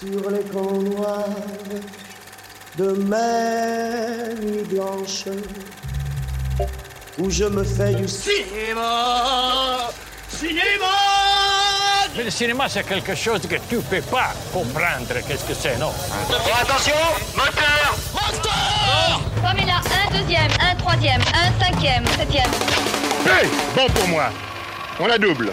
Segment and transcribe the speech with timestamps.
[0.00, 1.24] sur les camps noirs
[2.76, 5.24] de mes nuits blanches
[7.18, 9.90] où je me fais du Cinéma
[10.28, 10.86] Cinéma
[12.16, 15.14] Mais le cinéma, c'est quelque chose que tu peux pas comprendre.
[15.26, 15.92] Qu'est-ce que c'est, non?
[16.62, 16.94] Attention
[17.34, 17.96] Moteur
[19.42, 22.50] Comme il a un deuxième, un troisième, un cinquième, septième.
[23.26, 24.30] Hey Bon pour moi.
[25.00, 25.52] On la double.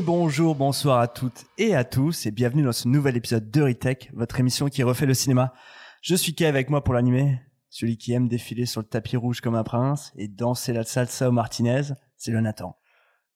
[0.00, 3.60] Et bonjour, bonsoir à toutes et à tous et bienvenue dans ce nouvel épisode de
[3.60, 5.52] Ritech, votre émission qui refait le cinéma.
[6.00, 9.42] Je suis Kay avec moi pour l'animer, celui qui aime défiler sur le tapis rouge
[9.42, 11.82] comme un prince et danser la salsa au Martinez,
[12.16, 12.78] c'est le Nathan.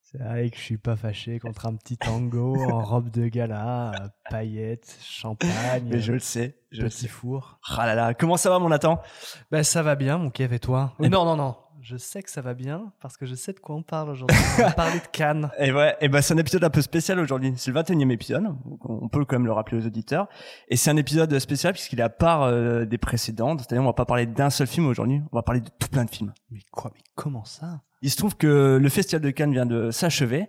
[0.00, 3.92] C'est vrai que je suis pas fâché contre un petit tango en robe de gala,
[4.30, 7.08] paillettes, champagne, Mais je le sais, je le petit sais.
[7.08, 7.58] four.
[7.76, 9.02] Ah là là, comment ça va mon Nathan?
[9.50, 10.94] Ben ça va bien mon Kev et toi?
[11.02, 13.60] Eh Non non non, je sais que ça va bien parce que je sais de
[13.60, 14.34] quoi on parle aujourd'hui.
[14.58, 15.50] On va parler de Cannes.
[15.58, 17.52] Et ouais, et ben c'est un épisode un peu spécial aujourd'hui.
[17.56, 18.44] C'est le 21e épisode,
[18.84, 20.28] on peut quand même le rappeler aux auditeurs.
[20.68, 23.56] Et c'est un épisode spécial puisqu'il est à part euh, des précédents.
[23.58, 26.06] C'est-à-dire on va pas parler d'un seul film aujourd'hui, on va parler de tout plein
[26.06, 26.32] de films.
[26.50, 27.82] Mais quoi Mais comment ça?
[28.00, 30.46] Il se trouve que le Festival de Cannes vient de s'achever.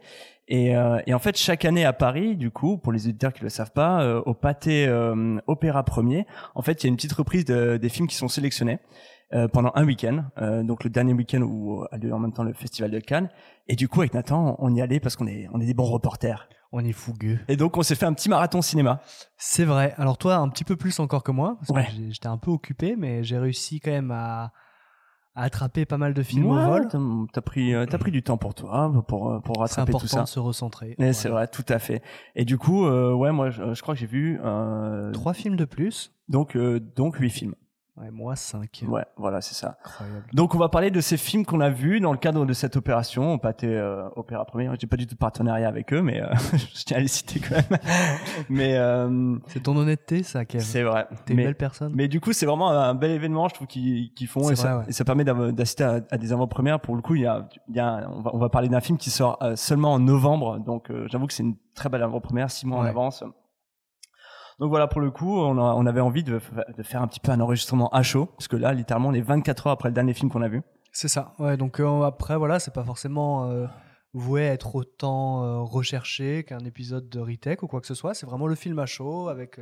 [0.48, 3.42] Et, euh, et en fait, chaque année à Paris, du coup, pour les auditeurs qui
[3.42, 6.98] le savent pas, euh, au Pâté euh, Opéra Premier, en fait, il y a une
[6.98, 8.80] petite reprise de- des films qui sont sélectionnés
[9.36, 10.24] euh, pendant un week-end.
[10.40, 13.30] Euh, donc le dernier week-end où a lieu en même temps le Festival de Cannes.
[13.68, 15.86] Et du coup, avec Nathan, on y allait parce qu'on est, on est des bons
[15.92, 16.48] reporters.
[16.72, 17.40] On est fougueux.
[17.48, 19.00] Et donc, on s'est fait un petit marathon cinéma.
[19.38, 19.94] C'est vrai.
[19.98, 21.86] Alors toi un petit peu plus encore que moi parce Ouais.
[21.86, 24.52] que j'étais un peu occupé mais j'ai réussi quand même à,
[25.36, 26.88] à attraper pas mal de films Ouais, au vol.
[27.32, 30.00] t'as- pris, euh, t'as pris du temps pour toi, pour euh, pour C'est rattraper important
[30.00, 30.22] tout ça.
[30.24, 30.96] de se recentrer.
[30.98, 31.14] Voilà.
[31.14, 32.02] c'est vrai, tout à fait.
[32.36, 35.56] Et du coup, euh, ouais, moi, je, je crois que j'ai vu euh, Trois films
[35.56, 36.12] de plus.
[36.30, 37.56] donc euh, donc huit films.
[37.98, 38.84] Ouais, moi cinq.
[38.88, 39.78] Ouais, voilà, c'est ça.
[39.86, 40.26] Incroyable.
[40.34, 42.76] Donc on va parler de ces films qu'on a vus dans le cadre de cette
[42.76, 44.70] opération, pâté euh, Opéra Premier.
[44.78, 47.40] J'ai pas du tout de partenariat avec eux, mais euh, je tiens à les citer
[47.40, 47.80] quand même.
[48.50, 50.62] mais euh, C'est ton honnêteté ça Kev.
[50.62, 51.08] c'est vrai.
[51.26, 51.94] T'es une Mais, belle personne.
[51.96, 54.56] mais du coup, c'est vraiment un bel événement, je trouve, qu'ils qu'ils font, C'est et,
[54.58, 54.84] ça, ouais.
[54.90, 56.82] et ça permet d'assister à, à des avant-premières.
[56.82, 58.82] Pour le coup, il y a, il y a on, va, on va parler d'un
[58.82, 62.04] film qui sort euh, seulement en novembre, donc euh, j'avoue que c'est une très belle
[62.04, 63.24] avant-première, six mois en avance.
[64.60, 67.90] Donc voilà, pour le coup, on, avait envie de, faire un petit peu un enregistrement
[67.90, 70.42] à chaud, parce que là, littéralement, on est 24 heures après le dernier film qu'on
[70.42, 70.62] a vu.
[70.92, 71.34] C'est ça.
[71.40, 73.68] Ouais, donc euh, après, voilà, c'est pas forcément euh,
[74.14, 78.14] voué à être autant euh, recherché qu'un épisode de Retech ou quoi que ce soit.
[78.14, 79.60] C'est vraiment le film à chaud avec,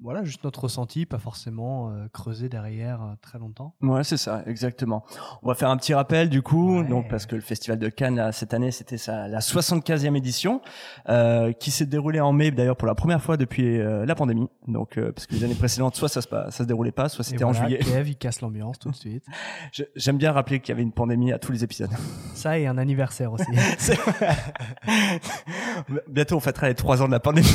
[0.00, 3.74] voilà, juste notre ressenti, pas forcément euh, creusé derrière euh, très longtemps.
[3.80, 5.04] Ouais, c'est ça, exactement.
[5.42, 6.84] On va faire un petit rappel du coup, Ouais.
[6.88, 10.60] donc parce que le Festival de Cannes là, cette année, c'était sa la 75e édition,
[11.08, 14.48] euh, qui s'est déroulée en mai d'ailleurs pour la première fois depuis euh, la pandémie.
[14.68, 17.24] Donc euh, parce que les années précédentes, soit ça se ça se déroulait pas, soit
[17.24, 17.78] c'était en juillet.
[17.82, 19.24] Kev, il casse l'ambiance tout de suite.
[19.94, 21.90] J'aime bien rappeler qu'il y avait une pandémie à tous les épisodes.
[22.34, 23.46] Ça et un anniversaire aussi.
[26.08, 27.48] Bientôt on fêtera les trois ans de la pandémie.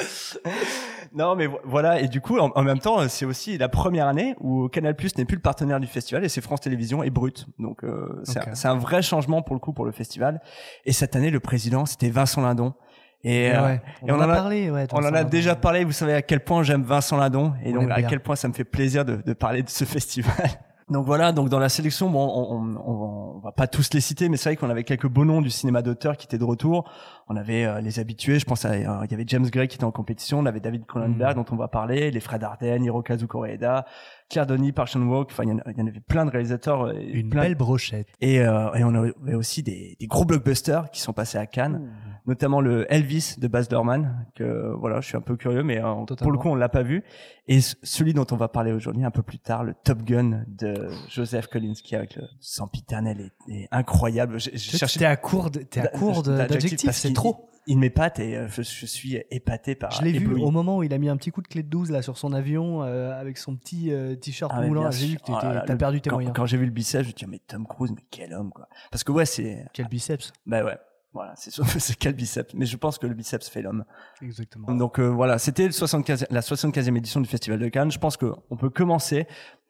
[1.14, 4.06] non mais vo- voilà et du coup en, en même temps c'est aussi la première
[4.06, 7.10] année où Canal Plus n'est plus le partenaire du festival et c'est France Télévisions et
[7.10, 7.46] Brut.
[7.58, 10.40] Donc euh, c'est un, vrai changement pour le coup pour le festival.
[10.84, 12.74] Et cette année le président c'était Vincent Lindon.
[13.22, 14.70] Et, Et euh, on, et en a parlé.
[14.70, 17.70] Ouais, on en a déjà parlé, vous savez à quel point j'aime Vincent Lindon et
[17.70, 20.48] On donc à quel point ça me fait plaisir de, de parler de ce festival.
[20.90, 24.28] Donc voilà, donc dans la sélection, bon, on, on, on, va pas tous les citer,
[24.28, 26.90] mais c'est vrai qu'on avait quelques beaux noms du cinéma d'auteur qui étaient de retour.
[27.28, 29.76] On avait euh, les habitués, je pense, à, euh, il y avait James Gray qui
[29.76, 31.40] était en compétition, on avait David Cronenberg Mm.
[31.42, 33.86] dont on va parler, les frères Dardenne, Hirokazu Koreeda,
[34.28, 36.82] Claire Denis, Park Chan-wook, enfin il y, en avait plein de réalisateurs.
[36.86, 38.08] euh, Une plein- belle brochette.
[38.20, 41.88] Et, euh, et on avait aussi des, des gros blockbusters qui sont passés à Cannes
[42.26, 46.04] notamment le Elvis de Baz Luhrmann que voilà je suis un peu curieux mais euh,
[46.18, 47.02] pour le coup on l'a pas vu
[47.48, 50.88] et celui dont on va parler aujourd'hui un peu plus tard le Top Gun de
[51.08, 55.60] Joseph Kolinski avec le sempiternel est, est incroyable j'ai j'ai T'es cherché à court, de-
[55.60, 57.48] t'es à d'a- court d'adjectifs c'est trop.
[57.66, 60.82] il m'épate et euh, je, je suis épaté par Je l'ai vu au moment où
[60.82, 63.18] il a mis un petit coup de clé de 12 là sur son avion euh,
[63.18, 64.90] avec son petit euh, t-shirt Ah, moulant.
[64.90, 65.22] J'ai vu que
[65.66, 66.34] t'as perdu tes quand, moyens.
[66.36, 68.68] quand j'ai vu le biceps je me dis mais Tom Cruise mais quel homme quoi
[68.90, 70.32] parce que ouais c'est Quel biceps.
[70.46, 70.76] bah ouais
[71.12, 73.84] voilà c'est c'est quel biceps mais je pense que le biceps fait l'homme
[74.22, 74.72] Exactement.
[74.74, 77.90] Donc euh, voilà, c'était le 75, la 75e édition du Festival de Cannes.
[77.90, 79.26] Je pense qu'on peut commencer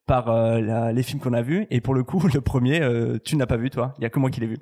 [0.06, 1.66] par euh, la- les films qu'on a vus.
[1.70, 3.94] Et pour le coup, le premier, euh, tu n'as pas vu toi.
[3.98, 4.58] Il y a que moi qui l'ai vu.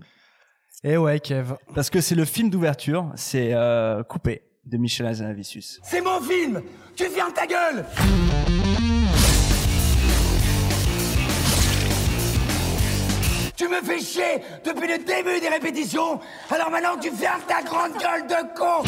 [0.85, 1.55] Et ouais, Kev.
[1.75, 5.81] Parce que c'est le film d'ouverture, c'est euh, Coupé de Michel Hazanavicius.
[5.83, 6.61] C'est mon film
[6.95, 7.85] Tu fermes ta gueule
[13.59, 16.21] Tu me fais chier depuis le début des répétitions.
[16.49, 18.85] Alors maintenant tu fermes ta grande gueule de con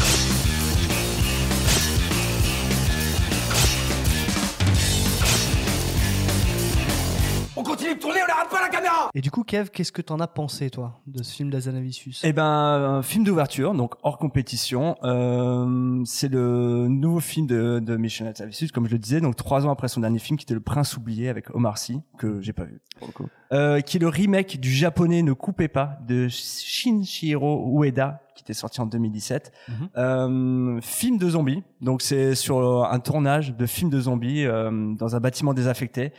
[7.70, 10.18] continue de tourner, on n'arrête pas la caméra Et du coup, Kev, qu'est-ce que t'en
[10.18, 12.22] as pensé, toi, de ce film d'Azanavicius?
[12.24, 14.96] Eh ben, un film d'ouverture, donc hors compétition.
[15.04, 19.66] Euh, c'est le nouveau film de, de Mission Hazanavicius, comme je le disais, donc trois
[19.66, 22.52] ans après son dernier film, qui était Le Prince oublié avec Omar Sy, que j'ai
[22.52, 23.28] pas vu pour le coup.
[23.52, 28.54] Euh, qui est le remake du japonais Ne coupez pas de Shinjiro Ueda, qui était
[28.54, 29.52] sorti en 2017.
[29.68, 29.74] Mhm.
[29.96, 35.16] Euh, film de zombies, donc c'est sur un tournage de film de zombies euh, dans
[35.16, 36.12] un bâtiment désaffecté.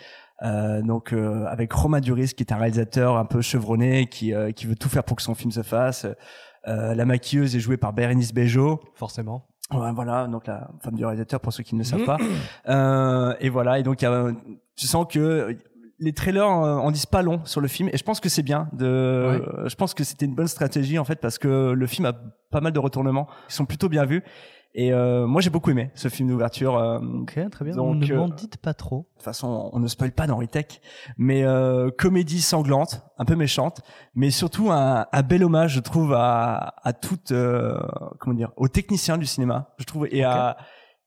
[0.43, 4.51] Euh, donc euh, avec Romain Duris qui est un réalisateur un peu chevronné qui euh,
[4.51, 6.07] qui veut tout faire pour que son film se fasse.
[6.67, 8.79] Euh, la maquilleuse est jouée par Bérénice Bejo.
[8.95, 9.47] Forcément.
[9.71, 12.17] Ouais, voilà, donc la femme du réalisateur pour ceux qui ne le savent pas.
[12.67, 15.57] Euh, et voilà, et donc je sens que
[15.99, 18.67] les trailers en disent pas long sur le film et je pense que c'est bien
[18.73, 22.13] de je pense que c'était une bonne stratégie en fait parce que le film a
[22.49, 24.23] pas mal de retournements qui sont plutôt bien vus
[24.73, 27.75] et euh, moi j'ai beaucoup aimé ce film d'ouverture euh, Ok, très bien.
[27.75, 28.99] Donc, ne euh, m'en dites pas trop.
[28.99, 30.81] de toute façon, on ne spoil pas dans Retech,
[31.17, 33.81] mais euh, comédie sanglante, un peu méchante,
[34.15, 37.79] mais surtout un, un bel hommage, je trouve, à, à toute, euh,
[38.19, 40.57] comment dire, aux techniciens du cinéma, je trouve, et à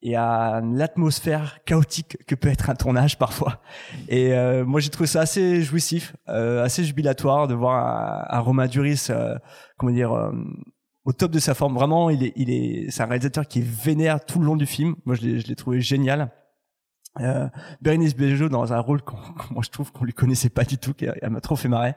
[0.06, 3.62] et à l'atmosphère chaotique que peut être un tournage parfois.
[4.08, 8.40] Et euh, moi, j'ai trouvé ça assez jouissif, euh, assez jubilatoire de voir un, un
[8.40, 9.36] Romain Duris, euh,
[9.78, 10.12] comment dire.
[11.04, 13.64] Au top de sa forme, vraiment, il est, il est, c'est un réalisateur qui est
[13.66, 14.94] vénère tout le long du film.
[15.04, 16.30] Moi, je l'ai, je l'ai trouvé génial.
[17.20, 17.48] Euh,
[17.80, 20.78] Bérénice Bejo dans un rôle qu'on, qu'on- moi je trouve qu'on lui connaissait pas du
[20.78, 21.94] tout, qu'elle elle m'a trop fait marrer.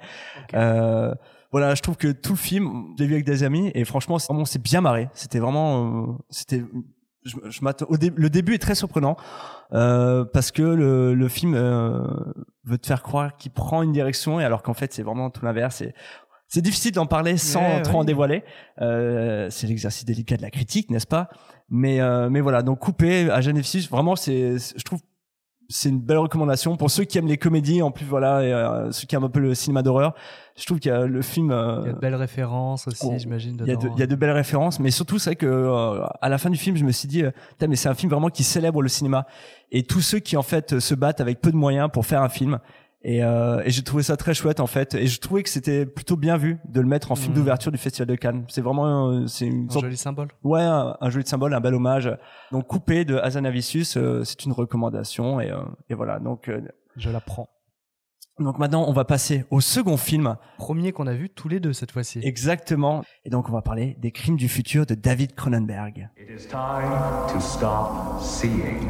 [0.54, 1.12] Euh,
[1.52, 4.20] voilà, je trouve que tout le film, je l'ai vu avec des amis et franchement,
[4.20, 5.10] c'est, vraiment, c'est bien marré.
[5.14, 6.64] C'était vraiment, euh, c'était,
[7.24, 7.88] je, je m'attends.
[7.90, 9.18] Au dé- le début est très surprenant
[9.74, 12.04] euh, parce que le, le film euh,
[12.66, 15.44] veut te faire croire qu'il prend une direction et alors qu'en fait c'est vraiment tout
[15.44, 15.82] l'inverse.
[15.82, 15.96] Et
[16.48, 18.00] c'est difficile d'en parler sans Ouais, trop ouais.
[18.00, 18.44] en dévoiler.
[18.82, 21.30] Euh, c'est l'exercice délicat de la critique, n'est-ce pas?
[21.70, 25.02] Mais euh, mais voilà, donc coupé à Genève 6, vraiment c'est, je trouve
[25.70, 28.92] c'est une belle recommandation pour ceux qui aiment les comédies en plus voilà et, euh,
[28.92, 30.14] ceux qui aiment un peu le cinéma d'horreur.
[30.56, 33.06] Je trouve qu'il y a le film euh, Il y a de belles références aussi,
[33.06, 33.58] oh, j'imagine.
[33.62, 33.94] il y, a de, dedans.
[33.96, 36.50] il y a de belles références, mais surtout c'est vrai que euh, à la fin
[36.50, 37.24] du film, je me suis dit,
[37.68, 39.26] mais c'est un film vraiment qui célèbre le cinéma
[39.72, 42.30] et tous ceux qui en fait se battent avec peu de moyens pour faire un
[42.30, 42.60] film.
[43.04, 45.86] Et, euh, et j'ai trouvé ça très chouette en fait, et je trouvais que c'était
[45.86, 47.36] plutôt bien vu de le mettre en film Mhm.
[47.38, 48.46] d'ouverture du Festival de Cannes.
[48.50, 50.30] C'est vraiment, euh, c'est une Un sorte, joli symbole.
[50.44, 52.12] ouais, un, un joli symbole, un bel hommage.
[52.52, 56.20] Donc coupé de Hazanavicius, euh, c'est une recommandation et, euh, et voilà.
[56.20, 56.60] Donc euh,
[56.96, 57.48] Je la prends.
[58.40, 61.74] donc maintenant on va passer au second film Premier qu'on a vu tous les deux
[61.74, 62.20] cette fois-ci.
[62.24, 66.10] exactement, et donc on va parler des Crimes du futur de David Cronenberg.
[66.18, 68.90] It is time to stop seeing.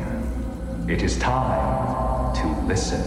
[0.90, 3.02] It is time to listen.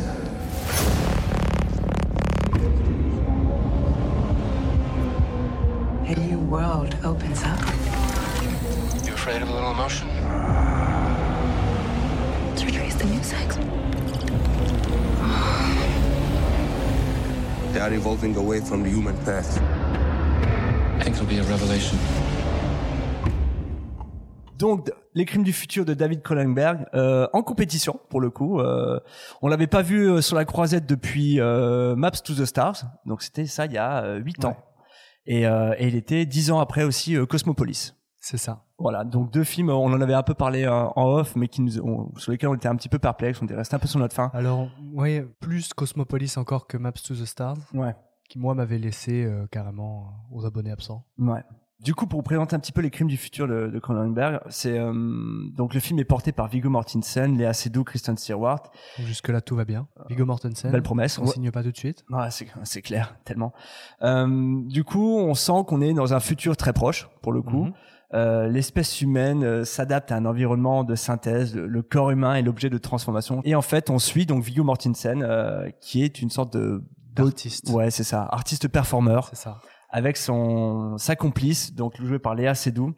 [6.50, 7.60] World opens up.
[9.06, 10.08] You afraid of a little emotion?
[12.56, 13.48] To retrace the music.
[17.72, 19.60] They are evolving away from the human path.
[20.98, 21.96] I think it'll be a revelation.
[24.58, 28.60] Donc, les crimes du futur de David Cronenberg euh, en compétition pour le coup.
[28.60, 28.98] Euh,
[29.40, 33.22] on l'avait pas vu euh, sur la croisette depuis euh, Maps to the Stars, donc
[33.22, 34.56] c'était ça il y a euh, huit ans.
[35.26, 37.94] Et, euh, et il était dix ans après aussi euh, Cosmopolis.
[38.18, 38.64] C'est ça.
[38.78, 41.62] Voilà, donc deux films, on en avait un peu parlé euh, en off, mais qui
[41.62, 43.88] nous, on- sur lesquels on était un petit peu perplexes, on était resté un peu
[43.88, 44.30] sur notre faim.
[44.34, 47.94] Alors, ouais, plus Cosmopolis encore que Maps to the Stars, Ouais.
[48.28, 51.04] qui moi m'avait laissé euh, carrément aux abonnés absents.
[51.18, 51.42] Ouais.
[51.82, 54.40] Du coup, pour vous présenter un petit peu les crimes du futur de, de Cronenberg,
[54.50, 54.92] c'est euh,
[55.56, 58.62] donc le film est porté par Viggo Mortensen, Léa Seydoux, Kristen Stewart.
[58.98, 59.86] Donc jusque-là, tout va bien.
[60.10, 60.68] Viggo Mortensen.
[60.68, 61.18] Euh, Belle promesse.
[61.18, 61.30] On Ouais.
[61.32, 62.04] signe pas tout de suite.
[62.10, 63.54] Ouais, c'est c'est clair, tellement.
[64.02, 67.64] Euh, du coup, on sent qu'on est dans un futur très proche, pour le coup.
[67.64, 67.72] Mhm.
[68.12, 71.54] Euh, L'espèce humaine euh, s'adapte à un environnement de synthèse.
[71.54, 73.40] Le, le corps humain est l'objet de transformation.
[73.44, 76.82] Et en fait, on suit donc Viggo Mortensen, euh, qui est une sorte de
[77.14, 77.70] D'artiste.
[77.70, 79.58] Ouais, c'est ça, artiste performeur C'est ça.
[79.90, 82.94] Avec son sa complice, donc joué par Léa Seydoux,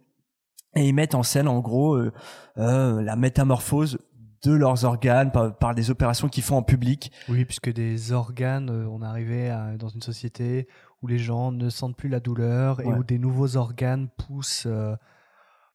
[0.75, 2.13] et ils mettent en scène en gros euh,
[2.59, 3.99] euh, la métamorphose
[4.45, 7.13] de leurs organes par, par des opérations qu'ils font en public.
[7.29, 10.67] Oui, puisque des organes, euh, on est arrivé à- dans une société
[11.01, 12.95] où les gens ne sentent plus la douleur et Ouais.
[12.99, 14.65] où des nouveaux organes poussent.
[14.67, 14.97] euh,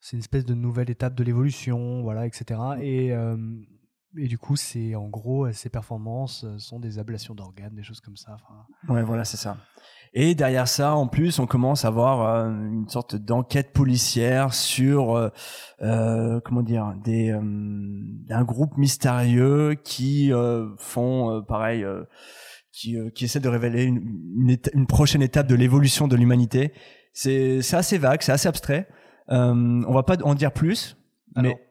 [0.02, 2.60] c'est une espèce de nouvelle étape de l'évolution, voilà, etc.
[2.82, 3.08] Et,
[4.18, 8.16] et du coup, c'est en gros, ces performances sont des ablations d'organes, des choses comme
[8.16, 8.36] ça.
[8.36, 9.58] enfin, Ouais, voilà, c'est ça.
[10.20, 15.16] Et derrière ça, en plus, on commence à avoir euh, une sorte d'enquête policière sur,
[15.16, 15.30] euh,
[15.84, 17.40] euh, comment dire, des euh,
[18.32, 22.04] un groupe mystérieux qui euh, font euh, pareil, euh,
[22.72, 23.98] qui euh, qui essaie de révéler une,
[24.40, 26.74] une, une prochaine étape de l'évolution de l'humanité.
[27.14, 28.88] C'est c'est assez vague, c'est assez abstrait.
[29.30, 30.98] Euh, on va pas en dire plus,
[31.36, 31.52] Alors.
[31.52, 31.62] mais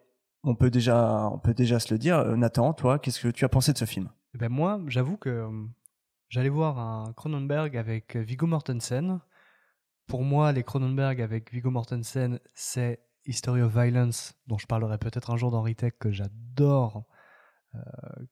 [0.45, 2.25] on peut déjà on peut déjà se le dire.
[2.37, 4.09] Nathan, toi, qu'est-ce que tu as pensé de ce film?
[4.37, 5.49] Eh ben moi, j'avoue que
[6.29, 9.21] J'allais voir un Cronenberg avec Viggo Mortensen.
[10.07, 15.31] Pour moi, les Cronenberg avec Viggo Mortensen, c'est History of Violence, dont je parlerai peut-être
[15.31, 17.05] un jour dans Tech, que j'adore,
[17.75, 17.81] euh,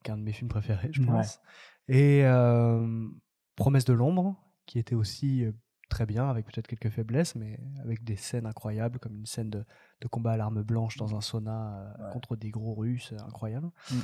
[0.03, 1.07] qu'un de mes films préférés, je Ouais.
[1.09, 1.41] pense.
[1.89, 3.09] Et euh,
[3.57, 4.37] Promesse de l'ombre,
[4.67, 5.53] qui était aussi euh,
[5.89, 9.65] très bien, avec peut-être quelques faiblesses, mais avec des scènes incroyables, comme une scène de,
[10.01, 13.71] de combat à l'arme blanche dans un sauna euh, contre des gros Russes, euh, incroyable.
[13.91, 13.95] Mm.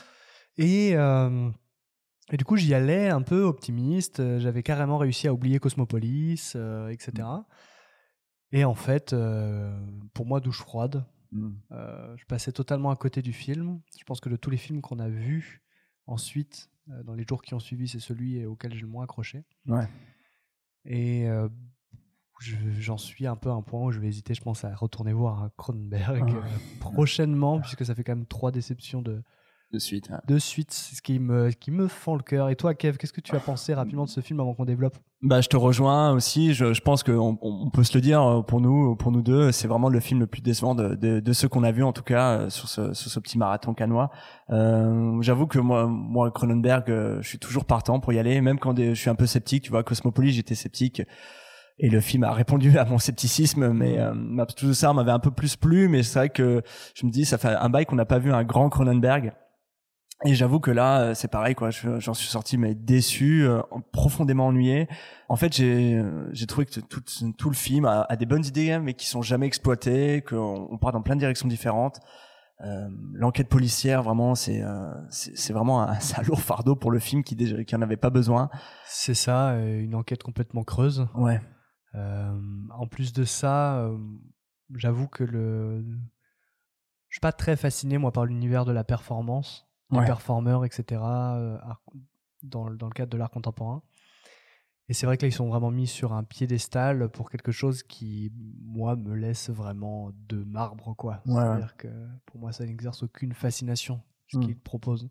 [0.58, 1.50] Et, euh,
[2.30, 4.20] et du coup, j'y allais un peu optimiste.
[4.20, 7.26] euh, J'avais carrément réussi à oublier Cosmopolis, euh, etc.
[8.52, 9.78] Et en fait, euh,
[10.14, 11.04] pour moi, douche froide.
[11.32, 11.50] Mm.
[11.72, 13.80] Euh, je passais totalement à côté du film.
[13.98, 15.62] Je pense que de tous les films qu'on a vus
[16.06, 16.68] ensuite,
[17.04, 19.44] dans les jours qui ont suivi, c'est celui auquel j'ai le moins accroché.
[19.66, 19.86] Ouais.
[20.84, 21.26] Et
[22.40, 24.74] je- j'en suis un peu à un point où je vais hésiter, je pense, à
[24.74, 26.46] retourner voir Cronenberg Ah.
[26.80, 29.22] prochainement, puisque ça fait quand même trois déceptions de,
[29.72, 30.10] De suite.
[30.10, 30.16] ouais.
[30.26, 32.48] de suite, c'est ce qui me, qui me fend le cœur.
[32.48, 34.96] Et toi, Kev, qu'est-ce que tu as pensé rapidement de ce film avant qu'on développe?
[35.22, 36.54] Bah, je te rejoins aussi.
[36.54, 39.52] Je, je pense qu'on on peut se le dire euh, pour nous, pour nous deux,
[39.52, 41.92] c'est vraiment le film le plus décevant de, de, de ceux qu'on a vus en
[41.92, 44.10] tout cas euh, sur ce, sur ce petit marathon canois.
[44.50, 48.58] Euh, J'avoue que moi, moi Cronenberg, euh, je suis toujours partant pour y aller, même
[48.58, 49.62] quand je suis un peu sceptique.
[49.62, 51.02] Tu vois, Cosmopolis, j'étais sceptique.
[51.82, 55.18] Et le film a répondu à mon scepticisme, mais euh, ma- tout ça m'avait un
[55.20, 55.88] peu plus plu.
[55.88, 56.62] Mais c'est vrai que
[56.94, 59.32] je me dis, ça fait un bail qu'on n'a pas vu un grand Cronenberg.
[60.26, 61.70] Et j'avoue que là, euh, c'est pareil, quoi.
[61.70, 63.62] Je- J'en suis sorti mais déçu, euh,
[63.92, 64.86] profondément ennuyé.
[65.30, 67.00] En fait, j'ai euh, j'ai trouvé que tout,
[67.38, 70.76] tout le film a, a des bonnes idées, mais qui sont jamais exploitées, qu'on on
[70.78, 72.00] part dans plein de directions différentes.
[72.62, 76.90] Euh, L'enquête policière, vraiment, c'est euh, c'est c'est vraiment un, c'est un lourd fardeau pour
[76.90, 78.50] le film qui déjà qui en avait pas besoin.
[78.84, 81.06] C'est ça, une enquête complètement creuse.
[81.14, 81.40] Ouais.
[81.94, 82.34] Euh,
[82.78, 83.88] en plus de ça,
[84.74, 85.82] j'avoue que le...
[87.08, 89.66] je suis pas très fasciné moi par l'univers de la performance,
[89.98, 90.06] Ouais.
[90.06, 91.02] performeurs, etc.
[91.02, 91.58] euh,
[92.42, 93.82] dans, le- dans le cadre de l'art contemporain.
[94.88, 97.82] Et c'est vrai que là, ils sont vraiment mis sur un piédestal pour quelque chose
[97.84, 98.32] qui,
[98.62, 101.22] moi, me laisse vraiment de marbre, quoi.
[101.26, 101.34] Ouais.
[101.34, 101.88] C'est-à-dire que
[102.26, 104.40] pour moi, ça n'exerce aucune fascination, ce Mm.
[104.40, 105.08] qu'ils proposent.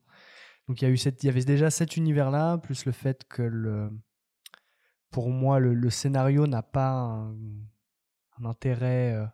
[0.67, 3.24] Donc il y a eu cette, il y avait déjà cet univers-là, plus le fait
[3.27, 3.89] que le,
[5.12, 7.31] pour moi, le, le scénario n'a pas un,
[8.39, 9.25] un intérêt euh,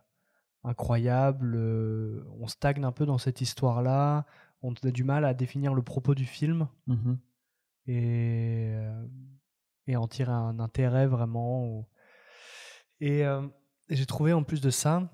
[0.64, 1.54] incroyable.
[1.56, 4.24] euh, on stagne un peu dans cette histoire-là.
[4.68, 7.18] On a du mal à définir le propos du film Mhm.
[7.86, 9.06] et, euh,
[9.86, 11.88] et en tirer un intérêt vraiment.
[13.00, 13.46] Et, euh,
[13.88, 15.10] et j'ai trouvé en plus de ça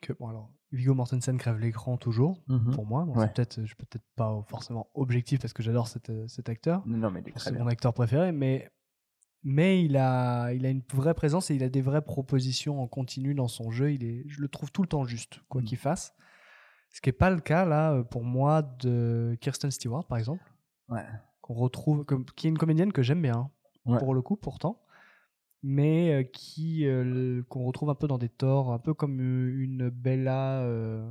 [0.00, 2.70] que, bon, alors, Viggo Mortensen crève l'écran toujours, Mhm.
[2.72, 3.04] pour moi.
[3.04, 3.26] Bon, Ouais.
[3.26, 6.82] c'est peut-être, je suis peut-être pas forcément objectif parce que j'adore cet, euh, cet acteur.
[6.86, 8.70] Non, mais C'est mon acteur préféré, mais,
[9.42, 12.86] mais il, a, il a une vraie présence et il a des vraies propositions en
[12.88, 13.92] continu dans son jeu.
[13.92, 15.64] Il est, je le trouve tout le temps juste, quoi Mm.
[15.64, 16.14] qu'il fasse.
[16.90, 20.42] Ce qui n'est pas le cas, là, euh, pour moi, de Kirsten Stewart, par exemple
[20.88, 21.04] Ouais.
[21.42, 23.50] qu'on retrouve, comme- qui est une comédienne que j'aime bien,
[23.86, 23.98] Ouais.
[23.98, 24.80] pour le coup, pourtant,
[25.62, 29.90] mais euh, qui euh, qu'on retrouve un peu dans des torts, un peu comme une
[29.90, 31.10] Bella euh,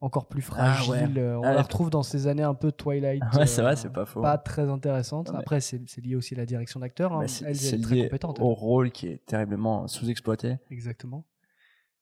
[0.00, 1.18] encore plus Ah, fragile.
[1.18, 1.34] ouais.
[1.34, 3.20] On Ah, la retrouve dans ces années un peu Twilight.
[3.44, 4.22] Ouais, c'est vrai, c'est pas faux.
[4.22, 5.30] Pas très intéressante.
[5.34, 7.12] Après, c'est lié aussi à la direction d'acteur.
[7.12, 7.26] hein.
[7.44, 8.40] Elle, est très lié compétente.
[8.40, 10.56] au rôle qui est terriblement sous-exploité.
[10.70, 11.24] Exactement.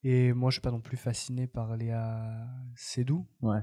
[0.05, 3.61] Et moi, je suis pas non plus fasciné par Léa Seydoux, Ouais.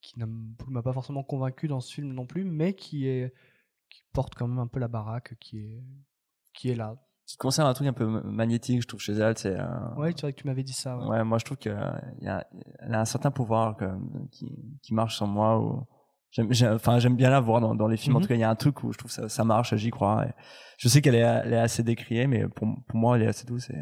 [0.00, 3.32] qui m'a pas forcément convaincu dans ce film non plus, mais qui est
[3.90, 5.84] qui porte quand même un peu la baraque, qui est
[6.54, 6.96] qui est là.
[7.26, 9.36] Qui conserve un truc un peu magnétique, je trouve, chez elle.
[9.38, 9.58] C'est.
[9.58, 10.98] euh, Ouais, c'est vrai que tu m'avais dit ça.
[10.98, 11.06] ouais.
[11.06, 12.00] Ouais, moi je trouve qu'elle a,
[12.80, 15.58] elle a un certain pouvoir que- qui, qui marche sur moi.
[15.60, 15.84] Ou...
[16.30, 18.16] J'aime, j'aime- enfin, j'aime bien la voir dans, dans les films.
[18.16, 18.22] En Mhm.
[18.24, 20.26] tout cas, il y a un truc où je trouve ça, ça marche, j'y crois.
[20.26, 20.30] Et
[20.78, 23.70] je sais qu'elle est, assez décriée, mais pour, pour moi, elle est assez douce.
[23.70, 23.76] Et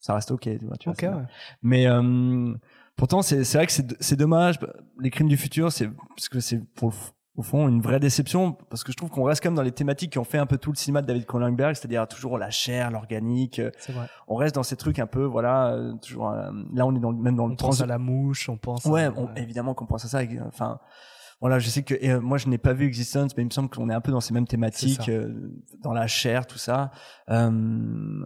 [0.00, 0.42] ça reste ok.
[0.58, 1.22] Tu vois, tu vois, ouais.
[1.62, 2.52] Mais euh,
[2.96, 4.58] pourtant, c'est, vrai que c'est, dommage.
[4.98, 6.92] Les crimes du futur, c'est parce que c'est pour
[7.36, 9.70] au fond une vraie déception parce que je trouve qu'on reste quand même dans les
[9.72, 12.50] thématiques qui ont fait un peu tout le cinéma de David Cronenberg, c'est-à-dire toujours la
[12.50, 13.60] chair, l'organique.
[13.60, 13.70] euh.
[14.28, 16.30] On reste dans ces trucs un peu, voilà, euh, toujours.
[16.30, 18.56] euh, là, on est dans, même dans le On pense trans- à la mouche, on
[18.58, 18.84] pense.
[18.84, 20.20] Ouais, à- on- évidemment qu'on pense à ça.
[20.48, 20.80] Enfin,
[21.40, 23.50] voilà, je sais que et, euh, moi je n'ai pas vu Existence, mais il me
[23.50, 25.10] semble qu'on est un peu dans ces mêmes thématiques, ça.
[25.10, 25.50] euh,
[25.82, 26.90] dans la chair, tout ça.
[27.30, 27.48] Euh,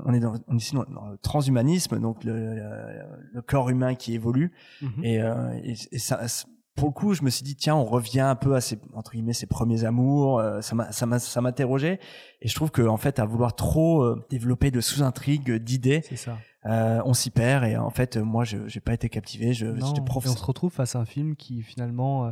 [0.04, 3.02] on est dans, on est ici dans, dans le transhumanisme, donc le, le,
[3.33, 4.52] le corps humain qui évolue.
[4.83, 5.04] Mhm.
[5.04, 7.85] Et, euh, et, et ça, c- pour le coup, je me suis dit tiens, on
[7.85, 10.40] revient un peu à ses entre guillemets ses premiers amours.
[10.40, 12.00] euh, ça m'a, ça m'a, ça m'interrogeait.
[12.42, 16.16] Et je trouve que en fait, à vouloir trop euh, développer de sous-intrigues, d'idées, C'est
[16.16, 16.37] ça.
[16.66, 17.64] euh, on s'y perd.
[17.64, 19.52] Et en fait, moi, je j'ai pas été captivé.
[19.52, 20.25] Je, Non, j'étais et prof.
[20.26, 22.30] on se retrouve face à un film qui finalement euh,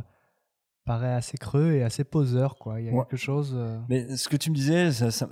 [0.85, 2.79] paraît assez creux et assez poseur, quoi.
[2.81, 2.99] Il y a Ouais.
[3.09, 3.53] quelque chose.
[3.55, 5.27] euh, Mais ce que tu me disais, ça, ça,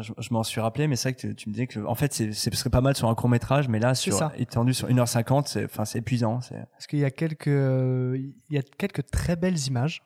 [0.00, 1.94] je, je m'en suis rappelé, mais c'est vrai que tu, tu me disais que, en
[1.94, 5.46] fait, c'est, serait pas mal sur un court métrage, mais là, sur, étendu sur 1h50,
[5.48, 6.40] c'est, enfin, c'est épuisant.
[6.40, 10.02] C'est, Parce qu'il y a quelques, il y a quelques très belles images.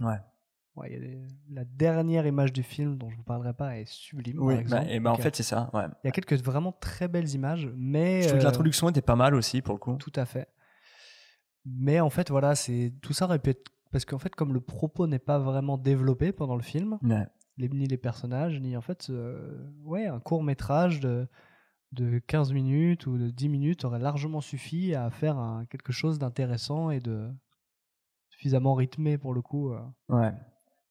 [0.00, 0.16] ouais.
[0.76, 1.18] Ouais, il y a des-
[1.50, 4.36] La dernière image du film dont je vous parlerai pas est sublime.
[4.38, 4.84] Oui, par exemple.
[4.86, 5.68] bah, et ben en Donc, fait c'est ça.
[5.74, 5.82] Ouais.
[6.04, 8.22] Il y a quelques vraiment très belles images, mais.
[8.22, 9.96] Je trouve que euh, l'introduction était pas mal aussi pour le coup.
[9.96, 10.46] Tout à fait.
[11.66, 14.60] Mais en fait, voilà, c'est tout ça aurait pu être parce qu'en fait, comme le
[14.60, 17.26] propos n'est pas vraiment développé pendant le film, Ouais.
[17.56, 21.26] les- ni les personnages, ni en fait, euh, ouais, un court métrage de
[21.92, 26.18] de 15 minutes ou de 10 minutes aurait largement suffi à faire un- quelque chose
[26.18, 27.30] d'intéressant et de
[28.30, 29.72] suffisamment rythmé pour le coup.
[29.72, 29.80] euh.
[30.08, 30.32] Ouais.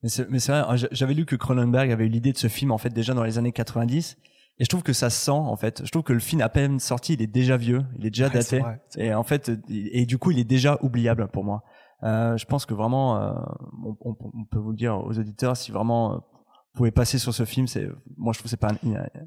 [0.03, 2.77] Mais c'est vrai, j'a- j'avais lu que Cronenberg avait eu l'idée de ce film en
[2.77, 4.17] fait déjà dans les années 90
[4.59, 5.83] et je trouve que ça se sent en fait.
[5.85, 8.27] Je trouve que le film à peine sorti, il est déjà vieux, il est déjà
[8.27, 11.63] Ouais, daté vrai, et en fait et du coup il est déjà oubliable pour moi.
[12.03, 13.33] Euh, je pense que vraiment euh,
[13.83, 17.17] on, on- on peut vous le dire aux auditeurs si vraiment euh, vous pouvez passer
[17.17, 17.87] sur ce film, c'est
[18.17, 18.71] moi je trouve c'est pas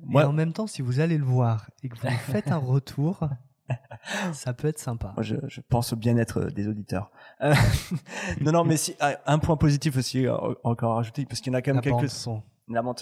[0.04, 2.58] moi, Et en même temps, si vous allez le voir et que vous faites un
[2.58, 3.28] retour,
[4.32, 5.12] ça peut être sympa.
[5.16, 7.10] Moi, je, je pense au bien-être des auditeurs.
[7.40, 7.54] Euh,
[8.40, 10.26] non, non, mais si, ah, un point positif aussi
[10.62, 11.94] encore à rajouter, parce qu'il y en a quand même La quelques.
[11.96, 12.34] bande-son.
[12.36, 12.40] La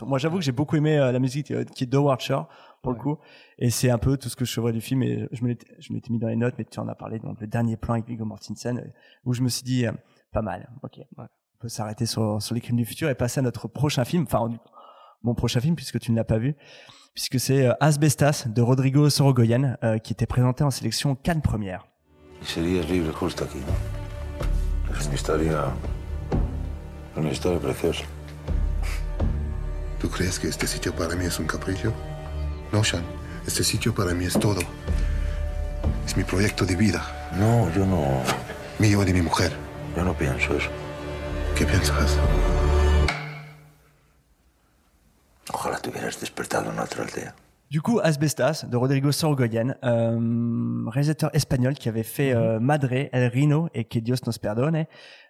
[0.07, 2.41] Moi, j'avoue que j'ai beaucoup aimé euh, la musique euh, qui est de Watcher
[2.83, 3.19] pour le coup,
[3.59, 5.03] et c'est un peu tout ce que je saurais du film.
[5.03, 7.19] Et je me l'étais, je m'étais mis dans les notes, mais tu en as parlé.
[7.19, 8.91] Donc le dernier plan avec Viggo Mortensen, euh,
[9.25, 9.93] où je me suis dit euh,
[10.33, 10.71] pas mal.
[10.83, 11.27] Ok, on
[11.59, 14.25] peut s'arrêter sur sur les crimes du futur et passer à notre prochain film.
[14.25, 14.49] Enfin,
[15.23, 16.55] mon prochain film puisque tu ne l'as pas vu,
[17.15, 21.87] puisque c'est euh, Asbestas de Rodrigo Sorogoyen euh, qui était présenté en sélection Cannes première.
[30.01, 31.93] ¿Tú crees que este sitio para mí es un capricho?
[32.73, 33.03] No, Sean.
[33.47, 34.61] Este sitio para mí es todo.
[36.07, 37.03] Es mi proyecto de vida.
[37.37, 38.23] No, yo no.
[38.79, 39.53] Mío y de mi mujer.
[39.97, 40.69] Yo no pienso eso.
[41.57, 42.17] ¿Qué piensas?
[45.53, 47.35] Ojalá te hubieras despertado en otra aldea.
[47.71, 53.29] Du coup, Asbestas de Rodrigo Sorogoyen, euh, réalisateur espagnol qui avait fait euh, Madre, El
[53.31, 54.87] Rino et Que Dios nos perdone.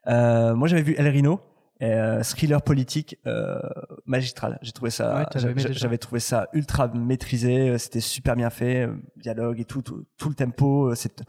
[0.06, 1.40] Euh, moi, j'avais vu El Rino,
[1.82, 3.61] euh, thriller politique euh,
[4.06, 4.58] magistral.
[4.62, 5.28] J'ai trouvé ça,
[5.73, 7.70] j'avais trouvé ça ultra maîtrisé.
[7.70, 10.90] euh, C'était super bien fait, euh, dialogue et tout, tout, tout le tempo.
[10.90, 11.22] euh, C'est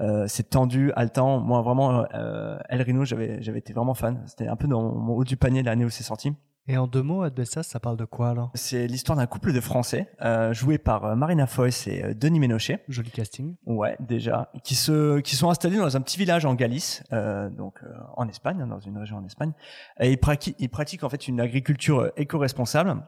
[0.00, 1.38] euh, c'est tendu, haletant.
[1.40, 4.22] Moi, vraiment, euh, El Rino, j'avais j'avais été vraiment fan.
[4.26, 6.32] C'était un peu dans mon haut du panier l'année où c'est sorti.
[6.72, 8.50] Et en deux mots, Adbestas, ça parle de quoi alors?
[8.54, 12.40] C'est l'histoire d'un couple de Français euh, joué par euh, Marina Foïs et euh, Denis
[12.40, 12.82] Ménochet.
[12.88, 13.56] Joli casting.
[13.66, 17.80] Ouais, déjà, qui se, qui sont installés dans un petit village en Galice, euh, donc
[18.16, 19.52] en Espagne, hein, dans une région en Espagne.
[20.00, 23.02] Et ils pratiquent, ils pratiquent en fait une agriculture éco-responsable.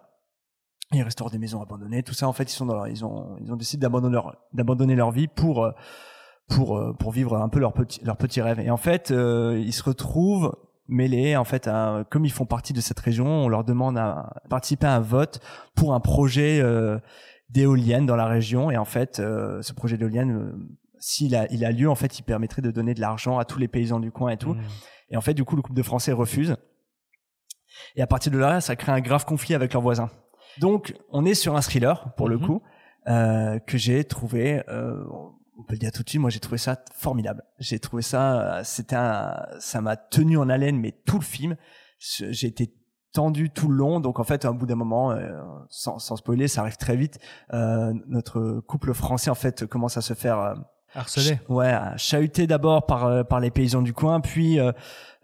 [0.92, 2.28] Ils restaurent des maisons abandonnées, tout ça.
[2.28, 5.10] En fait, ils sont dans, leur- ils ont, ils ont décidé d'abandonner leur, d'abandonner leur
[5.10, 5.72] vie pour,
[6.48, 8.60] pour, pour vivre un peu leur petit, leur petit rêve.
[8.60, 10.54] Et en fait, ils se retrouvent
[10.88, 14.42] mêlés, en fait, à, comme ils font partie de cette région, on leur demande à
[14.50, 15.40] participer à un vote
[15.74, 16.98] pour un projet euh,
[17.48, 18.70] d'éolienne dans la région.
[18.70, 20.68] Et en fait, euh, ce projet d'éolienne, euh,
[20.98, 23.58] s'il a, il a lieu, en fait, il permettrait de donner de l'argent à tous
[23.58, 24.54] les paysans du coin et tout.
[24.54, 24.62] Mmh.
[25.10, 26.56] Et en fait, du coup, le couple de Français refuse.
[27.96, 30.10] Et à partir de là, ça crée un grave conflit avec leurs voisins.
[30.60, 32.46] Donc, on est sur un thriller, pour le Mhm.
[32.46, 32.62] coup,
[33.08, 34.62] euh, que j'ai trouvé,
[35.58, 37.42] on peut le dire tout de suite, moi j'ai trouvé ça formidable.
[37.58, 41.56] J'ai trouvé ça, euh, c'était un, ça m'a tenu en haleine, mais tout le film,
[41.98, 42.74] j'ai été
[43.14, 44.00] tendu tout le long.
[44.00, 45.40] Donc en fait, à un bout d'un moment, euh,
[45.70, 47.18] sans, sans spoiler, ça arrive très vite.
[47.54, 50.54] Euh, notre couple français en fait commence à se faire euh,
[50.94, 51.38] Harcelé.
[51.48, 54.72] Ouais, à chahuter d'abord par euh, par les paysans du coin, puis euh,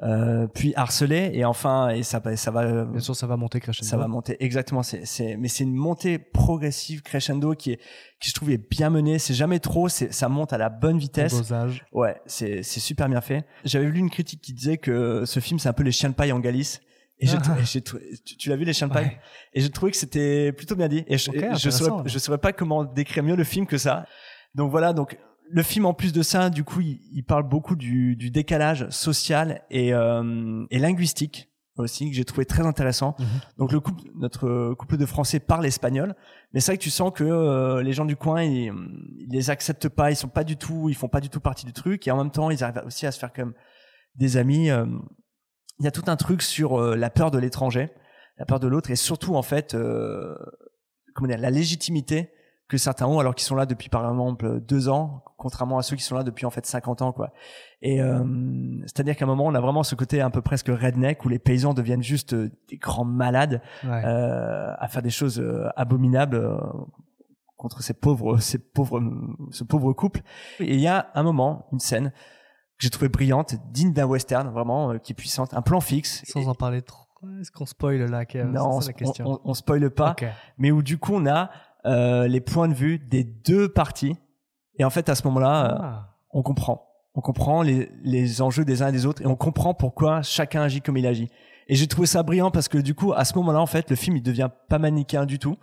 [0.02, 2.62] euh, puis harcelé, et enfin et ça ça va.
[2.62, 3.88] euh, Bien sûr, ça va monter crescendo.
[3.88, 4.82] ça va monter exactement.
[4.82, 7.80] C'est, c'est, mais c'est une montée progressive, crescendo, qui est,
[8.20, 9.18] qui je trouve est bien menée.
[9.18, 9.88] C'est jamais trop.
[9.88, 11.36] C'est, ça monte à la bonne vitesse.
[11.36, 11.84] dosage.
[11.92, 13.44] Ouais, c'est, c'est super bien fait.
[13.64, 16.14] J'avais lu une critique qui disait que ce film c'est un peu les chiens de
[16.14, 16.80] paille en Galice.
[17.22, 17.56] Et j'ai, Ah.
[17.62, 17.98] j'ai tu,
[18.38, 19.04] tu l'as vu les chiens de paille?
[19.08, 19.20] Ouais.
[19.52, 21.04] Et j'ai trouvé que c'était plutôt bien dit.
[21.06, 23.66] Et je, Ok, et je intéressant, saurais, je saurais pas comment décrire mieux le film
[23.66, 24.06] que ça.
[24.54, 25.18] Donc voilà, donc
[25.52, 28.88] le film en plus de ça, du coup, il, il parle beaucoup du, du décalage
[28.90, 33.16] social et, euh, et linguistique aussi que j'ai trouvé très intéressant.
[33.18, 33.26] Mhm.
[33.58, 36.14] Donc le couple, notre couple de Français parle espagnol,
[36.52, 38.72] mais c'est vrai que tu sens que euh, les gens du coin, ils,
[39.18, 41.64] ils les acceptent pas, ils sont pas du tout, ils font pas du tout partie
[41.64, 43.54] du truc, et en même temps, ils arrivent aussi à se faire comme
[44.14, 44.70] des amis.
[44.70, 44.84] euh,
[45.78, 47.90] Il y a tout un truc sur euh, la peur de l'étranger,
[48.36, 50.34] la peur de l'autre, et surtout en fait, euh,
[51.14, 52.30] comment dire, la légitimité
[52.70, 55.96] que certains ont alors qu'ils sont là depuis par exemple deux ans, contrairement à ceux
[55.96, 57.32] qui sont là depuis en fait 50 ans quoi.
[57.82, 58.24] Et euh,
[58.86, 61.38] c'est-à-dire qu'à un moment on a vraiment ce côté un peu presque redneck où les
[61.38, 64.02] paysans deviennent juste euh, des grands malades Ouais.
[64.04, 66.56] euh, à faire des choses euh, abominables euh,
[67.56, 69.02] contre ces pauvres, ces pauvres,
[69.50, 70.20] ce pauvre couple.
[70.60, 74.48] Et il y a un moment, une scène que j'ai trouvé brillante, digne d'un western,
[74.48, 76.22] vraiment qui est puissante, un plan fixe.
[76.24, 77.04] Sans en parler trop.
[77.38, 79.26] Est-ce qu'on spoil là Non, ça la on, question.
[79.28, 80.16] on, on spoile pas,
[80.56, 81.50] mais où du coup on a
[81.86, 84.16] euh, les points de vue des deux parties.
[84.78, 86.16] Et en fait, à ce moment-là, euh, Ah.
[86.30, 86.86] on comprend.
[87.14, 90.62] On comprend les, les enjeux des uns et des autres et on comprend pourquoi chacun
[90.62, 91.28] agit comme il agit.
[91.68, 93.96] Et j'ai trouvé ça brillant parce que du coup, à ce moment-là, en fait, le
[93.96, 95.56] film il devient pas manichéen du tout.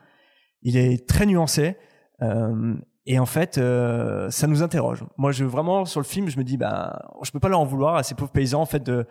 [0.61, 1.77] Il est très nuancé.
[2.21, 2.75] Euh,
[3.09, 5.03] et en fait, euh, ça nous interroge.
[5.17, 7.65] Moi, je vraiment sur le film, je me dis, bah, je peux pas leur en
[7.65, 9.05] vouloir à ces pauvres paysans en fait de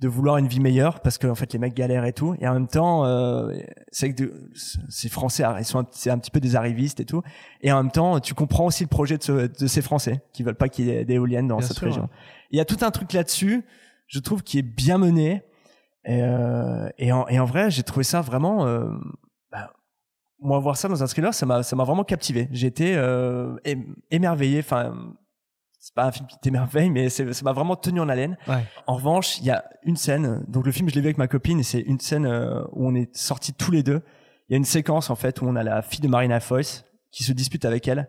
[0.00, 2.34] de vouloir une vie meilleure parce que en fait les mecs galèrent et tout.
[2.40, 3.52] Et en même temps, euh,
[3.92, 4.50] c'est que de-
[4.88, 7.22] ces Français, ils sont un, c'est un petit peu des arrivistes et tout.
[7.60, 10.42] Et en même temps, tu comprends aussi le projet de, ce- de ces Français qui
[10.42, 12.02] veulent pas qu'il y ait d'éoliennes dans Bien cette sûr, région.
[12.02, 12.08] ouais.
[12.50, 13.64] Il y a tout un truc là-dessus,
[14.08, 15.42] je trouve, qui est bien mené.
[16.04, 18.66] Et, euh, et, en, et en vrai, j'ai trouvé ça vraiment.
[20.42, 22.48] Moi, voir ça dans un thriller, ça m'a, ça m'a vraiment captivé.
[22.52, 24.58] Été euh, ém- émerveillé.
[24.60, 24.94] Enfin,
[25.78, 28.36] c'est pas un film qui t'émerveille, mais ça m'a vraiment tenu en haleine.
[28.48, 28.64] Ouais.
[28.86, 30.44] En revanche, il y a une scène.
[30.48, 32.86] Donc le film, je l'ai vu avec ma copine, et c'est une scène euh, où
[32.88, 34.02] on est sortis tous les deux.
[34.48, 36.84] Il y a une séquence en fait où on a la fille de Marina Foïs
[37.10, 38.08] qui se dispute avec elle,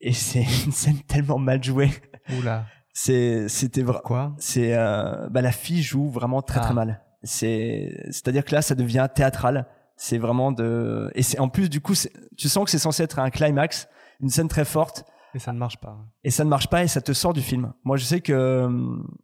[0.00, 1.90] et c'est une scène tellement mal jouée.
[2.38, 2.66] Oula.
[2.92, 4.00] C'est, c'était vrai.
[4.04, 6.74] Quoi C'est, euh, bah la fille joue vraiment très très Ah.
[6.74, 7.04] mal.
[7.22, 9.66] C'est, c'est-à-dire que là, ça devient théâtral.
[10.00, 11.92] C'est vraiment de, et c'est en plus du coup,
[12.36, 13.88] tu sens que c'est censé être un climax,
[14.20, 15.96] une scène très forte Et ça ne marche pas.
[16.24, 17.72] et ça ne marche pas et ça te sort du film.
[17.84, 18.68] Moi, je sais que euh,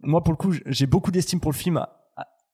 [0.02, 1.84] moi, pour le coup, j'ai beaucoup d'estime pour le film,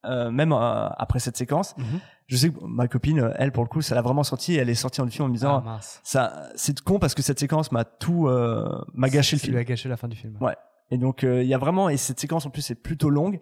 [0.04, 1.74] euh, même euh, après cette séquence.
[1.78, 2.00] Mhm.
[2.26, 4.54] Je sais que ma copine, euh, elle, pour le coup, ça l'a vraiment senti.
[4.54, 6.00] Elle est sortie du film en me disant, Ah, mince.
[6.04, 9.54] ça, c'est con parce que cette séquence m'a tout, euh, m'a gâché le film.
[9.54, 10.36] lui a gâché la fin du film.
[10.40, 10.56] Ouais.
[10.92, 13.38] Et donc il y a vraiment et cette séquence en plus est plutôt longue.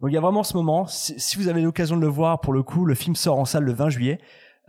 [0.00, 0.86] Donc il y a vraiment ce moment.
[0.86, 3.44] Si, si vous avez l'occasion de le voir, pour le coup, le film sort en
[3.44, 4.18] salle le 20 juillet.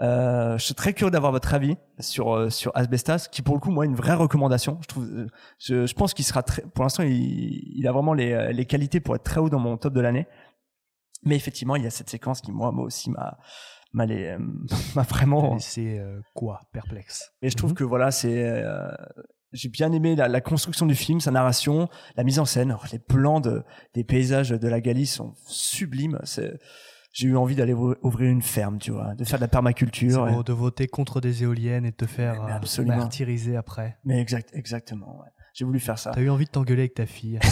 [0.02, 3.62] Euh, je suis très curieux d'avoir votre avis sur euh, sur Asbestas, qui pour le
[3.62, 4.78] coup moi est une vraie recommandation.
[4.82, 6.64] Je trouve, euh, je, je pense qu'il sera très.
[6.64, 7.14] Pour l'instant, il,
[7.78, 10.02] il a vraiment les euh, les qualités pour être très haut dans mon top de
[10.02, 10.28] l'année.
[11.24, 13.38] Mais effectivement, il y a cette séquence qui moi moi aussi m'a
[13.94, 14.38] m'a les- euh,
[14.96, 16.60] m'a vraiment laissé euh, quoi?
[16.74, 17.32] Perplexe.
[17.42, 18.44] mais je trouve que voilà, c'est.
[18.50, 18.90] euh,
[19.56, 22.70] j'ai bien aimé la, la construction du film, sa narration, la mise en scène.
[22.72, 23.64] Alors, les plans de,
[23.94, 26.20] des paysages de la Galie sont sublimes.
[27.14, 30.26] J'ai eu envie d'aller ou- ouvrir une ferme, tu vois, de faire de la permaculture.
[30.28, 32.98] beau de voter contre des éoliennes et de te faire Mais euh, absolument.
[32.98, 33.98] martyriser après.
[34.04, 35.20] Mais exact, exactement.
[35.22, 35.30] ouais.
[35.54, 36.12] J'ai voulu faire ça.
[36.14, 37.40] T'as eu envie de t'engueuler avec ta fille.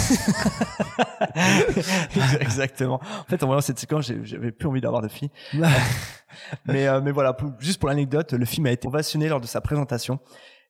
[2.40, 3.00] Exactement.
[3.20, 5.32] En fait, en voyant cette séquence, j'avais plus envie d'avoir de fille.
[6.66, 9.48] mais, euh, mais voilà, pour- juste pour l'anecdote, le film a été ovationné lors de
[9.48, 10.20] sa présentation.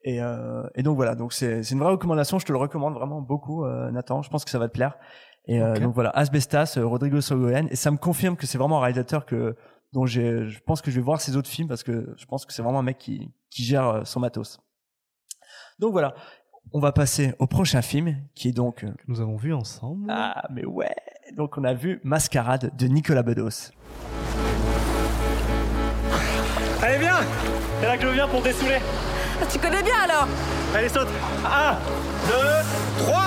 [0.06, 2.38] Et, euh, et donc voilà, donc c'est c'est une vraie recommandation.
[2.40, 4.22] Je te le recommande vraiment beaucoup, euh, Nathan.
[4.22, 4.98] Je pense que ça va te plaire.
[5.48, 7.68] Et euh, donc voilà, Asbestas, euh, Rodrigo Sorogoyen.
[7.70, 9.56] Et ça me confirme que c'est vraiment un réalisateur que
[9.94, 12.46] dont j'ai, je pense que je vais voir ses autres films parce que je pense
[12.46, 14.60] que c'est vraiment un mec qui qui gère euh, son matos.
[15.80, 16.16] Donc voilà,
[16.74, 18.84] on va passer au prochain film qui est donc.
[18.84, 20.08] euh, que nous avons vu ensemble.
[20.10, 20.96] ah, mais ouais.
[21.38, 23.72] Donc on a vu Mascarade de Nicolas Bedos.
[26.82, 27.20] Allez, viens
[27.80, 28.80] C'est là que je viens pour te dessouler.
[29.52, 30.28] Tu connais bien alors
[30.76, 31.08] Allez, saute
[31.46, 31.78] 1,
[32.28, 32.34] 2,
[33.06, 33.20] 3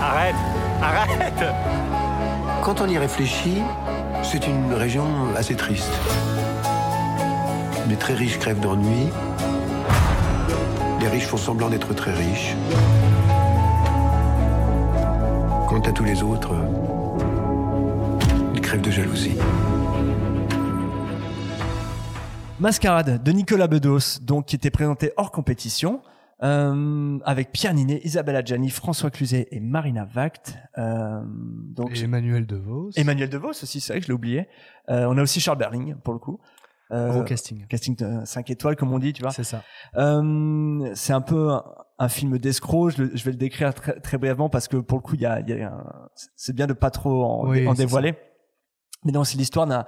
[0.00, 0.34] Arrête
[0.82, 1.44] Arrête
[2.62, 3.62] Quand on y réfléchit,
[4.22, 5.04] c'est une région
[5.36, 5.92] assez triste.
[7.88, 9.08] Les très riches crèvent d'ennui.
[11.00, 12.54] Les riches font semblant d'être très riches.
[15.68, 16.54] Quant à tous les autres,
[18.54, 19.38] ils crèvent de jalousie.
[22.62, 26.00] Mascarade de Nicolas Bedos, donc qui était présenté hors compétition,
[26.44, 30.56] euh, avec Pierre Ninet, Isabelle Adjani, François Cluzet et Marina Vact.
[30.78, 32.90] Euh, donc Et Emmanuel DeVos.
[32.94, 34.46] Emmanuel DeVos aussi, c'est vrai que je l'ai oublié.
[34.90, 36.38] Euh, on a aussi Charles Berling pour le coup.
[36.92, 37.66] Euh, Gros casting.
[37.66, 39.32] Casting 5 étoiles comme on dit, tu vois.
[39.32, 39.64] C'est ça.
[39.96, 41.64] Euh, c'est un peu un,
[41.98, 42.90] un film d'escroc.
[42.90, 45.40] Je, vais le décrire très, très brièvement parce que pour le coup, il y a,
[45.40, 48.14] y a c'est bien de pas trop en, Oui, en c'est dévoiler.
[49.04, 49.84] Mais non, c'est l'histoire d'un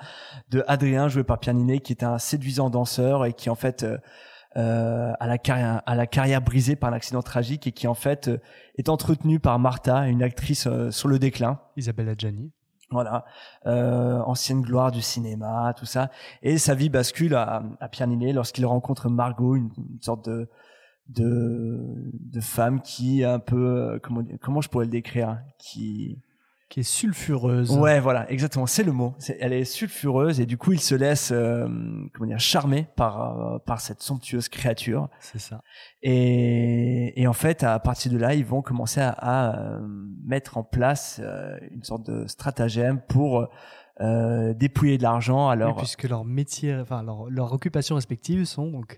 [0.51, 3.83] de Adrien joué par Pierre Ninet qui est un séduisant danseur et qui en fait
[3.85, 3.99] euh,
[4.57, 7.95] euh, a la carrière a la carrière brisée par un accident tragique et qui en
[7.95, 8.41] fait euh,
[8.77, 11.61] est entretenu par Martha, une actrice euh, sur le déclin.
[11.77, 12.53] Isabelle Adjani.
[12.91, 13.25] Voilà,
[13.67, 16.11] euh, ancienne gloire du cinéma, tout ça.
[16.43, 20.49] Et sa vie bascule à, à Pierre Ninet lorsqu'il rencontre Margot, une, une sorte de
[21.09, 21.81] de
[22.13, 26.19] de femme qui est un peu euh, comment comment je pourrais le décrire, qui
[26.71, 27.71] Qui est sulfureuse.
[27.77, 29.15] Ouais, voilà, exactement, c'est le mot.
[29.39, 31.69] Elle est sulfureuse et du coup, il se laisse euh,
[32.15, 35.09] comment dire charmer par euh, par cette somptueuse créature.
[35.21, 35.63] C'est ça.
[36.03, 39.81] Et, et en fait, à partir de là, ils vont commencer à, à, euh,
[40.25, 43.47] mettre en place euh, une sorte de stratagème pour
[44.01, 45.47] dépouiller de l'argent.
[45.49, 48.97] Oui, Alors, puisque leurs métiers, enfin leurs leurs occupations respectives sont donc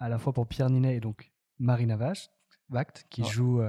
[0.00, 2.28] à la fois pour Pierre Ninet et donc Marina Vache,
[2.68, 3.62] Vact, qui joue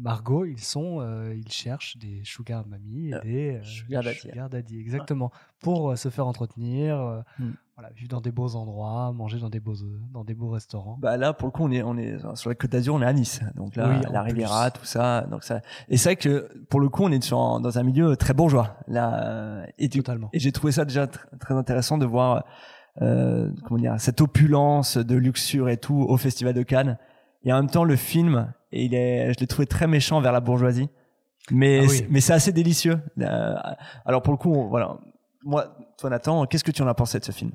[0.00, 4.18] Margot, ils sont, euh, ils cherchent des sugar mamie et Euh, des euh, sugar daddy.
[4.18, 6.98] sugar daddy, exactement, pour euh, se faire entretenir.
[6.98, 7.50] euh, Mm.
[7.76, 9.72] Voilà, vivre dans des beaux endroits, manger dans des beaux,
[10.12, 10.98] dans des beaux restaurants.
[11.00, 13.06] Bah là, pour le coup, on est, on est sur la Côte d'Azur, on est
[13.06, 13.40] à Nice.
[13.56, 14.80] Donc là, Oui, la Riviera, plus.
[14.80, 15.22] tout ça.
[15.30, 15.62] Donc ça.
[15.88, 18.76] Et c'est vrai que pour le coup, on est sur, dans un milieu très bourgeois.
[18.86, 22.44] Là, et, et j'ai trouvé ça déjà tr- très intéressant de voir,
[23.00, 26.98] euh, comment dire, cette opulence de luxure et tout au Festival de Cannes.
[27.44, 30.32] Et en même temps, le film, et il est, je l'ai trouvé très méchant vers
[30.32, 30.88] la bourgeoisie.
[31.50, 31.88] Mais, Ah oui.
[31.96, 33.00] c'est- mais c'est assez délicieux.
[33.18, 33.54] Euh,
[34.04, 34.98] alors pour le coup, on- voilà.
[35.42, 37.52] Moi, toi Nathan, qu'est-ce que tu en as pensé de ce film?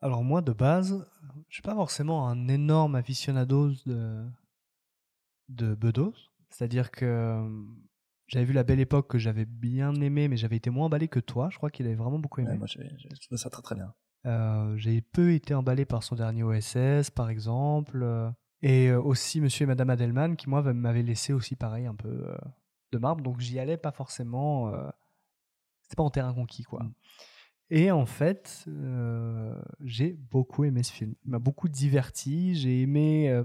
[0.00, 1.04] Alors moi, de base,
[1.48, 4.24] je suis pas forcément un énorme aficionado de,
[5.48, 6.14] de Bedos.
[6.50, 7.48] C'est-à-dire que euh,
[8.28, 11.20] j'avais vu La Belle Époque que j'avais bien aimé, mais j'avais été moins emballé que
[11.20, 11.48] toi.
[11.50, 12.50] Je crois qu'il avait vraiment beaucoup aimé.
[12.52, 13.92] Ouais, Moi, j'ai j'ai trouvé ça très très bien.
[14.26, 18.04] Euh, j'ai peu été emballé par son dernier OSS, par exemple.
[18.62, 22.08] Et euh, aussi Monsieur et Madame Adelman, qui moi m'avait laissé aussi pareil un peu
[22.08, 22.36] euh,
[22.92, 23.22] de marbre.
[23.22, 24.72] Donc j'y allais pas forcément.
[24.74, 24.88] euh,
[25.82, 26.86] C'était pas en terrain conquis, quoi.
[27.70, 31.14] Et en fait, euh, j'ai beaucoup aimé ce film.
[31.24, 32.54] Il m'a beaucoup diverti.
[32.54, 33.42] J'ai aimé.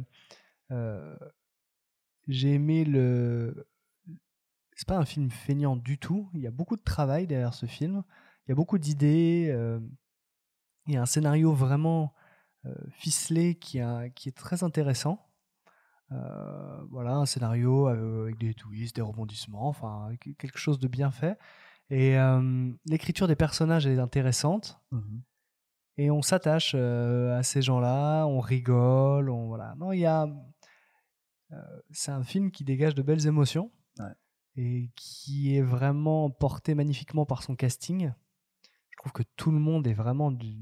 [2.27, 3.67] j'ai aimé le.
[4.75, 6.29] C'est pas un film feignant du tout.
[6.33, 8.03] Il y a beaucoup de travail derrière ce film.
[8.45, 9.53] Il y a beaucoup d'idées.
[10.87, 12.13] il y a un scénario vraiment
[12.89, 15.27] ficelé qui, a- qui est très intéressant.
[16.11, 20.87] Euh, voilà, un scénario euh, avec des twists, des rebondissements, enfin que- quelque chose de
[20.87, 21.37] bien fait.
[21.89, 24.79] Et euh, l'écriture des personnages est intéressante.
[25.97, 29.75] Et on s'attache euh, à ces gens-là, on rigole, on voilà.
[29.77, 30.27] Non, il y a.
[31.51, 31.55] euh,
[31.91, 33.71] c'est un film qui dégage de belles émotions
[34.57, 38.11] et qui est vraiment porté magnifiquement par son casting.
[38.89, 40.57] Je trouve que tout le monde est vraiment du-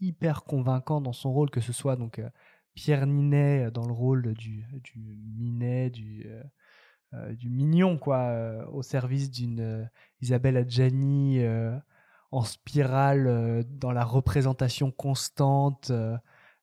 [0.00, 2.28] hyper convaincant dans son rôle, que ce soit donc euh,
[2.74, 6.42] Pierre Ninet dans le rôle du, Minet, du, euh,
[7.14, 9.84] euh, du mignon, quoi, euh, au service d'une euh,
[10.20, 11.78] Isabelle Adjani euh,
[12.32, 16.16] en spirale euh, dans la représentation constante, euh,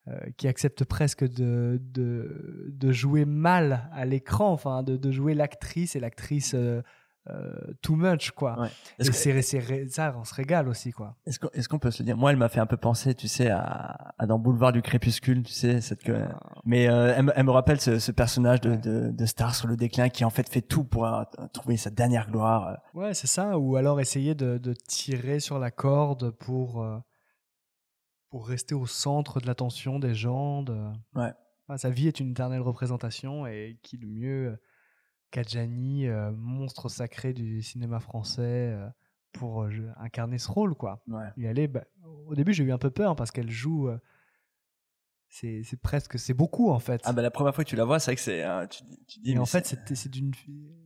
[0.07, 1.79] euh, qui accepte presque de,
[2.91, 6.81] jouer mal à l'écran, enfin de, jouer l'actrice et l'actrice euh, euh,
[7.81, 8.67] too much, quoi.
[8.97, 11.15] Et Est-ce que- c'est- ça, on se régale aussi, quoi.
[11.25, 13.13] Est-ce qu'on est-ce qu'on peut se le dire Moi, elle m'a fait un peu penser,
[13.13, 16.25] tu sais, à, à dans Boulevard du Crépuscule, tu sais, cette que.
[16.65, 19.67] Mais euh, elle, me- elle me rappelle ce, ce personnage de, de, de star sur
[19.67, 22.67] le déclin qui en fait fait tout pour euh, trouver sa dernière gloire.
[22.67, 22.75] euh.
[22.99, 23.57] Ouais, c'est ça.
[23.59, 26.97] Ou alors essayer de, de tirer sur la corde pour, euh,
[28.29, 30.63] pour rester au centre de l'attention des gens.
[30.63, 30.73] De...
[31.15, 31.31] Ouais.
[31.69, 34.59] Ouais, sa vie est une éternelle représentation et qui le mieux
[35.31, 38.41] qu'Adjani, euh, monstre sacré du cinéma français,
[38.73, 38.87] euh,
[39.31, 40.75] pour euh, incarner ce rôle.
[40.75, 41.01] quoi.
[41.07, 41.27] Ouais.
[41.41, 41.85] Elle est, bah,
[42.27, 43.89] au début, j'ai eu un peu peur parce qu'elle joue.
[45.29, 46.19] c'est presque.
[46.19, 47.01] C'est beaucoup en fait.
[47.05, 48.43] Ah bah la première fois que tu la vois, c'est vrai que c'est.
[48.69, 49.31] tu, tu dis.
[49.31, 50.31] Et mais en fait, c'est- d'une,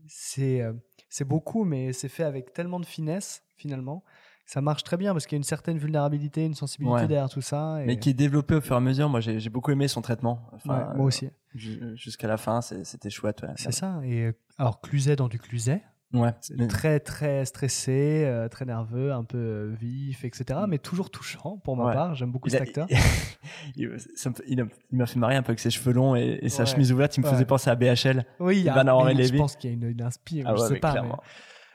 [0.08, 0.62] c'est
[1.10, 4.04] c'est beaucoup, mais c'est fait avec tellement de finesse finalement.
[4.46, 7.08] Ça marche très bien parce qu'il y a une certaine vulnérabilité, une sensibilité Ouais.
[7.08, 7.82] derrière tout ça.
[7.82, 7.86] Et...
[7.88, 9.10] mais qui est développé au fur et à mesure.
[9.10, 10.48] Moi, j'ai j'ai beaucoup aimé son traitement.
[10.54, 11.26] Enfin, Ouais, moi aussi.
[11.26, 13.42] euh, ju- Jusqu'à la fin, c'est- c'était chouette.
[13.42, 13.50] ouais.
[13.56, 14.00] C'est ça.
[14.04, 15.82] Et euh, alors Cluzet dans du Cluzet.
[16.14, 16.30] Ouais.
[16.40, 20.60] C'est Très très stressé, euh, très nerveux, un peu vif, etc.
[20.70, 21.94] Mais toujours touchant pour ma Ouais.
[21.94, 22.14] part.
[22.16, 22.88] J'aime beaucoup Il cet a- acteur.
[23.76, 25.92] il, ça me fait- il a- il m'a fait marrer un peu avec ses cheveux
[25.92, 27.18] longs et, et sa chemise ouverte.
[27.18, 28.26] Il me faisait penser à BHL.
[28.40, 30.68] Oui, il y a, je pense qu'il y a une, une inspi, Ah je ouais,
[30.68, 31.02] sais mais pas.
[31.02, 31.10] mais,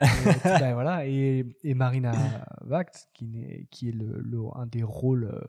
[0.45, 2.13] ben, voilà, et, et Marina
[2.63, 5.41] Vact, qui, n'est- qui est le, le- un des rôles euh,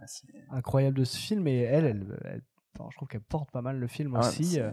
[0.00, 0.04] Ah,
[0.50, 2.42] incroyables de ce film, et elle, elle, elle-
[2.78, 4.44] enfin, je trouve qu'elle porte pas mal le film Ah aussi.
[4.44, 4.70] c'est- euh.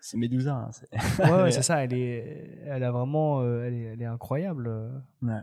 [0.00, 0.54] c'est- Médusa.
[0.56, 0.88] hein, c'est-
[1.22, 4.06] Ouais, ouais, Mais, c'est ça, elle est, elle a vraiment, euh, elle est, elle est
[4.06, 4.66] incroyable.
[4.68, 4.98] euh.
[5.22, 5.40] Ouais.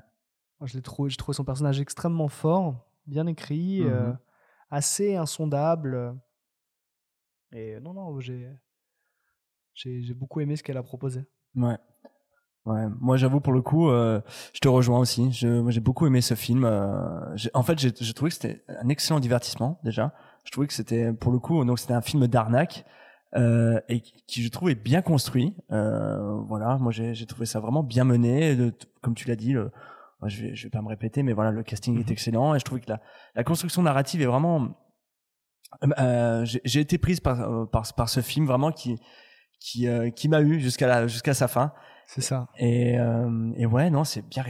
[0.63, 4.17] Je l'ai trouvé, j'ai trouvé son personnage extrêmement fort, bien écrit, euh, Mhm.
[4.69, 6.17] assez insondable.
[7.51, 8.49] Et non, non, j'ai,
[9.73, 11.25] j'ai, j'ai beaucoup aimé ce qu'elle a proposé.
[11.55, 11.77] Ouais.
[12.65, 14.21] Ouais, moi j'avoue pour le coup, euh,
[14.53, 15.31] je te rejoins aussi.
[15.31, 16.63] Je, moi j'ai beaucoup aimé ce film.
[16.65, 20.13] euh, en fait, j'ai trouvé que c'était un excellent divertissement déjà.
[20.45, 22.85] Je trouvais que c'était pour le coup, donc c'était un film d'arnaque
[23.35, 25.55] euh, et qui, je trouvais bien construit.
[25.71, 28.55] Euh, voilà, moi j'ai trouvé ça vraiment bien mené.
[28.55, 29.71] De- comme tu l'as dit, le,
[30.21, 32.59] moi, je vais je vais pas me répéter, mais voilà, le casting est excellent et
[32.59, 32.99] je trouvais que la,
[33.35, 34.69] la construction narrative est vraiment.
[35.99, 38.97] Euh, j'ai j'ai été prise par, euh, par par ce film vraiment qui
[39.59, 41.73] qui euh, qui m'a eu jusqu'à la jusqu'à sa fin.
[42.07, 42.47] C'est ça.
[42.57, 44.43] Et, euh, et ouais, non, c'est bien,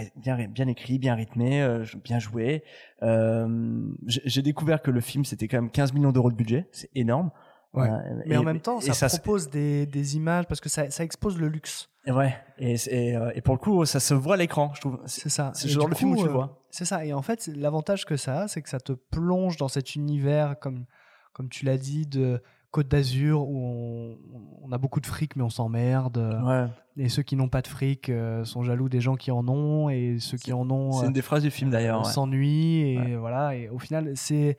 [0.68, 2.64] écrit, bien rythmé, euh, bien joué.
[3.04, 6.68] Euh, j'ai découvert que le film, c'était quand même 15 millions d'euros de budget.
[6.72, 7.32] C'est énorme.
[7.74, 7.90] Ouais.
[8.26, 11.04] Mais et- en même temps, ça, se- propose des, des images parce que ça, ça
[11.04, 11.90] expose le luxe.
[12.06, 12.34] et ouais.
[12.58, 15.00] Et, pour le coup, ça se voit à l'écran, je trouve.
[15.06, 15.52] C'est ça.
[15.54, 16.62] C'est Et genre le film où coup, tu le vois.
[16.72, 17.06] C'est ça.
[17.06, 20.58] Et en fait, l'avantage que ça a, c'est que ça te plonge dans cet univers,
[20.60, 20.86] comme,
[21.34, 22.42] comme tu l'as dit, de
[22.76, 24.18] Côte d'Azur où on,
[24.64, 26.18] on a beaucoup de fric mais on s'emmerde.
[26.44, 26.66] Ouais.
[26.98, 29.90] Et ceux qui n'ont pas de fric euh, sont jaloux des gens qui en ont
[29.90, 32.00] et ceux qui en ont C'est euh, une des phrases du film d'ailleurs.
[32.06, 32.12] ouais.
[32.12, 33.16] s'ennuient et Ouais.
[33.16, 33.56] voilà.
[33.56, 34.58] Et au final, c'est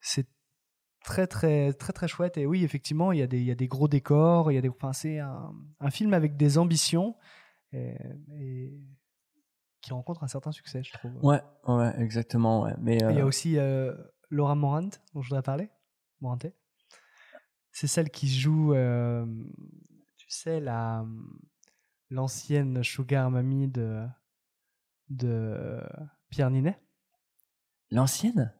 [0.00, 0.28] c'est
[1.04, 2.36] très très très très chouette.
[2.38, 4.52] Et oui, effectivement, il y a des il y a des gros décors.
[4.52, 7.16] Il y a des enfin c'est un, un film avec des ambitions
[7.72, 7.94] et,
[8.40, 8.80] et
[9.82, 11.12] qui rencontre un certain succès, je trouve.
[11.22, 12.62] Ouais, ouais, exactement.
[12.62, 12.74] Ouais.
[12.80, 13.92] Mais Et Il y a euh, aussi euh,
[14.30, 15.68] Laura Morant, dont je voudrais parler.
[16.20, 16.46] Morante.
[17.78, 19.26] C'est celle qui joue, euh,
[20.16, 21.04] tu sais, la
[22.08, 24.06] l'ancienne sugar mamie de,
[25.10, 25.82] de
[26.30, 26.80] Pierre Ninet.
[27.90, 28.50] l'ancienne?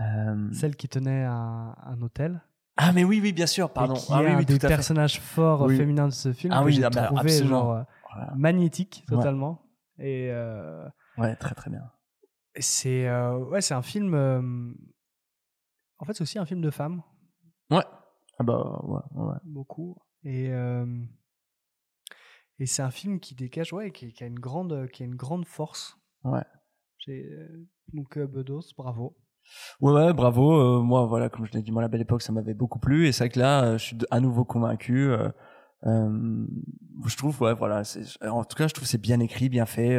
[0.00, 2.42] Euh, Celle qui tenait un, un hôtel.
[2.76, 3.66] Ah mais oui, oui, bien sûr.
[3.66, 3.94] et Pardon.
[3.94, 5.76] qui ah est oui, un oui, des personnages forts Oui.
[5.76, 8.34] féminins de ce film Ah que oui, j'ai ah trouvé genre, euh, Voilà.
[8.34, 9.16] magnétique Ouais.
[9.16, 9.62] totalement.
[10.00, 11.88] Et euh, Ouais, très très bien.
[12.58, 14.12] c'est euh, ouais, c'est un film.
[14.14, 14.72] euh,
[15.98, 17.04] en fait, c'est aussi un film de femme.
[17.70, 17.84] Ouais.
[18.38, 19.36] Ah bah ouais, ouais.
[19.44, 19.96] beaucoup.
[20.24, 20.86] Et, euh,
[22.58, 25.14] et c'est un film qui dégage, ouais, qui, qui a une grande, qui a une
[25.16, 25.96] grande force.
[26.24, 26.44] Ouais.
[27.08, 29.16] Euh, donc euh, Bedos, bravo.
[29.80, 30.52] Ouais, ouais, bravo.
[30.60, 33.06] Euh, moi, voilà, comme je l'ai dit, moi, la belle époque, ça m'avait beaucoup plu.
[33.06, 35.08] Et c'est vrai que là, je suis à nouveau convaincu.
[35.10, 35.30] euh,
[35.84, 37.82] je trouve, ouais, voilà.
[38.28, 39.96] En tout cas, je trouve que c'est bien écrit, bien fait.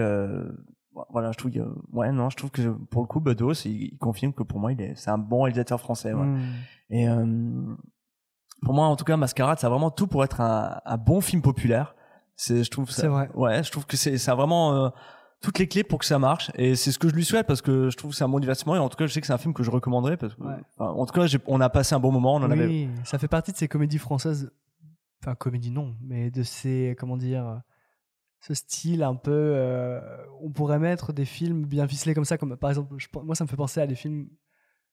[1.09, 3.97] voilà, je trouve, que- ouais, non, je trouve que pour le coup, Bedos, il, il
[3.97, 6.13] confirme que pour moi, il est, c'est un bon réalisateur français.
[6.13, 6.25] Ouais.
[6.27, 6.53] Mm.
[6.91, 7.75] Et euh,
[8.63, 11.21] pour moi, en tout cas, Mascarade, ça a vraiment tout pour être un, un bon
[11.21, 11.95] film populaire.
[12.35, 13.29] C'est, je trouve, ça- C'est vrai.
[13.33, 14.89] Ouais, je trouve que c'est, ça a vraiment euh,
[15.41, 16.51] toutes les clés pour que ça marche.
[16.55, 18.39] Et c'est ce que je lui souhaite parce que je trouve que c'est un bon
[18.39, 18.75] divertissement.
[18.75, 20.41] Et en tout cas, je sais que c'est un film que je recommanderais parce que,
[20.43, 20.53] Ouais.
[20.77, 22.35] enfin, en tout cas, on a passé un bon moment.
[22.35, 22.65] On en avait.
[22.67, 24.51] Oui, ça fait partie de ces comédies françaises.
[25.21, 27.61] Enfin, comédie non, mais de ces, comment dire,
[28.39, 29.31] ce style un peu.
[29.33, 29.99] euh,
[30.41, 33.43] on pourrait mettre des films bien ficelés comme ça, comme par exemple, je moi ça
[33.43, 34.27] me fait penser à des films.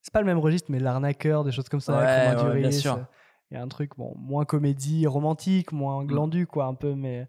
[0.03, 1.97] C'est pas le même registre, mais l'arnaqueur, des choses comme ça.
[1.99, 2.99] Ouais, bien sûr.
[3.51, 6.07] Il y a un truc, bon, moins comédie romantique, moins Mm.
[6.07, 7.29] glandu, quoi, un peu, mais.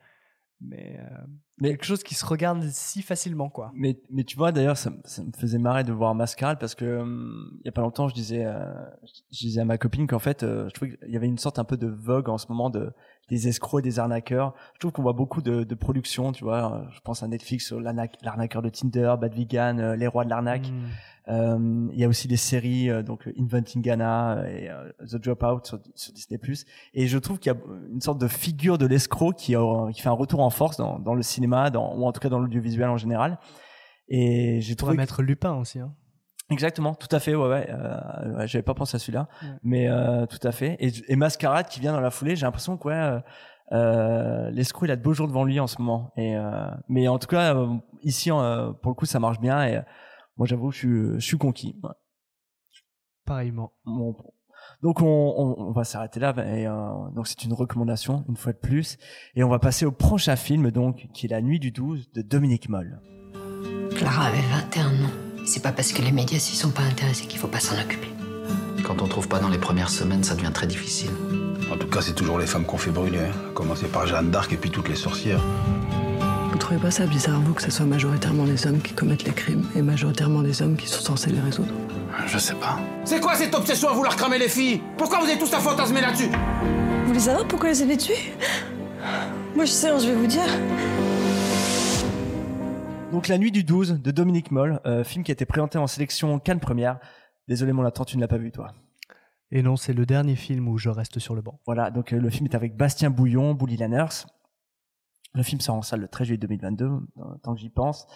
[0.60, 1.18] Mais, euh,
[1.60, 3.72] Mais- quelque chose qui se regarde si facilement, quoi.
[3.76, 6.74] Mais, mais tu vois, d'ailleurs, ça, me- ça me faisait marrer de voir Mascarade parce
[6.74, 8.66] que hum, il y a pas longtemps, je disais, euh,
[9.32, 11.60] je disais à ma copine qu'en fait, euh, je trouvais qu'il y avait une sorte
[11.60, 12.92] un peu de vogue en ce moment de
[13.30, 14.54] des escrocs, et des arnaqueurs.
[14.76, 16.86] Je trouve qu'on voit beaucoup de, de productions, tu vois.
[16.92, 20.70] Je pense à Netflix l'arnaqueur de Tinder, Bad Vegan, euh, Les Rois de l'arnaque.
[20.70, 20.86] Mm.
[21.30, 24.70] Euh, Il y a aussi des séries, euh, donc Inventing Ghana et
[25.06, 26.40] The Dropout sur, sur Disney+.
[26.94, 27.60] Et je trouve qu'il y a
[27.92, 29.56] une sorte de figure de l'escroc qui,
[29.94, 32.30] qui fait un retour en force dans, dans le cinéma, dans, ou en tout cas
[32.30, 33.40] dans l'audiovisuel en général.
[34.08, 35.80] Et j'ai On trouvé que- mettre Lupin aussi.
[35.80, 35.94] Hein.
[36.50, 37.68] Exactement, tout à fait, ouais, ouais.
[37.70, 39.50] Euh, ouais, J'avais pas pensé à celui-là, Ouais.
[39.64, 40.78] mais euh, tout à fait.
[40.80, 43.20] Et, et Mascarade qui vient dans la foulée, j'ai l'impression que ouais, euh,
[43.74, 46.14] euh, l'escroc il a de beaux jours devant lui en ce moment.
[46.16, 47.68] Et euh, mais en tout cas euh,
[48.02, 49.62] ici, euh, pour le coup, ça marche bien.
[49.66, 49.82] Et euh,
[50.38, 51.76] moi, j'avoue, je suis, je suis conquis.
[51.84, 51.90] Ouais.
[53.26, 53.74] Pareillement.
[53.86, 54.34] Bon, bon.
[54.82, 56.34] Donc on, on, on va s'arrêter là.
[56.56, 58.98] Et, euh, donc c'est une recommandation une fois de plus.
[59.36, 62.22] Et on va passer au prochain film donc qui est La Nuit du 12 de
[62.22, 63.02] Dominique Moll.
[63.98, 65.27] Clara avait 21 ans.
[65.48, 67.80] Et C'est pas parce que les médias s'y sont pas intéressés qu'il faut pas s'en
[67.80, 68.10] occuper.
[68.84, 71.10] Quand on trouve pas dans les premières semaines, ça devient très difficile.
[71.72, 73.20] En tout cas, c'est toujours les femmes qu'on fait brûler.
[73.20, 73.32] hein.
[73.50, 75.40] À Commencer par Jeanne d'Arc et puis toutes les sorcières.
[76.52, 79.32] Vous trouvez pas ça bizarre, vous, que ce soit majoritairement les hommes qui commettent les
[79.32, 81.72] crimes et majoritairement les hommes qui sont censés les résoudre?
[82.26, 82.78] Je sais pas.
[83.06, 84.82] C'est quoi cette obsession à vouloir cramer les filles?
[84.98, 86.30] Pourquoi vous êtes tous à fantasmer là-dessus?
[87.04, 88.34] Vous voulez savoir pourquoi s'est fait tuer
[89.56, 90.42] Moi je sais, je vais vous dire.
[93.12, 95.88] Donc La Nuit du 12 de Dominique Moll, euh, film qui a été présenté en
[95.88, 97.00] sélection Cannes Première.
[97.48, 98.72] Désolé mon latin, tu ne l'as pas vu toi.
[99.52, 101.60] Et non, c'est le dernier film où je reste sur le banc.
[101.66, 104.26] Voilà, donc euh, le film est avec Bastien Bouillon, Bully Lanners.
[105.34, 107.00] Le film sort en salle le 13 juillet 2022, euh,
[107.44, 108.08] tant que j'y pense.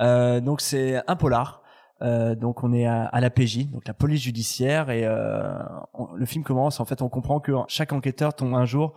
[0.00, 1.62] Euh, donc c'est un polar.
[2.00, 5.58] Euh, donc on est à, à la PJ, donc la police judiciaire, et euh,
[5.94, 6.80] on- le film commence.
[6.80, 8.94] En fait, on comprend que chaque enquêteur tombe un jour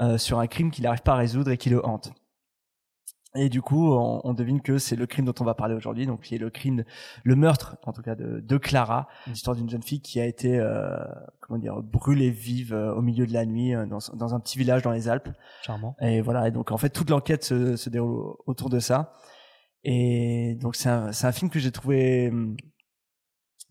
[0.00, 2.12] euh, sur un crime qu'il n'arrive pas à résoudre et qui le hante.
[3.34, 6.06] Et du coup, on, on devine que c'est le crime dont on va parler aujourd'hui,
[6.06, 6.84] donc qui est le crime,
[7.24, 10.58] le meurtre, en tout cas de, de Clara, l'histoire d'une jeune fille qui a été,
[10.58, 10.96] euh,
[11.40, 14.58] comment dire, brûlée vive euh, au milieu de la nuit euh, dans, dans un petit
[14.58, 15.30] village dans les Alpes.
[15.62, 15.96] Charmant.
[16.02, 19.14] Et voilà, et donc en fait toute l'enquête se, se déroule autour de ça.
[19.82, 22.30] Et donc c'est un, c'est un film que j'ai trouvé.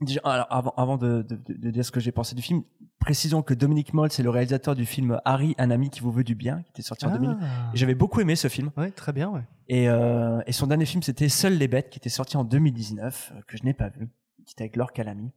[0.02, 2.64] Déjà, alors avant, avant de, de, de- de dire ce que j'ai pensé du film,
[3.00, 6.24] précisons que Dominique Moll, c'est le réalisateur du film Harry, un ami qui vous veut
[6.24, 7.18] du bien, qui était sorti en Ah.
[7.18, 7.38] 2000.
[7.74, 8.72] Et j'avais beaucoup aimé ce film.
[8.78, 9.44] Oui, très bien, ouais.
[9.68, 13.34] Et, euh, et son dernier film, c'était Seules les bêtes, qui était sorti en 2019,
[13.36, 14.10] euh, que je n'ai pas vu,
[14.46, 15.32] qui était avec Laure Calamy.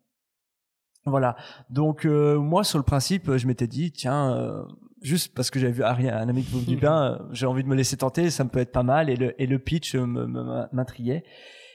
[1.06, 1.36] Voilà.
[1.68, 4.64] Donc euh, moi, sur le principe, je m'étais dit, tiens, euh,
[5.02, 7.62] juste parce que j'avais vu Harry, un ami qui vous dit bien, euh, j'ai envie
[7.62, 9.10] de me laisser tenter, ça me peut être pas mal.
[9.10, 11.22] Et le, et le pitch m'intriguait.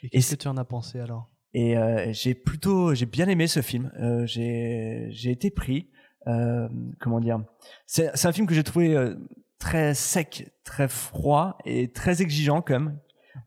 [0.01, 1.29] Et qu'est-ce que tu en as pensé alors?
[1.53, 3.91] Et euh, j'ai plutôt, j'ai bien aimé ce film.
[3.99, 5.89] Euh, j'ai, j'ai été pris.
[6.27, 6.67] euh,
[6.99, 7.39] comment dire?
[7.87, 9.15] C'est c'est un film que j'ai trouvé euh,
[9.57, 12.99] très sec, très froid et très exigeant quand même,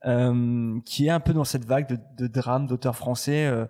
[0.07, 3.67] euh, qui est un peu dans cette vague de, de drames d'auteurs français euh,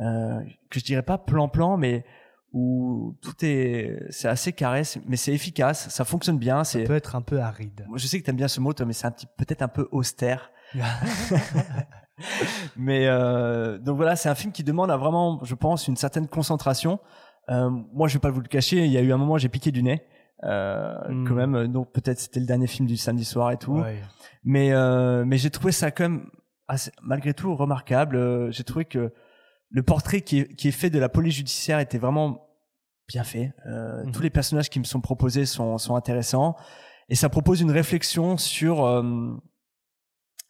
[0.00, 0.40] euh,
[0.70, 2.04] que je dirais pas plan-plan, mais
[2.52, 6.64] où tout est c'est assez carré, mais c'est efficace, ça fonctionne bien.
[6.64, 7.86] Ça C'est peut être un peu aride.
[7.94, 9.88] je sais que t'aimes bien ce mot, toi, mais c'est un petit, peut-être un peu
[9.92, 10.50] austère.
[12.76, 16.28] mais euh, donc voilà, c'est un film qui demande à vraiment, je pense, une certaine
[16.28, 16.98] concentration.
[17.48, 19.48] Euh, moi, je vais pas vous le cacher, il y a eu un moment, j'ai
[19.48, 20.02] piqué du nez,
[20.44, 21.28] euh, Hmm.
[21.28, 21.66] quand même.
[21.68, 23.78] Donc peut-être c'était le dernier film du samedi soir et tout.
[23.78, 24.02] Ouais.
[24.44, 26.30] Mais euh, mais j'ai trouvé ça quand même
[26.68, 28.16] assez- malgré tout remarquable.
[28.16, 29.12] Euh, J'ai trouvé que
[29.70, 32.48] le portrait qui est, qui est fait de la police judiciaire était vraiment
[33.08, 33.52] bien fait.
[33.66, 34.12] Euh, Mhm.
[34.12, 36.56] Tous les personnages qui me sont proposés sont, sont intéressants
[37.08, 39.02] et ça propose une réflexion sur euh,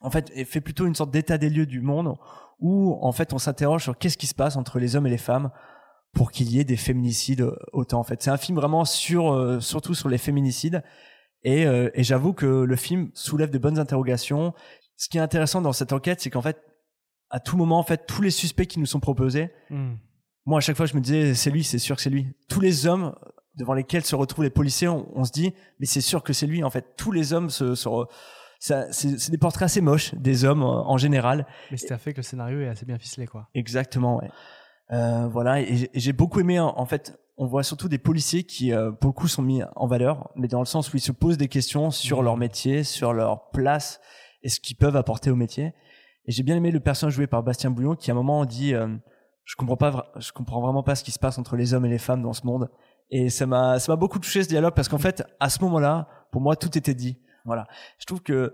[0.06, 2.14] en fait fait plutôt une sorte d'état des lieux du monde
[2.60, 5.18] où en fait on s'interroge sur qu'est-ce qui se passe entre les hommes et les
[5.18, 5.50] femmes
[6.14, 8.22] pour qu'il y ait des féminicides autant en fait.
[8.22, 10.82] C'est un film vraiment sur euh, surtout sur les féminicides
[11.42, 14.54] et, euh, et j'avoue que le film soulève de bonnes interrogations.
[14.96, 16.58] Ce qui est intéressant dans cette enquête c'est qu'en fait
[17.28, 19.96] à tout moment en fait tous les suspects qui nous sont proposés Hmm.
[20.46, 22.28] moi à chaque fois je me disais c'est lui c'est sûr que c'est lui.
[22.48, 23.14] Tous les hommes
[23.56, 26.46] devant lesquels se retrouvent les policiers on, on se dit mais c'est sûr que c'est
[26.46, 26.94] lui en fait.
[26.96, 28.06] Tous les hommes se, se re-
[28.58, 32.22] ça- c'est des portraits assez moches des hommes en général Mais ça fait que le
[32.22, 33.48] scénario est assez bien ficelé, quoi.
[33.54, 34.30] Exactement, ouais.
[34.92, 38.92] Euh, voilà, et j'ai- beaucoup aimé, en fait, on voit surtout des policiers qui, euh,
[38.92, 41.36] pour le coup, sont mis en valeur, mais dans le sens où ils se posent
[41.38, 44.00] des questions sur leur métier, sur leur place
[44.42, 45.74] et ce qu'ils peuvent apporter au métier.
[46.26, 48.74] Et j'ai bien aimé le personnage joué par Bastien Bouillon qui, à un moment, dit
[48.74, 48.88] euh,
[49.44, 51.88] Je comprends pas, je comprends vraiment pas ce qui se passe entre les hommes et
[51.88, 52.68] les femmes dans ce monde.
[53.10, 56.08] Et ça m'a, ça m'a beaucoup touché ce dialogue parce qu'en fait, à ce moment-là,
[56.32, 57.18] pour moi, tout était dit.
[57.46, 57.66] Voilà.
[57.98, 58.52] Je trouve que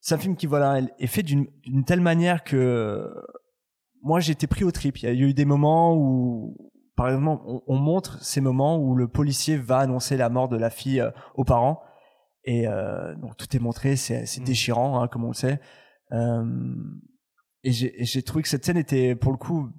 [0.00, 1.48] c'est un film qui, voilà, est fait d'une
[1.86, 3.10] telle manière que
[4.02, 4.98] moi j'étais pris au trip.
[4.98, 8.94] Il y a eu des moments où, par exemple, on, on montre ces moments où
[8.94, 11.80] le policier va annoncer la mort de la fille euh, aux parents.
[12.44, 15.58] Et euh, donc tout est montré, c'est c'est déchirant, hein, comme on le sait.
[16.12, 16.44] Euh,
[17.62, 19.70] et j'ai et j'ai trouvé que cette scène était pour le coup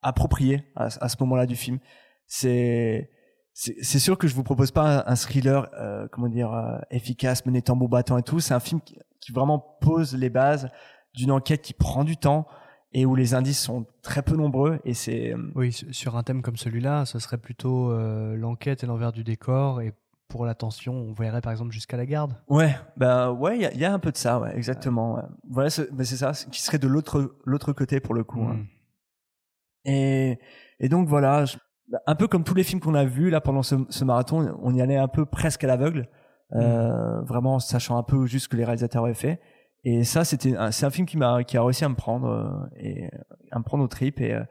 [0.00, 1.80] appropriée à, à ce moment-là du film.
[2.26, 3.10] C'est
[3.54, 7.60] c'est sûr que je vous propose pas un, thriller, euh, comment dire, euh, efficace, mené
[7.62, 8.40] tambour battant et tout.
[8.40, 10.68] C'est un film qui, qui vraiment pose les bases
[11.14, 12.46] d'une enquête qui prend du temps
[12.94, 16.22] et où les indices sont très peu nombreux et c'est euh, Oui, su- sur un
[16.22, 19.80] thème comme celui-là, ce serait plutôt euh, l'enquête et l'envers du décor.
[19.82, 19.92] Et
[20.28, 22.34] pour la tension, on verrait par exemple jusqu'à la garde.
[22.48, 25.16] Ouais, bah ouais, il y y a un peu de ça, ouais, exactement.
[25.16, 25.22] ouais.
[25.50, 28.40] Voilà, c'est mais c'est ça, qui serait de l'autre l'autre côté pour le coup.
[28.42, 28.54] hein.
[28.54, 28.66] Mm.
[29.84, 30.38] Et
[30.80, 31.62] et donc voilà, je- bah,
[32.06, 34.74] un peu comme tous les films qu'on a vus là pendant ce, ce marathon, on
[34.74, 36.08] y allait un peu presque à l'aveugle,
[36.54, 39.40] euh, vraiment sachant un peu juste ce que les réalisateurs avaient fait.
[39.84, 42.28] Et ça, c'était un- c'est un film qui m'a qui a réussi à me prendre
[42.28, 43.10] euh, et
[43.50, 44.42] à me prendre au trip et, euh,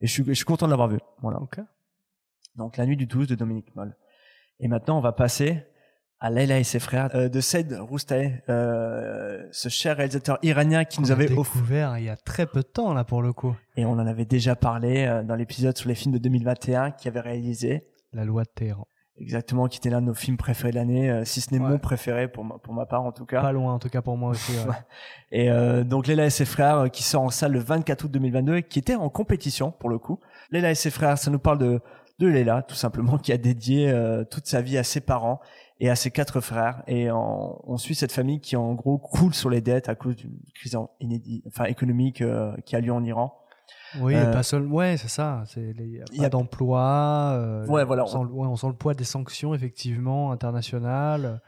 [0.00, 0.98] et je suis je suis content de l'avoir vu.
[1.22, 1.38] Voilà.
[2.56, 3.96] Donc la nuit du 12 de Dominique Moll.
[4.60, 5.64] Et maintenant, on va passer
[6.24, 11.02] à Leila et ses frères euh, de Said Roustaé, euh, ce cher réalisateur iranien qui
[11.02, 13.34] nous Qu'on a avait découvert il y a très peu de temps là pour le
[13.34, 13.54] coup.
[13.76, 17.10] Et on en avait déjà parlé euh, dans l'épisode sur les films de 2021 qu'il
[17.10, 17.84] avait réalisé.
[18.14, 18.86] La loi de Téhéran.
[19.20, 21.78] Exactement, qui était l'un de nos films préférés de l'année, euh, si ce n'est mon
[21.78, 23.42] préféré pour ma, pour ma part en tout cas.
[23.42, 24.52] Pas loin en tout cas pour moi aussi.
[24.52, 24.74] ouais.
[25.30, 28.10] Et euh, donc Leila et ses frères euh, qui sort en salle le 24 août
[28.10, 30.20] 2022 et qui était en compétition pour le coup.
[30.50, 31.80] Leila et ses frères, ça nous parle de
[32.18, 35.40] de Leila tout simplement qui a dédié euh, toute sa vie à ses parents
[35.80, 39.50] et à ses quatre frères et on suit cette famille qui en gros coule sur
[39.50, 43.34] les dettes à cause d'une crise inédite, enfin économique euh, qui a lieu en Iran.
[44.00, 44.66] Oui, Euh, pas seul.
[44.66, 45.44] Ouais, c'est ça.
[45.56, 47.32] Il y a- pas d'emploi.
[47.34, 50.30] euh, Ouais, voilà, On sent, on- le- ouais, on sent le poids des sanctions effectivement
[50.32, 51.40] internationales.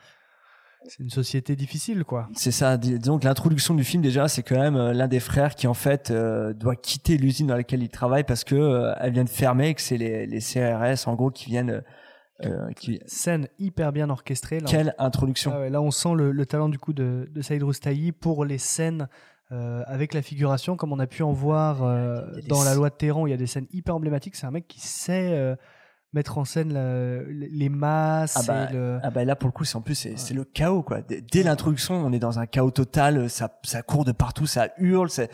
[0.88, 2.28] C'est une société difficile, quoi.
[2.34, 2.76] C'est ça.
[2.76, 6.12] dis- que l'introduction du film déjà, c'est quand même l'un des frères qui en fait
[6.12, 9.80] doit quitter l'usine dans laquelle il travaille parce que elle vient de fermer et que
[9.82, 11.82] c'est les, les CRS en gros qui viennent.
[12.44, 13.00] Euh, qui...
[13.06, 14.60] Scène hyper bien orchestrée.
[14.60, 15.52] Là, Quelle introduction.
[15.54, 18.44] Ah ouais, là, on sent le, le talent du coup de, de Saïd Roustahi pour
[18.44, 19.08] les scènes
[19.52, 22.90] euh, avec la figuration, comme on a pu en voir euh, des dans La Loi
[22.90, 24.34] de Téhéran, où il y a des scènes hyper emblématiques.
[24.34, 25.54] C'est un mec qui sait euh,
[26.16, 28.36] mettre en scène la- les masses.
[28.36, 28.98] Ah bah, et le...
[29.02, 31.02] ah bah là pour le coup c'est en plus c'est le chaos quoi.
[31.02, 33.30] Dès, dès l'introduction on est dans un chaos total.
[33.30, 35.26] Ça ça court de partout, ça hurle, ça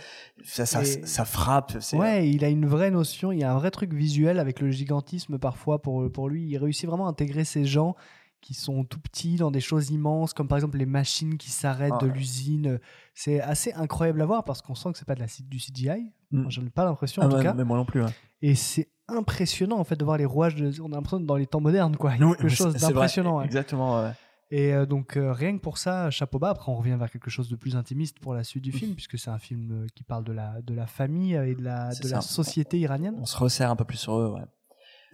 [0.44, 1.78] ça, ça, frappe.
[1.92, 4.70] Ouais, il a une vraie notion, il y a un vrai truc visuel avec le
[4.70, 6.44] gigantisme parfois pour, pour lui.
[6.48, 7.94] Il réussit vraiment à intégrer ces gens
[8.40, 11.92] qui sont tout petits dans des choses immenses, comme par exemple les machines qui s'arrêtent
[12.00, 12.80] Ah de l'usine.
[13.14, 16.10] C'est assez incroyable à voir parce qu'on sent que c'est pas de la, du CGI.
[16.32, 16.50] Mm.
[16.50, 17.54] J'en ai pas l'impression Ah en tout cas.
[17.54, 18.02] mais moi non plus.
[18.02, 18.10] ouais.
[18.40, 20.54] Et c'est impressionnant en fait de voir les rouages.
[20.56, 20.72] De...
[20.80, 22.14] On a l'impression dans les temps modernes, quoi.
[22.14, 23.38] Il y a Oui, quelque chose d'impressionnant.
[23.38, 23.44] ouais.
[23.44, 24.02] Exactement.
[24.02, 24.12] ouais.
[24.50, 26.50] Et euh, donc euh, rien que pour ça, chapeau bas.
[26.50, 29.18] Après, on revient vers quelque chose de plus intimiste pour la suite du film, puisque
[29.18, 32.08] c'est un film euh, qui parle de la, de la famille et de la, de
[32.08, 33.16] la société iranienne.
[33.18, 34.30] On se resserre un peu plus sur eux.
[34.32, 34.42] Ouais.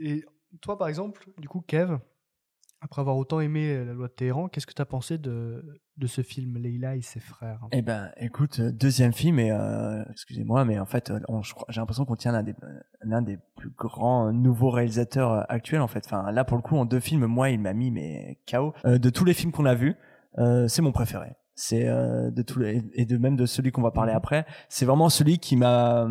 [0.00, 0.24] Et
[0.60, 1.98] toi, par exemple, du coup, Kev,
[2.80, 5.64] après avoir autant aimé la loi de Téhéran, qu'est-ce que tu as pensé de,
[5.99, 10.05] de ce film, Leila et ses frères Eh ben, écoute, euh, deuxième film, et euh,
[10.11, 11.18] excusez-moi, mais en fait, euh,
[11.68, 15.88] j'ai l'impression qu'on tient l'un des, euh, l'un des plus grands nouveaux réalisateurs actuels, en
[15.88, 16.05] fait.
[16.07, 18.38] Enfin, là, pour le coup, en deux films, moi, il m'a mis mais.
[18.55, 19.96] Euh, de tous les films qu'on a vus,
[20.38, 21.34] euh, c'est mon préféré.
[21.55, 24.46] C'est euh, de tous les, et de même de celui qu'on va parler après.
[24.68, 26.09] C'est vraiment celui qui m'a,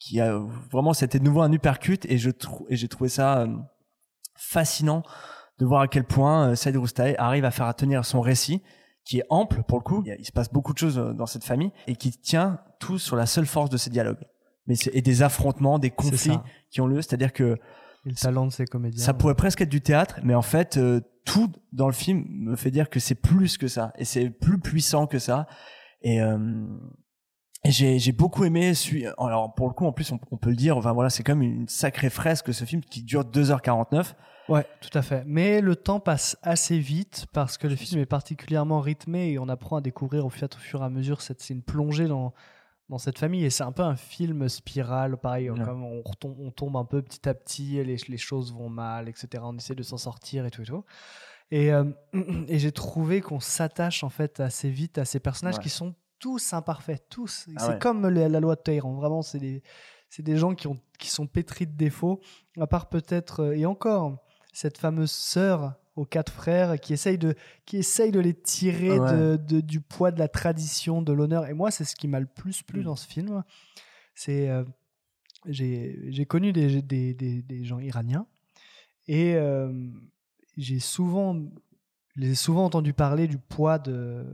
[0.00, 0.36] qui a
[0.70, 3.46] vraiment, c'était de nouveau un uppercut, et je trouve, et j'ai trouvé ça
[4.34, 5.04] fascinant
[5.60, 8.62] de voir à quel point Saïd Roustaï arrive à faire tenir son récit
[9.10, 10.04] qui est ample pour le coup.
[10.06, 13.16] Il, se passe beaucoup de choses euh, dans cette famille et qui tient tout sur
[13.16, 14.24] la seule force de ces dialogues.
[14.68, 16.38] Mais c'est, et des affrontements, des conflits
[16.70, 17.02] qui ont lieu.
[17.02, 17.56] C'est-à-dire que
[18.06, 19.04] Et le talent de ces comédiens.
[19.04, 22.54] ça pourrait presque être du théâtre, mais en fait, euh, tout dans le film me
[22.54, 25.48] fait dire que c'est plus que ça et c'est plus puissant que ça.
[26.02, 26.38] Et, euh,
[27.64, 28.74] et j'ai, beaucoup aimé.
[29.18, 30.76] Alors pour le coup, en plus, on, on peut le dire.
[30.76, 34.14] Enfin voilà, c'est comme une sacrée fresque ce film qui dure 2h49.
[34.50, 35.22] Ouais, tout à fait.
[35.26, 39.48] Mais le temps passe assez vite parce que le film est particulièrement rythmé et on
[39.48, 42.34] apprend à découvrir au fur, au fur et à mesure cette, c'est une plongée dans,
[42.88, 45.64] dans cette famille et c'est un peu un film spirale, pareil, Ouais.
[45.64, 49.08] comme on, retombe, on tombe un peu petit à petit, les, les choses vont mal,
[49.08, 49.28] etc.
[49.46, 50.84] On essaie de s'en sortir et tout et tout.
[51.52, 51.84] Et, euh,
[52.48, 55.62] et j'ai trouvé qu'on s'attache en fait assez vite à ces personnages Ouais.
[55.62, 57.46] qui sont tous imparfaits, tous.
[57.56, 57.78] Ah c'est ouais.
[57.78, 59.62] comme la, la loi de Téhéran, vraiment, c'est des,
[60.18, 62.20] des gens qui, ont, qui sont pétris de défauts,
[62.60, 64.18] à part peut-être, euh, et encore,
[64.52, 67.34] cette fameuse sœur aux quatre frères qui essaye de,
[67.66, 69.12] qui essaye de les tirer Ouais.
[69.12, 71.46] de, de- du poids de la tradition, de l'honneur.
[71.46, 72.64] Et moi, c'est ce qui m'a le plus Mm.
[72.66, 73.42] plu dans ce film.
[74.14, 74.48] C'est.
[74.48, 74.64] euh,
[75.46, 78.26] j'ai connu des, des, des- des gens iraniens
[79.08, 79.72] et euh,
[80.58, 81.34] j'ai souvent,
[82.14, 84.26] je les ai souvent entendu parler du poids de,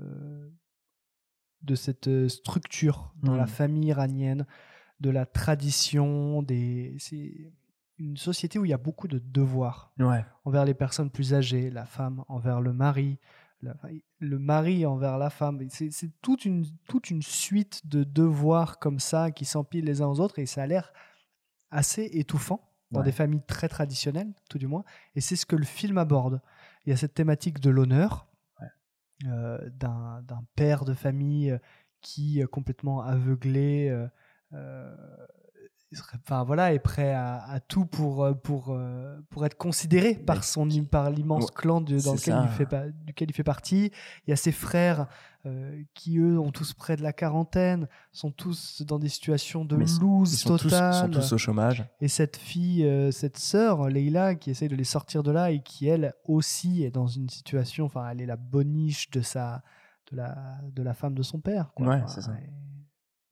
[1.62, 3.38] de cette euh, structure dans Mm.
[3.38, 4.46] la famille iranienne,
[5.00, 6.96] de la tradition, des.
[7.99, 10.24] Une société où il y a beaucoup de devoirs Ouais.
[10.44, 13.18] envers les personnes plus âgées, la femme envers le mari,
[13.62, 13.74] la-
[14.18, 15.61] le mari envers la femme.
[15.70, 15.90] C'est
[16.20, 20.38] toute une, toute une suite de devoirs comme ça qui s'empilent les uns aux autres
[20.38, 20.92] et ça a l'air
[21.70, 23.07] assez étouffant dans Ouais.
[23.07, 24.84] des familles très traditionnelles, tout du moins.
[25.14, 26.40] Et c'est ce que le film aborde.
[26.84, 28.28] Il y a cette thématique de l'honneur,
[29.26, 30.22] euh, d'un
[30.55, 31.59] père de famille euh,
[32.03, 33.88] qui, euh, complètement aveuglé,
[34.53, 34.86] euh,
[35.93, 39.57] il serait- enfin voilà, est prêt à, à tout pour euh, pour euh, pour être
[39.57, 42.68] considéré par son par l'immense Ouais, clan de- dans lequel il fait
[43.05, 43.93] duquel il fait partie.
[44.26, 45.07] Il y a ses frères
[45.47, 49.76] euh, qui eux ont tous près de la quarantaine, sont tous dans des situations de
[49.76, 50.95] loose sont tous- totale.
[50.95, 51.84] sont tous au chômage.
[52.01, 55.62] Et cette fille, euh, cette sœur, Leila, qui essaye de les sortir de là et
[55.62, 59.62] qui, elle aussi, est dans une situation, enfin, elle est la boniche de, sa,
[60.11, 60.37] de, la,
[60.72, 61.70] de la femme de son père.
[61.76, 61.87] quoi.
[61.87, 62.32] Ouais, Enfin, c'est ça.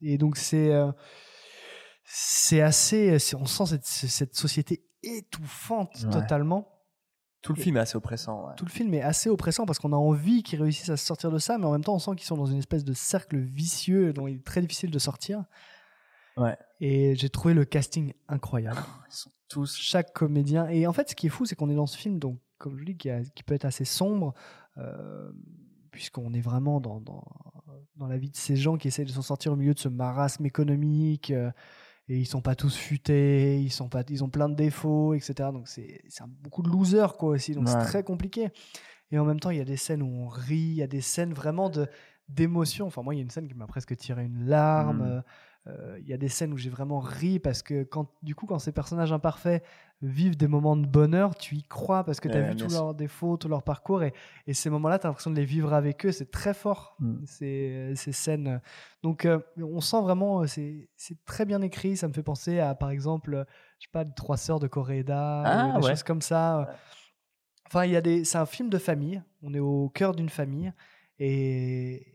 [0.01, 0.93] Et, et donc, c'est euh,
[2.05, 3.17] c'est assez.
[3.39, 6.11] On sent cette, cette société étouffante Ouais.
[6.11, 6.71] totalement.
[7.43, 8.47] Tout le film est assez oppressant.
[8.49, 8.55] ouais.
[8.57, 11.31] Tout le film est assez oppressant parce qu'on a envie qu'ils réussissent à se sortir
[11.31, 13.37] de ça, mais en même temps, on sent qu'ils sont dans une espèce de cercle
[13.37, 15.45] vicieux dont il est très difficile de sortir.
[16.39, 16.57] Ouais.
[16.81, 18.81] Et j'ai trouvé le casting incroyable.
[19.11, 19.77] Ils sont tous.
[19.77, 20.69] Chaque comédien.
[20.69, 22.79] Et en fait, ce qui est fou, c'est qu'on est dans ce film, donc, comme
[22.79, 24.33] je dis, qui, a- qui peut être assez sombre,
[24.79, 25.31] euh,
[25.91, 27.25] puisqu'on est vraiment dans, dans,
[27.97, 29.89] dans la vie de ces gens qui essayent de s'en sortir au milieu de ce
[29.89, 31.31] marasme économique.
[31.31, 31.51] euh,
[32.09, 35.51] et ils sont pas tous futés, ils, sont pas, ils ont plein de défauts, etc.
[35.53, 36.03] Donc c'est
[36.43, 37.55] beaucoup de losers, quoi, aussi.
[37.55, 38.49] Donc c'est très compliqué.
[39.11, 40.87] Et en même temps, il y a des scènes où on rit, il y a
[40.87, 41.87] des scènes vraiment de
[42.29, 42.87] d'émotion.
[42.87, 45.17] Enfin, moi, il y a une scène qui m'a presque tiré une larme.
[45.17, 45.23] Mm.
[45.67, 48.47] Euh, Il y a des scènes où j'ai vraiment ri parce que quand, du coup,
[48.47, 49.65] quand ces personnages imparfaits
[50.03, 52.73] vivent des moments de bonheur, tu y crois parce que tu as Ouais, vu tous
[52.73, 54.03] leurs défauts, tout leur parcours.
[54.03, 54.13] Et,
[54.47, 56.13] et ces moments-là, tu as l'impression de les vivre avec eux.
[56.13, 57.25] C'est très fort, Mm.
[57.25, 58.61] ces, ces scènes.
[59.03, 61.97] Donc, euh, on sent vraiment, euh, c'est c'est très bien écrit.
[61.97, 63.47] Ça me fait penser à, par exemple,
[63.79, 65.91] je sais pas, les Trois Sœurs de Coréda, Ah, ou des ouais.
[65.93, 66.69] choses comme ça.
[67.69, 69.23] Enfin, il y a des, c'est un film de famille.
[69.43, 70.73] On est au cœur d'une famille
[71.19, 72.14] et,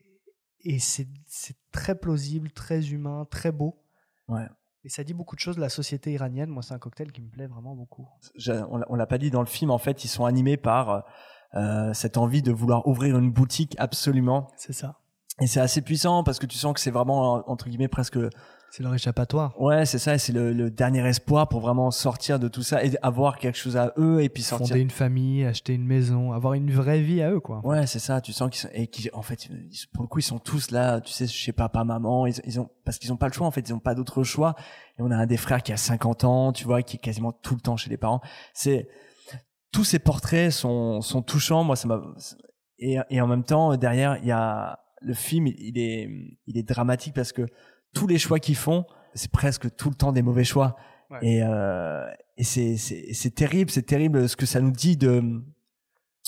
[0.64, 3.82] et c'est c'est très plausible, très humain, très beau.
[4.28, 4.48] Ouais.
[4.84, 6.50] Et ça dit beaucoup de choses de la société iranienne.
[6.50, 8.08] Moi, c'est un cocktail qui me plaît vraiment beaucoup.
[8.46, 11.04] L'a- on l'a pas dit dans le film, en fait, ils sont animés par
[11.56, 14.48] euh, cette envie de vouloir ouvrir une boutique absolument.
[14.56, 15.00] C'est ça.
[15.42, 18.18] Et c'est assez puissant parce que tu sens que c'est vraiment, entre guillemets, presque.
[18.72, 19.60] C'est leur échappatoire.
[19.60, 22.84] Ouais, c'est ça, et c'est le, le dernier espoir pour vraiment sortir de tout ça
[22.86, 24.68] et avoir quelque chose à eux et puis sortir.
[24.68, 27.62] Fonder une famille, acheter une maison, avoir une vraie vie à eux, quoi.
[27.66, 28.22] Ouais, c'est ça.
[28.22, 30.70] Tu sens qu'ils sont et qui, en fait, ils- pour le coup, ils sont tous
[30.72, 31.02] là.
[31.02, 32.28] Tu sais, chez papa, maman.
[32.28, 33.48] Ils, ils ont parce qu'ils ont pas le choix.
[33.48, 34.56] En fait, ils ont pas d'autre choix.
[34.98, 37.32] Et on a un des frères qui a 50 ans, tu vois, qui est quasiment
[37.32, 38.22] tout le temps chez les parents.
[38.54, 38.88] C'est
[39.72, 41.64] tous ces portraits sont sont touchants.
[41.64, 42.02] Moi, ça m'a
[42.78, 45.48] et et en même temps derrière, il y a le film.
[45.48, 46.08] Il, il est
[46.46, 47.48] il est dramatique parce que
[47.94, 50.76] tous les choix qu'ils font, c'est presque tout le temps des mauvais choix.
[51.10, 51.18] Ouais.
[51.24, 52.06] Et, euh,
[52.38, 55.42] et c'est, c'est, c'est terrible, c'est terrible ce que ça nous dit de,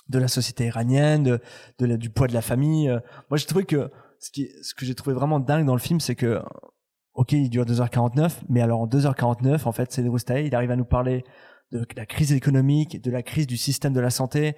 [0.09, 1.39] de la société iranienne, de,
[1.79, 2.89] de la- du poids de la famille.
[2.89, 2.99] Euh,
[3.29, 3.89] Moi, j'ai trouvé que
[4.19, 6.41] ce, qui, ce que j'ai trouvé vraiment dingue dans le film, c'est que,
[7.13, 10.75] ok, il dure 2h49, mais alors en 2h49, en fait, c'est Roustaï, il arrive à
[10.75, 11.23] nous parler
[11.71, 14.55] de la crise économique, de la crise du système de la santé,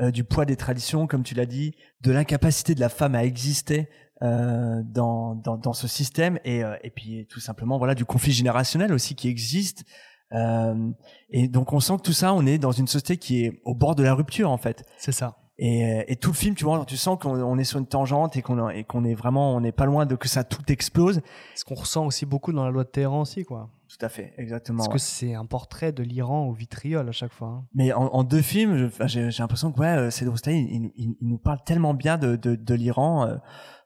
[0.00, 3.24] euh, du poids des traditions, comme tu l'as dit, de l'incapacité de la femme à
[3.24, 3.88] exister
[4.22, 8.32] euh, dans, dans, dans ce système, et, euh, et puis tout simplement, voilà, du conflit
[8.32, 9.84] générationnel aussi qui existe.
[10.32, 10.90] Euh,
[11.30, 13.74] et donc on sent que tout ça, on est dans une société qui est au
[13.74, 14.84] bord de la rupture en fait.
[14.96, 15.36] C'est ça.
[15.58, 18.36] Et, et tout le film, tu vois, tu sens qu'on on est sur une tangente
[18.36, 21.20] et qu'on et qu'on est vraiment, on n'est pas loin de que ça tout explose.
[21.54, 23.68] Ce qu'on ressent aussi beaucoup dans la loi de Téhéran aussi, quoi.
[23.86, 24.78] Tout à fait, exactement.
[24.78, 24.94] Parce ouais.
[24.94, 27.48] que c'est un portrait de l'Iran au vitriol à chaque fois.
[27.48, 27.64] hein.
[27.74, 31.58] Mais en, en deux films, j'ai l'impression que ouais, Cédric il, il- il nous parle
[31.64, 33.36] tellement bien de, de, de l'Iran, euh,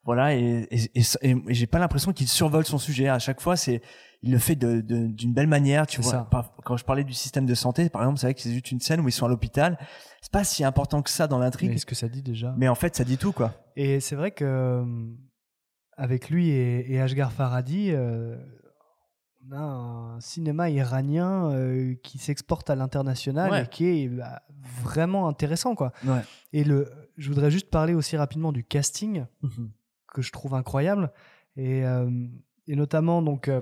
[0.07, 3.09] voilà, et, et, et, et- et j'ai pas l'impression qu'il survole son sujet.
[3.09, 3.83] À chaque fois, c'est
[4.23, 5.87] il le fait de- de- d'une belle manière.
[5.87, 6.25] Tu vois.
[6.31, 8.71] Par- quand je parlais du système de santé, par exemple, c'est vrai que c'est juste
[8.73, 9.79] une scène où ils sont à l'hôpital.
[10.23, 11.71] C'est pas si important que ça dans l'intrigue.
[11.71, 12.55] Mais ce que ça dit déjà?
[12.57, 13.53] Mais en fait, ça dit tout, quoi.
[13.77, 14.85] Et c'est vrai que euh,
[15.97, 18.37] avec lui et, Ashgar Farhadi, euh,
[19.49, 23.65] on a un cinéma iranien euh, qui s'exporte à l'international Ouais.
[23.65, 24.43] et qui est bah,
[24.83, 25.93] vraiment intéressant, quoi.
[26.05, 26.23] Ouais.
[26.53, 29.71] Et le, je voudrais juste parler aussi rapidement du casting Mhm.
[30.17, 31.13] Que je trouve incroyable
[31.57, 32.11] et, euh,
[32.67, 33.61] et notamment donc euh,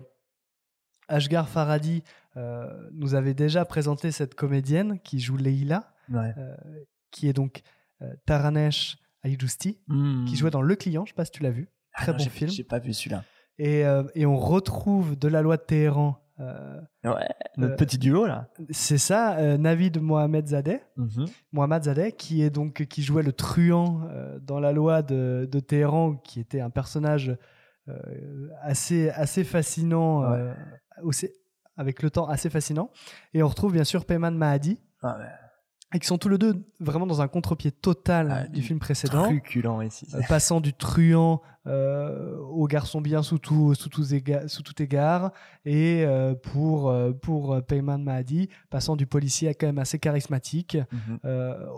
[1.08, 2.02] Ashgar Farhadi
[2.36, 6.32] euh, nous avait déjà présenté cette comédienne qui joue Leila, Ouais.
[7.10, 7.62] qui est donc
[8.26, 10.24] Taranesh Ayjusti, Mm.
[10.26, 12.18] qui jouait dans Le Client, je sais pas si tu l'as vu, Ah très non,
[12.18, 12.50] bon film.
[12.50, 13.24] J'ai pas vu celui-là.
[13.58, 16.18] Et, euh, et on retrouve de la loi de Téhéran.
[16.40, 18.48] Euh, Ouais, notre euh, petit duo là.
[18.70, 20.80] C'est ça, euh, Navid Mohamed Zadeh.
[20.96, 21.26] Mhm.
[21.52, 25.60] Mohamed Zadeh, qui est donc qui jouait le truand euh, dans la loi de, de
[25.60, 27.36] Téhéran, qui était un personnage
[27.88, 30.52] euh, assez assez fascinant, euh,
[31.02, 31.30] aussi-
[31.76, 32.90] avec le temps assez fascinant.
[33.34, 35.24] Et on retrouve bien sûr Peyman Mahadi, Ah ouais.
[35.94, 39.22] Et qui sont tous les deux vraiment dans un contre-pied total du film précédent.
[39.22, 40.06] Truculent ici.
[40.14, 44.82] Euh, passant du truand euh, au garçon bien sous tout, sous, tous éga- sous tout
[44.82, 45.30] égard,
[45.64, 51.18] et euh, pour, pour Peyman Mahdi, passant du policier quand même assez charismatique Mhm.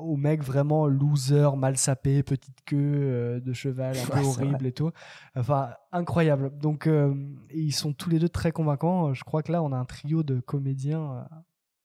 [0.00, 4.90] au mec vraiment loser, mal sapé, petite queue de cheval, un peu horrible et tout.
[5.36, 6.50] Enfin, incroyable.
[6.58, 6.88] Donc,
[7.54, 9.12] ils sont tous les deux très convaincants.
[9.14, 11.26] Je crois que là, on a un trio de comédiens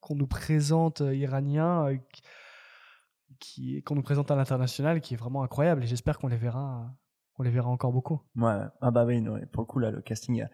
[0.01, 1.85] qu'on nous présente euh, iraniens.
[1.87, 1.97] euh,
[3.39, 6.91] qui- qu'on nous présente à l'international qui est vraiment incroyable et j'espère qu'on les verra
[7.33, 8.21] qu'on les verra encore beaucoup.
[8.35, 9.23] Ouais, ah bah oui,
[9.53, 10.49] pour le coup, là, le casting est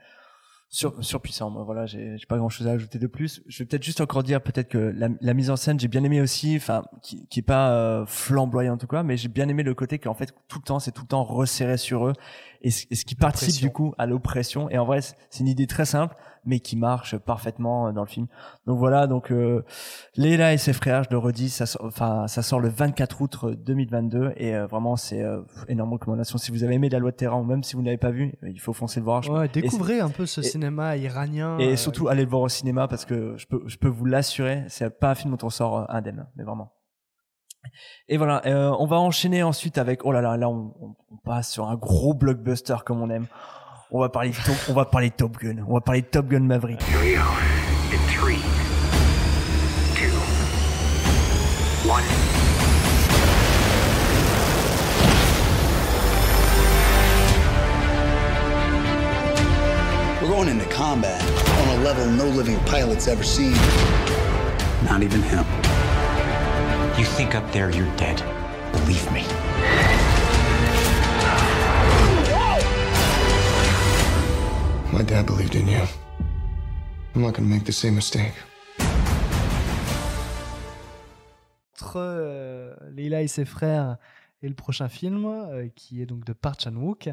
[0.70, 1.50] sur, surpuissant.
[1.50, 3.42] Moi, voilà, j'ai pas grand chose à ajouter de plus.
[3.48, 6.04] Je vais peut-être juste encore dire, peut-être que la, la mise en scène, j'ai bien
[6.04, 9.64] aimé aussi, enfin, qui, qui est pas euh, flamboyante ou quoi, mais j'ai bien aimé
[9.64, 12.14] le côté qu'en fait, tout le temps, c'est tout le temps resserré sur eux,
[12.62, 14.70] et, ce- et ce qui participe du coup à l'oppression.
[14.70, 16.16] Et en vrai, c'est une idée très simple,
[16.48, 18.26] mais qui marche parfaitement euh, dans le film.
[18.66, 19.64] Donc voilà, donc euh,
[20.16, 23.46] Leila et ses frères, je le redis, ça sort, enfin, ça sort le 24 août
[23.56, 26.40] 2022, et euh, vraiment, c'est euh, énorme recommandation.
[26.40, 28.34] Si vous avez aimé La Loi de Terrain, ou même si vous n'avez pas vu,
[28.44, 29.22] il faut foncer le voir.
[29.22, 31.60] Je- Ouais, découvrez un peu ce et- cinéma iranien.
[31.60, 34.06] et euh, surtout, allez le voir au cinéma parce que je peux, je peux vous
[34.06, 36.72] l'assurer, c'est pas un film dont on sort euh, indemne, mais vraiment.
[38.08, 40.74] Et voilà, euh, on va enchaîner ensuite avec, oh là là, là on-
[41.12, 43.28] on passe sur un gros blockbuster comme on aime.
[43.90, 46.28] On va parler, de Top, on va parler Top Gun, on va parler de Top
[46.28, 46.82] Gun Maverick.
[46.82, 48.42] In three,
[49.96, 50.12] two,
[51.88, 52.04] one.
[60.22, 61.22] We're going into combat
[61.62, 63.56] on a level no living pilot's ever seen.
[64.84, 65.46] Not even him.
[67.00, 68.22] You think up there you're dead.
[68.74, 69.24] Believe me.
[74.98, 75.84] My dad believed in you.
[77.14, 78.34] I'm not gonna make the same mistake.
[81.80, 83.98] entre euh, Leila et ses frères
[84.42, 87.10] et le prochain film euh, qui est donc de Park Chan-wook.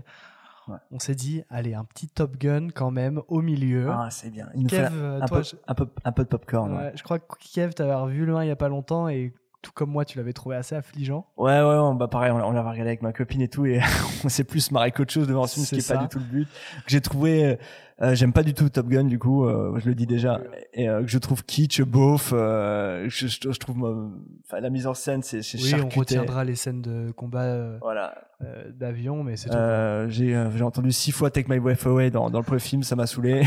[0.90, 3.90] On s'est dit, allez, un petit Top Gun quand même au milieu.
[3.90, 4.48] Ah, c'est bien.
[4.54, 6.72] Il nous Kev, euh, un, toi, peu, je- un, peu, un peu de popcorn.
[6.72, 6.78] ouais.
[6.78, 9.34] Ouais, je crois que Kev, t'avais revu le 1 il y a pas longtemps et
[9.64, 11.26] tout comme moi, tu l'avais trouvé assez affligeant.
[11.36, 13.80] Ouais, ouais, ouais, bah pareil, on, on l'avait regardé avec ma copine et tout, et
[14.24, 16.08] on s'est plus marré qu'autre chose devant ce film, ce qui est C'est pas du
[16.08, 16.44] tout le but.
[16.44, 16.50] Que
[16.88, 17.56] J'ai trouvé, euh,
[18.02, 20.40] euh, j'aime pas du tout Top Gun, du coup, euh, je le dis déjà,
[20.74, 24.12] et euh, que je trouve kitsch, beauf, je, je, je trouve,
[24.44, 28.14] enfin, la mise en scène, c'est c'est Oui, on retiendra les scènes de combat Voilà.
[28.44, 29.56] Euh, d'avion, mais c'est tout.
[29.56, 32.60] Euh, j'ai euh, j'ai entendu six fois Take My Wife Away dans, dans le premier
[32.60, 33.42] film, ça m'a saoulé.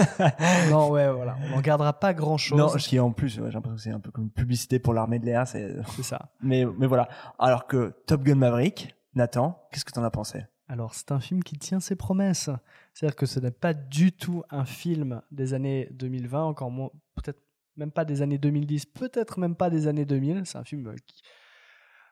[0.70, 2.58] non, ouais, voilà, on n'en gardera pas grand chose.
[2.58, 4.94] Non, qui en plus, ouais, j'ai l'impression que c'est un peu comme une publicité pour
[4.94, 6.30] l'armée de l'air, c'est C'est ça.
[6.42, 7.08] Mais, mais voilà.
[7.38, 10.44] Alors que Top Gun Maverick, Nathan, qu'est-ce que t'en as pensé?
[10.68, 12.48] Alors, c'est un film qui tient ses promesses.
[12.94, 17.40] C'est-à-dire que ce n'est pas du tout un film des années 2020, encore moins, peut-être
[17.76, 20.42] même pas des années 2010, peut-être même pas des années 2000.
[20.44, 21.22] C'est un film euh, qui-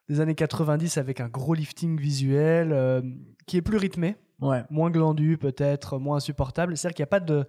[0.09, 3.03] des années 90 avec un gros lifting visuel euh,
[3.47, 4.63] qui est plus rythmé, Ouais.
[4.71, 6.77] moins glandu peut-être, moins insupportable.
[6.77, 7.47] C'est-à-dire qu'il n'y a pas de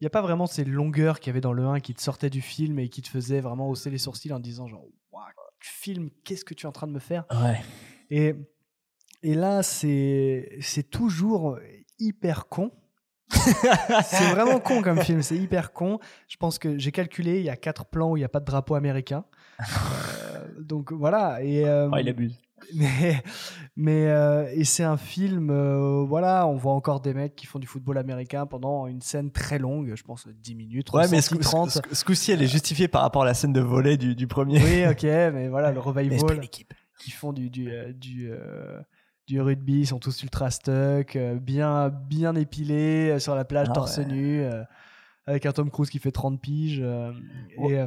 [0.00, 2.02] il n'y a pas vraiment ces longueurs qu'il y avait dans le 1 qui te
[2.02, 5.24] sortaient du film et qui te faisaient vraiment hausser les sourcils en disant genre Ouah,
[5.60, 7.24] film qu'est-ce que tu es en train de me faire?
[7.30, 7.58] Ouais.
[8.10, 8.34] et,
[9.22, 11.58] et là c'est toujours
[11.98, 12.72] hyper con
[13.30, 17.50] c'est vraiment con comme film c'est hyper con je pense que j'ai calculé il y
[17.50, 19.24] a quatre plans où il n'y a pas de drapeau américain
[20.66, 22.38] donc voilà et euh, Oh, il abuse.
[22.74, 23.22] mais
[23.76, 27.58] mais euh, et c'est un film euh, voilà on voit encore des mecs qui font
[27.58, 31.34] du football américain pendant une scène très longue je pense 10 minutes Ouais, mais ce,
[31.34, 33.60] ressenti coup- 30 ce- ce coup-ci, elle est justifiée par rapport à la scène de
[33.60, 34.62] volet du, du premier.
[34.62, 36.40] oui ok mais voilà le revival
[36.98, 38.30] qui font du du du,
[39.28, 43.98] du rugby ils sont tous ultra stuck bien bien épilés sur la plage Ah torse
[43.98, 44.06] ouais.
[44.06, 44.62] nu euh,
[45.26, 47.12] avec un Tom Cruise qui fait 30 piges euh,
[47.68, 47.78] et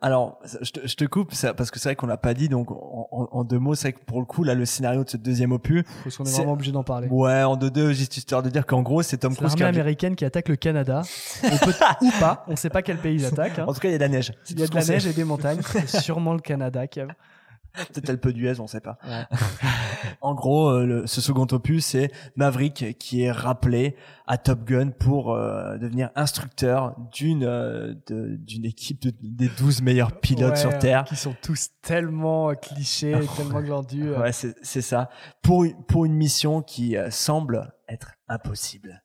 [0.00, 2.48] Alors, je te, je te coupe ça, parce que c'est vrai qu'on l'a pas dit.
[2.48, 5.10] Donc, en, en- deux mots, c'est vrai que pour le coup, là, le scénario de
[5.10, 7.92] ce deuxième opus, parce qu'on est c'est- vraiment obligé d'en parler ouais, en deux deux,
[7.92, 10.48] juste histoire de dire qu'en gros, c'est Tom c'est Cruise l'armée a- américaine qui attaque
[10.48, 11.02] le Canada
[11.44, 11.72] On peut-
[12.02, 13.64] ou pas on sait pas quel pays ils attaquent hein.
[13.66, 14.32] En tout cas, il y a de la neige.
[14.44, 17.00] C'est il y a de la neige et des montagnes c'est sûrement le Canada qui
[17.00, 17.06] a
[17.94, 18.98] Peut-être un peu d'US, on sait pas.
[20.20, 23.96] en gros, euh, le- ce second opus, c'est Maverick qui est rappelé
[24.26, 29.82] à Top Gun pour euh, devenir instructeur d'une euh, de- d'une équipe de- des 12
[29.82, 31.04] meilleurs pilotes Ouais, sur Terre.
[31.04, 34.10] qui sont tous tellement clichés tellement glandus.
[34.14, 35.08] Ouais, c'est ça.
[35.42, 39.01] Pour, une- pour une mission qui euh, semble être impossible.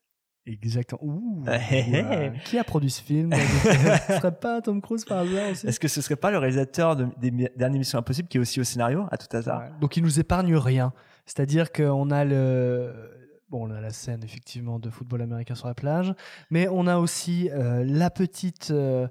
[0.48, 1.02] Exactement.
[1.04, 2.34] Ouh, ouais.
[2.46, 3.32] Qui a produit ce film?
[4.08, 5.68] Ce serait pas Tom Cruise par hasard aussi?
[5.68, 8.60] Est-ce que ce serait pas le réalisateur de- des dernières missions impossibles qui est aussi
[8.62, 9.64] au scénario, à tout hasard?
[9.82, 10.94] Donc il nous épargne rien.
[11.26, 12.94] C'est-à-dire qu'on a le
[13.50, 16.14] bon, on a la scène effectivement de football américain sur la plage,
[16.50, 19.08] mais on a aussi euh, la petite euh,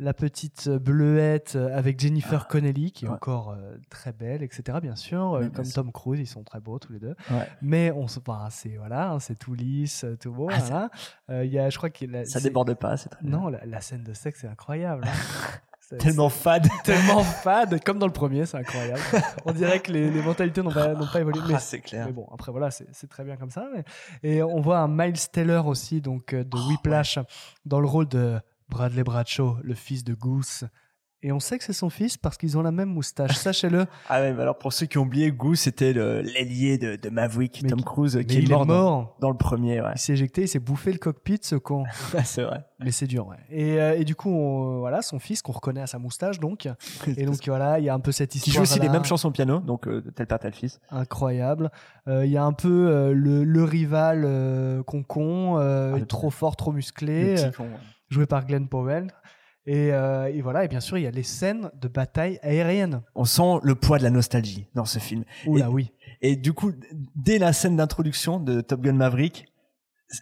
[0.00, 4.78] la petite bleuette avec Jennifer Connelly qui est encore euh, très belle, etc.
[4.82, 5.74] Bien sûr, euh, bien comme sûr.
[5.82, 7.14] Tom Cruise, ils sont très beaux tous les deux.
[7.30, 7.46] Ouais.
[7.62, 10.48] Mais on se, enfin, c'est voilà, hein, c'est tout lisse, tout beau.
[10.50, 10.90] Ah, voilà.
[11.30, 13.24] Euh, y a, je crois a- Ça déborde pas, c'est très.
[13.24, 15.04] Non, la, la scène de sexe est incroyable.
[15.06, 15.10] hein.
[15.98, 16.68] Tellement fade.
[16.84, 19.00] Tellement fade, comme dans le premier, c'est incroyable.
[19.44, 21.40] On dirait que les, les mentalités n'ont pas, pas évolué.
[21.48, 22.06] Mais, Ah, c'est clair.
[22.06, 23.66] Mais bon, après voilà, c'est très bien comme ça.
[23.74, 23.82] mais-
[24.22, 27.18] Et on voit un Miles Teller aussi, donc euh, de Oh, Whiplash,
[27.66, 28.38] dans le rôle de
[28.70, 30.64] Bradley Bradshaw, le fils de Goose.
[31.22, 33.36] Et on sait que c'est son fils parce qu'ils ont la même moustache.
[33.36, 33.84] Sachez-le.
[34.08, 37.62] Ah ouais, mais alors pour ceux qui ont oublié, Goose c'était l'ailier de, de Maverick,
[37.68, 39.16] Tom Cruise, qui est mort, dans- mort.
[39.20, 39.90] Dans, le premier, ouais.
[39.94, 41.84] Il s'est éjecté, il s'est bouffé le cockpit, ce con.
[42.24, 42.64] c'est vrai.
[42.78, 43.36] Mais c'est dur, ouais.
[43.50, 46.68] Et, euh, et du coup, on- voilà, son fils qu'on reconnaît à sa moustache, donc.
[47.18, 48.64] Et donc voilà, il y a un peu cette Qui histoire.
[48.64, 50.80] joue aussi les mêmes chansons au piano, donc euh, tel père tel fils.
[50.90, 51.70] Incroyable.
[52.08, 56.30] Euh, Il y a un peu euh, le, le rival euh, concon, euh, Ah, trop
[56.30, 57.50] fort, trop musclé, euh,
[58.08, 59.08] joué par Glenn Powell.
[59.66, 63.02] Et, euh, et voilà, et bien sûr, il y a les scènes de bataille aérienne.
[63.14, 65.24] On sent le poids de la nostalgie dans ce film.
[65.46, 65.92] Oula, et, oui.
[66.22, 66.72] Et du coup,
[67.14, 69.49] dès la scène d'introduction de Top Gun Maverick,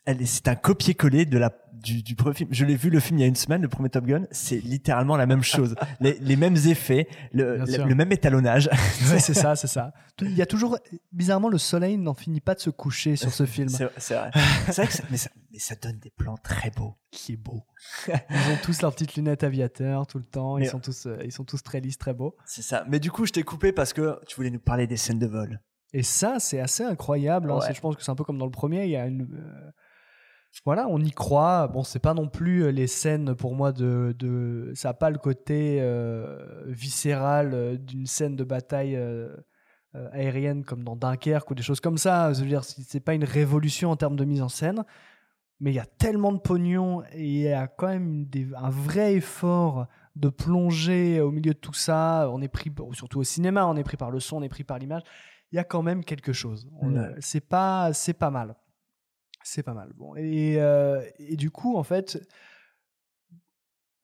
[0.04, 1.50] elle c'est un copier-coller de la
[1.82, 2.48] du, du premier film.
[2.52, 4.58] Je l'ai vu le film il y a une semaine, le premier Top Gun, c'est
[4.58, 7.64] littéralement la même chose, les, les mêmes effets, le,
[7.94, 8.68] même étalonnage.
[9.10, 9.92] Ouais, c'est ça, c'est ça.
[10.20, 10.78] Il y a toujours,
[11.12, 13.68] bizarrement, le soleil n'en finit pas de se coucher sur ce film.
[13.68, 14.30] C'est vrai.
[14.66, 16.94] C'est vrai que ça, mais, ça, mais ça donne des plans très beaux.
[17.10, 17.62] Qui est beau.
[18.08, 20.58] Ils ont tous leurs petites lunettes aviateurs tout le temps.
[20.58, 22.36] Ils Mais- sont tous, euh, ils sont tous très lisses, très beaux.
[22.44, 22.84] C'est ça.
[22.88, 25.26] Mais du coup, je t'ai coupé parce que tu voulais nous parler des scènes de
[25.26, 25.60] vol.
[25.94, 27.50] Et ça, c'est assez incroyable.
[27.50, 27.58] hein.
[27.58, 27.74] Ouais.
[27.74, 28.84] Je pense que c'est un peu comme dans le premier.
[28.84, 29.22] Il y a une.
[29.22, 29.70] euh,
[30.64, 31.68] Voilà, on y croit.
[31.68, 34.14] Bon, c'est pas non plus euh, les scènes pour moi de.
[34.18, 34.72] de...
[34.74, 39.34] Ça n'a pas le côté euh, viscéral d'une scène de bataille euh,
[40.12, 42.32] aérienne comme dans Dunkerque ou des choses comme ça.
[42.32, 44.84] Je veux dire, c'est c'est pas une révolution en termes de mise en scène.
[45.60, 48.70] Mais il y a tellement de pognon et il y a quand même des- un
[48.70, 52.28] vrai effort de plonger au milieu de tout ça.
[52.32, 54.62] On est pris, surtout au cinéma, on est pris par le son, on est pris
[54.62, 55.02] par l'image.
[55.52, 56.68] Il y a quand même quelque chose.
[57.20, 58.54] C'est pas, c'est pas mal.
[59.42, 59.92] C'est pas mal.
[59.96, 60.14] Bon.
[60.16, 62.18] Et, euh, et du coup, en fait,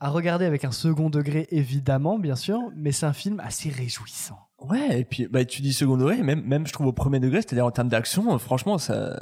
[0.01, 4.39] à regarder avec un second degré, évidemment, bien sûr, mais c'est un film assez réjouissant.
[4.59, 7.43] Ouais, et puis bah, tu dis second degré, même, même je trouve au premier degré,
[7.43, 9.21] c'est-à-dire en termes d'action, franchement, ça,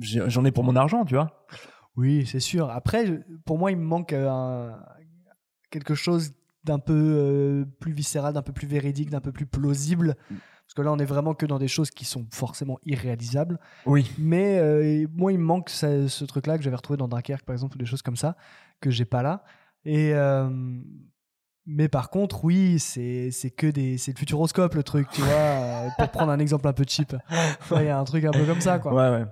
[0.00, 1.46] j'en ai pour mon argent, tu vois.
[1.96, 2.68] Oui, c'est sûr.
[2.70, 4.78] Après, pour moi, il me manque euh, un-
[5.70, 6.32] quelque chose
[6.64, 10.16] d'un peu euh, plus viscéral, d'un peu plus véridique, d'un peu plus plausible.
[10.66, 13.58] Parce que là, on est vraiment que dans des choses qui sont forcément irréalisables.
[13.86, 14.10] Oui.
[14.18, 17.54] Mais euh, moi, il me manque ce, ce truc-là que j'avais retrouvé dans Dunkerque, par
[17.54, 18.36] exemple, ou des choses comme ça,
[18.80, 19.44] que j'ai pas là.
[19.84, 20.12] Et.
[20.14, 20.48] euh,
[21.68, 25.32] mais par contre, oui, c'est c'est que des c'est le futuroscope le truc, tu vois,
[25.34, 27.16] euh, pour prendre un exemple un peu cheap.
[27.72, 28.94] Ouais, Il y a un truc un peu comme ça, quoi.
[28.94, 29.26] Ouais, ouais.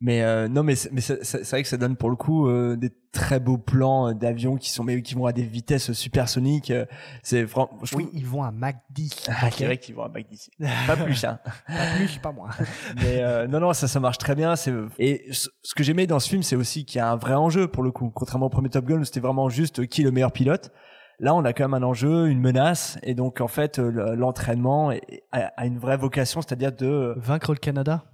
[0.00, 2.76] Mais euh, non, mais c'est mais c'est- vrai que ça donne pour le coup euh,
[2.76, 6.70] des très beaux plans euh, d'avions qui sont mais qui vont à des vitesses supersoniques.
[6.70, 6.86] euh,
[7.24, 7.70] C'est vraiment.
[7.82, 9.24] je Oui, trouve- ils vont à Mac 10.
[9.28, 10.50] Ah, c'est vrai qu'ils vont à Mac 10.
[10.86, 11.40] Pas plus, hein.
[11.66, 12.50] Pas plus, pas moins.
[12.96, 14.54] Mais euh, non, non, ça, ça marche très bien.
[14.54, 17.34] C'est et ce que j'aimais dans ce film, c'est aussi qu'il y a un vrai
[17.34, 18.10] enjeu pour le coup.
[18.14, 20.70] Contrairement au premier Top Gun, c'était vraiment juste euh, qui est le meilleur pilote.
[21.18, 24.92] Là, on a quand même un enjeu, une menace, et donc en fait, le- l'entraînement
[25.32, 28.04] a une vraie vocation, c'est-à-dire de Vaincre le Canada?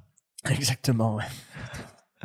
[0.51, 1.17] Exactement.
[1.17, 1.25] Ouais.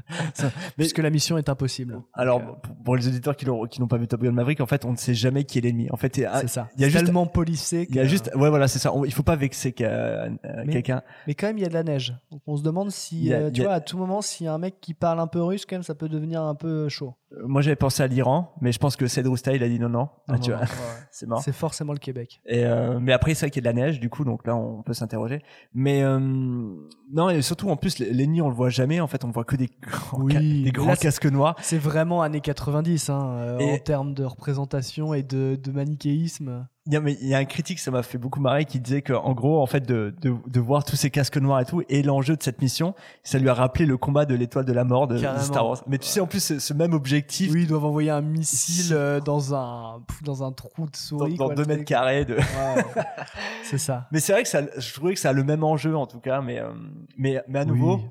[0.77, 2.01] Puisque la mission est impossible.
[2.13, 4.91] Alors pour- pour les auditeurs qui n'ont pas vu Top Gun Maverick, en fait, on
[4.91, 5.89] ne sait jamais qui est l'ennemi.
[5.91, 6.69] En fait, il y a- C'est ça.
[6.75, 7.85] Il y a C'est juste tellement policé.
[7.89, 8.93] il y a juste ouais voilà c'est ça.
[8.93, 10.29] On- il faut pas vexer euh,
[10.65, 11.01] Mais- quelqu'un.
[11.27, 12.15] Mais quand même, il y a de la neige.
[12.31, 14.47] Donc on se demande si, a- euh, tu a- vois, à tout moment, s'il y
[14.49, 16.87] a un mec qui parle un peu russe, quand même, ça peut devenir un peu
[16.89, 17.15] chaud.
[17.31, 19.89] Euh, Moi, j'avais pensé à l'Iran, mais je pense que Roustail il a dit non
[19.89, 20.09] non.
[20.27, 20.65] Ah, Non, tu non, vois.
[20.65, 20.77] non, ouais.
[21.11, 21.41] c'est mort.
[21.43, 22.41] C'est forcément le Québec.
[22.45, 24.45] Et euh, mais après c'est vrai qu'il y a de la neige du coup donc
[24.47, 25.41] là on peut s'interroger.
[25.73, 29.31] Mais euh, non et surtout en plus l'ennemi on le voit jamais en fait on
[29.31, 31.55] voit que des grands, ca- des grands là, casques noirs.
[31.61, 36.67] C'est vraiment années 90 hein, euh, en termes de représentation et de, de manichéisme.
[36.89, 38.79] Il y, a, mais il y a un critique ça m'a fait beaucoup marrer qui
[38.79, 41.65] disait que en gros en fait de, de, de voir tous ces casques noirs et
[41.65, 44.73] tout et l'enjeu de cette mission ça lui a rappelé le combat de l'étoile de
[44.73, 45.39] la mort de, de.
[45.39, 45.83] Star Wars.
[45.85, 48.93] Mais tu sais en plus ce, ce même objectif Oui, ils doivent envoyer un missile
[48.95, 51.35] euh, dans un pff, dans un trou de souris.
[51.35, 52.33] dans quoi, deux mètres carrés de.
[52.35, 52.83] Ouais,
[53.63, 54.07] c'est ça.
[54.11, 56.19] Mais c'est vrai que ça, je trouvais que ça a le même enjeu en tout
[56.19, 56.71] cas, mais euh,
[57.17, 58.03] mais mais à nouveau, Oui.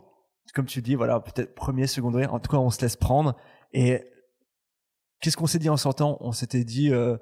[0.54, 2.26] comme tu dis, voilà, peut-être premier, second degré.
[2.26, 3.34] En tout cas, on se laisse prendre.
[3.72, 4.04] Et
[5.20, 6.16] qu'est-ce qu'on s'est dit en sortant?
[6.20, 7.16] On s'était dit, euh,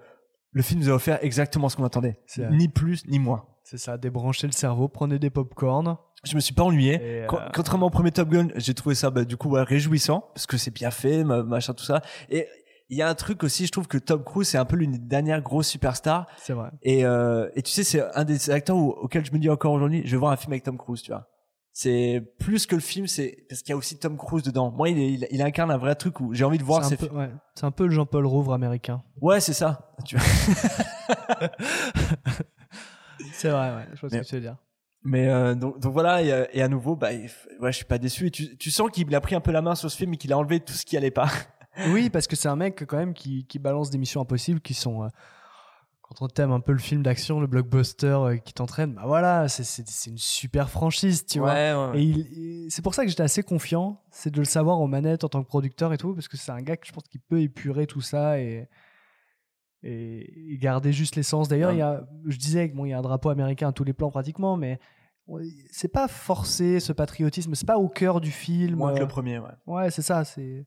[0.56, 2.18] le film nous a offert exactement ce qu'on attendait,
[2.50, 3.44] ni plus ni moins.
[3.62, 5.98] C'est ça, débrancher le cerveau, prenez des pop-corn.
[6.24, 6.98] Je me suis pas ennuyé.
[7.02, 10.46] Euh, Contrairement au premier Top Gun, j'ai trouvé ça bah, du coup ouais, réjouissant parce
[10.46, 12.00] que c'est bien fait, ma- machin tout ça.
[12.30, 12.46] Et
[12.88, 14.92] il y a un truc aussi, je trouve que Tom Cruise c'est un peu l'une
[14.92, 16.26] des dernières grosses superstars.
[16.38, 16.70] C'est vrai.
[16.82, 19.72] Et, euh, et tu sais, c'est un des acteurs où- auquel je me dis encore
[19.72, 21.28] aujourd'hui, je vais voir un film avec Tom Cruise, tu vois.
[21.78, 24.70] C'est plus que le film, c'est parce qu'il y a aussi Tom Cruise dedans.
[24.70, 26.98] Moi, il, est- il, il incarne un vrai truc où j'ai envie de voir C'est
[26.98, 29.02] ces un, ouais, c'est un peu le Jean-Paul Rouvre américain.
[29.20, 29.92] Ouais, c'est ça.
[33.32, 34.56] C'est vrai, ouais, je vois ce Mais- que tu veux dire.
[35.04, 37.98] Mais euh, donc, donc voilà, et, euh, et à nouveau, bah, ouais, je suis pas
[37.98, 38.26] déçu.
[38.28, 40.16] Et tu, tu sens qu'il a pris un peu la main sur ce film et
[40.16, 41.28] qu'il a enlevé tout ce qui allait pas.
[41.90, 44.72] Oui, parce que c'est un mec quand même qui, qui balance des missions impossibles qui
[44.72, 45.04] sont.
[45.04, 45.08] euh,
[46.08, 49.48] quand on t'aime un peu le film d'action, le blockbuster euh, qui t'entraîne, bah voilà,
[49.48, 51.52] c'est- une super franchise, tu vois.
[51.52, 51.98] Ouais, ouais, ouais.
[52.00, 54.86] Et, il- et c'est pour ça que j'étais assez confiant, c'est de le savoir aux
[54.86, 57.04] manettes en tant que producteur et tout, parce que c'est un gars que je pense
[57.08, 58.68] qu'il peut épurer tout ça et,
[59.82, 61.48] et, et garder juste l'essence.
[61.48, 61.76] D'ailleurs, Ouais.
[61.76, 63.84] il y a, je disais que bon, il y a un drapeau américain à tous
[63.84, 64.78] les plans pratiquement, mais
[65.72, 68.76] c'est pas forcé ce patriotisme, c'est pas au cœur du film.
[68.76, 69.50] Moins que le premier, ouais.
[69.66, 70.24] Ouais, c'est ça.
[70.24, 70.66] C'est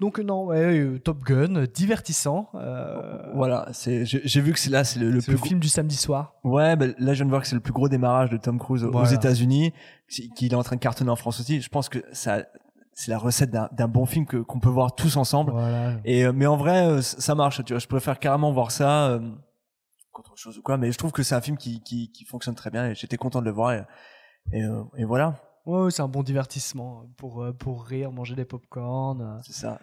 [0.00, 2.48] donc non, ouais, euh, Top Gun, divertissant.
[2.54, 5.60] euh, Voilà, c'est, j'ai vu que c'est là, c'est le, le c'est plus le film
[5.60, 6.34] du samedi soir.
[6.44, 8.58] Ouais, bah, là je viens de voir que c'est le plus gros démarrage de Tom
[8.58, 9.04] Cruise aux.
[9.04, 9.72] États-Unis,
[10.10, 11.60] qui- qu'il est en train de cartonner en France aussi.
[11.60, 12.44] Je pense que ça,
[12.92, 15.52] c'est la recette d'un bon film que qu'on peut voir tous ensemble.
[15.52, 15.96] Voilà.
[16.04, 17.62] Et euh, mais en vrai, euh, ça marche.
[17.64, 19.20] Tu vois, je préfère carrément voir ça euh,
[20.12, 20.76] qu'autre chose ou quoi.
[20.78, 23.16] Mais je trouve que c'est un film qui, qui qui fonctionne très bien et j'étais
[23.18, 23.72] content de le voir.
[23.72, 23.82] Et
[24.52, 25.34] et, euh, et voilà.
[25.66, 29.20] Ouais, c'est un bon divertissement pour, euh, pour rire, manger des pop-corn.
[29.20, 29.78] euh, C'est ça.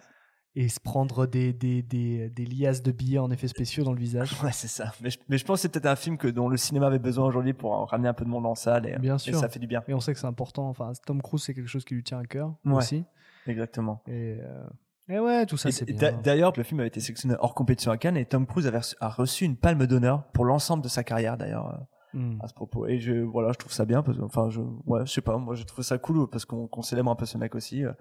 [0.55, 3.99] Et se prendre des, des, des, des liasses de billets en effets spéciaux dans le
[4.07, 4.31] visage.
[4.43, 4.93] Ouais, c'est ça.
[5.01, 6.99] Mais je, mais je pense que c'est peut-être un film que dont le cinéma avait
[6.99, 9.39] besoin aujourd'hui pour en ramener un peu de monde en salle et, Bien et sûr.
[9.39, 9.83] ça fait du bien.
[9.87, 10.69] Et on sait que c'est important.
[10.69, 12.75] Enfin, Tom Cruise, c'est quelque chose qui lui tient à cœur Ouais.
[12.75, 13.03] aussi.
[13.47, 14.01] Exactement.
[14.07, 14.63] Et, euh,
[15.09, 16.11] et ouais, tout ça, Et- c'est et bien.
[16.11, 18.77] d'a- D'ailleurs, le film a été sélectionné hors compétition à Cannes et Tom Cruise avait
[18.77, 21.83] reçu, a reçu une palme d'honneur pour l'ensemble de sa carrière d'ailleurs
[22.14, 22.38] euh, Hmm.
[22.42, 22.86] à ce propos.
[22.86, 25.36] Et je voilà, je trouve ça bien parce que enfin je ouais, je sais pas,
[25.36, 27.92] moi je trouve ça cool parce qu'on qu'on célèbre un peu ce mec aussi euh,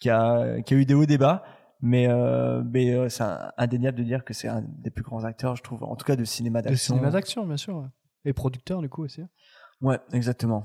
[0.00, 1.44] qui a qui a eu des hauts débats
[1.80, 5.22] mais euh, mais euh, c'est un- indéniable de dire que c'est un des plus grands
[5.24, 6.94] acteurs, je trouve en tout cas de cinéma De d'action.
[6.96, 7.76] cinéma d'action, bien sûr.
[7.76, 7.86] ouais.
[8.24, 9.22] Et producteur, du coup, aussi.
[9.82, 10.64] Ouais, exactement.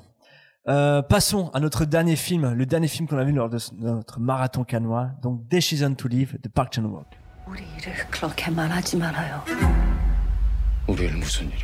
[0.67, 3.73] Euh, passons à notre dernier film, le dernier film qu'on a vu lors de ce-
[3.75, 7.05] notre marathon canois, donc Decision to Live de Park Chan-wook.
[7.47, 9.43] 우리 일을 그렇게 말하지 말아요.
[10.87, 11.63] 우리 일 무슨 일이?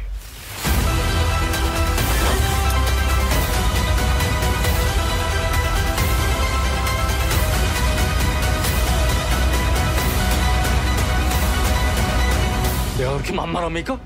[13.00, 14.00] 내가 그렇게 만만합니까?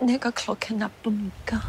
[0.00, 1.60] 내가 그렇게 나쁩니까?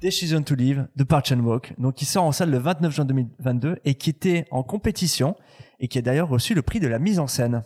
[0.00, 3.78] Decision to Live de Park Chan-wook, donc qui sort en salle le 29 juin 2022
[3.84, 5.36] et qui était en compétition
[5.80, 7.64] et qui a d'ailleurs reçu le prix de la mise en scène.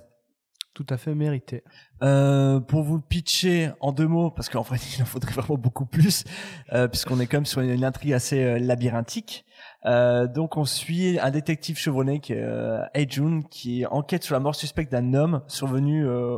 [0.74, 1.62] Tout à fait mérité.
[2.02, 5.58] Euh, pour vous le pitcher en deux mots, parce qu'en fait il en faudrait vraiment
[5.58, 6.24] beaucoup plus,
[6.72, 9.44] euh, puisqu'on est quand même sur une, une intrigue assez euh, labyrinthique.
[9.85, 14.39] Euh, donc on suit un détective chevronné qui est euh, Jun qui enquête sur la
[14.39, 16.37] mort suspecte d'un homme survenu euh,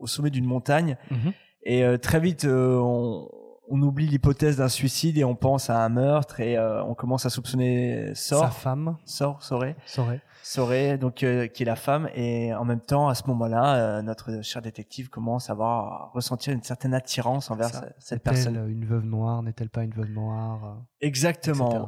[0.00, 0.96] au sommet d'une montagne.
[1.10, 1.32] Mhm.
[1.64, 3.28] Et euh, très vite, euh, on,
[3.68, 7.26] on oublie l'hypothèse d'un suicide et on pense à un meurtre et euh, on commence
[7.26, 8.96] à soupçonner Sor, Sa femme.
[9.04, 10.20] Sor, Soré, Soré.
[10.42, 14.02] Soré, donc euh, qui est la femme et en même temps à ce moment-là, euh,
[14.02, 18.54] notre cher détective commence à avoir à ressentir une certaine attirance envers cette personne.
[18.70, 19.42] une veuve noire?
[19.42, 20.78] N'est-elle pas une veuve noire?
[21.02, 21.68] Exactement.
[21.70, 21.84] etc.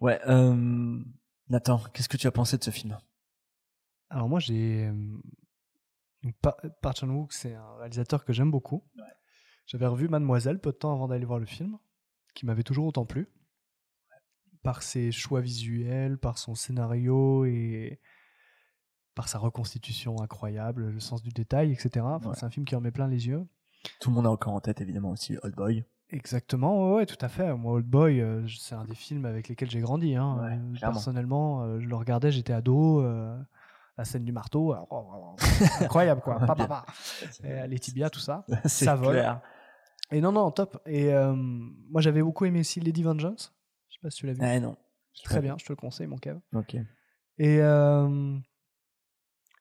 [0.00, 0.20] Ouais.
[0.28, 1.00] Euh,
[1.48, 2.96] Nathan, qu'est-ce que tu as pensé de ce film?
[4.10, 5.18] Alors moi j'ai euh,
[6.42, 8.84] Pa- Park Chan-wook, c'est un réalisateur que j'aime beaucoup.
[9.66, 11.78] J'avais revu Mademoiselle peu de temps avant d'aller voir le film,
[12.34, 13.28] qui m'avait toujours autant plu
[14.62, 18.00] par ses choix visuels, par son scénario et
[19.14, 22.04] par sa reconstitution incroyable, le sens du détail, etc.
[22.04, 22.36] Enfin, Ouais.
[22.38, 23.46] C'est un film qui en met plein les yeux.
[24.00, 25.84] Tout le monde a encore en tête évidemment aussi Old Boy.
[26.10, 27.52] Exactement, ouais, tout à fait.
[27.54, 30.14] Moi, Old Boy, euh, c'est un des films avec lesquels j'ai grandi.
[30.14, 30.38] hein.
[30.40, 30.78] Ouais, Euh.
[30.80, 33.00] Personnellement, euh, je le regardais, j'étais ado.
[33.00, 33.36] euh,
[33.96, 34.74] la scène du marteau,
[35.80, 36.34] incroyable quoi.
[36.46, 36.84] Pa, pa, pa.
[37.44, 38.44] Et, les tibias, tout ça.
[38.64, 39.12] Ça vole.
[39.14, 39.40] clair.
[40.10, 40.78] Et non, non, top.
[40.86, 41.12] Et
[41.90, 43.54] moi, j'avais beaucoup aimé aussi Lady Vengeance.
[43.88, 44.40] Je sais pas si tu l'as vu.
[44.42, 44.76] Ah non.
[45.22, 46.38] Très bien, je te le conseille, mon Kev.
[46.54, 46.76] Ok.
[47.38, 47.58] Et,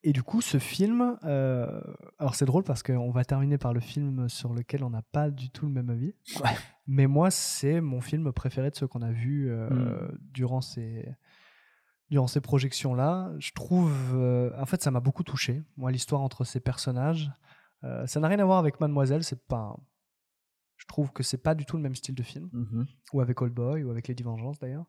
[0.03, 1.81] et du coup, ce film, euh,
[2.19, 5.29] alors c'est drôle parce qu'on va terminer par le film sur lequel on n'a pas
[5.29, 6.13] du tout le même avis.
[6.87, 10.17] Mais moi, c'est mon film préféré de ceux qu'on a vus euh, Mm.
[10.31, 11.07] durant ces
[12.09, 13.31] durant ces projections-là.
[13.39, 15.63] Je trouve, euh, en fait, ça m'a beaucoup touché.
[15.77, 17.31] Moi, l'histoire entre ces personnages,
[18.05, 19.23] ça n'a rien à voir avec Mademoiselle.
[19.23, 19.77] C'est pas, un-
[20.77, 22.85] je trouve que c'est pas du tout le même style de film Mhm.
[23.13, 24.85] ou avec Old Boy, ou avec Lady Vengeance d'ailleurs.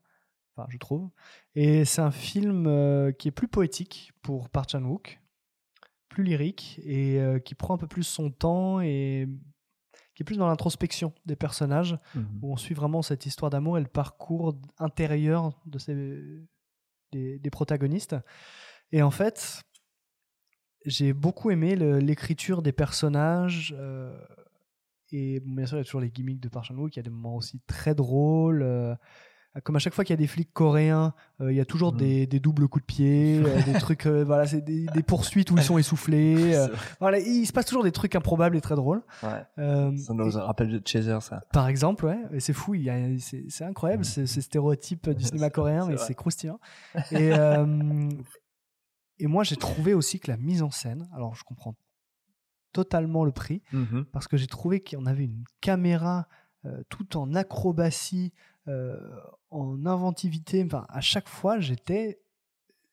[0.56, 1.10] Enfin, je trouve.
[1.54, 5.20] Et c'est un film euh, qui est plus poétique pour Park Chan-wook,
[6.08, 9.28] plus lyrique, et euh, qui prend un peu plus son temps et
[10.14, 12.38] qui est plus dans l'introspection des personnages, Mhm.
[12.42, 15.94] où on suit vraiment cette histoire d'amour et le parcours intérieur de ces,
[17.10, 18.14] des, des protagonistes.
[18.92, 19.60] Et en fait,
[20.84, 23.74] j'ai beaucoup aimé l'écriture des personnages.
[23.76, 24.16] euh,
[25.10, 26.94] et bien sûr, il y a toujours les gimmicks de Park Chan-wook.
[26.94, 28.62] Il y a des moments aussi très drôles.
[28.62, 28.94] euh,
[29.62, 31.92] comme à chaque fois qu'il y a des flics coréens, euh, il y a toujours
[31.92, 35.50] des, des doubles coups de pied, euh, des trucs, euh, voilà, c'est des, des poursuites
[35.52, 36.54] où ils sont essoufflés.
[37.00, 39.02] voilà, il se passe toujours des trucs improbables et très drôles.
[39.22, 39.44] Ouais.
[39.96, 41.42] Ça nous rappelle de Chaser, ça.
[41.52, 42.74] par exemple, ouais, c'est fou,
[43.20, 46.58] c'est incroyable ces, ces stéréotypes du cinéma coréen, mais c'est croustillant.
[47.12, 47.30] Et,
[49.18, 51.76] et moi, j'ai trouvé aussi que la mise en scène, alors je comprends
[52.72, 54.04] totalement le prix, Mhm.
[54.12, 56.26] parce que j'ai trouvé qu'on avait une caméra
[56.88, 58.32] tout en acrobatie,
[58.68, 58.98] euh,
[59.50, 60.62] en inventivité.
[60.64, 62.20] Enfin, à chaque fois, j'étais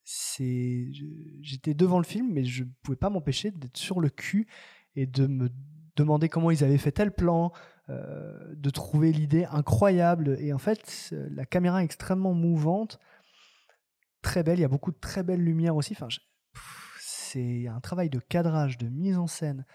[0.03, 0.87] c'est
[1.41, 4.47] j'étais devant le film mais je pouvais pas m'empêcher d'être sur le cul
[4.95, 5.49] et de me
[5.95, 7.51] demander comment ils avaient fait tel plan
[7.89, 12.99] euh, de trouver l'idée incroyable et en fait euh, la caméra est extrêmement mouvante
[14.23, 16.07] très belle il y a beaucoup de très belles lumières aussi enfin
[16.99, 19.65] c'est un travail de cadrage de mise en scène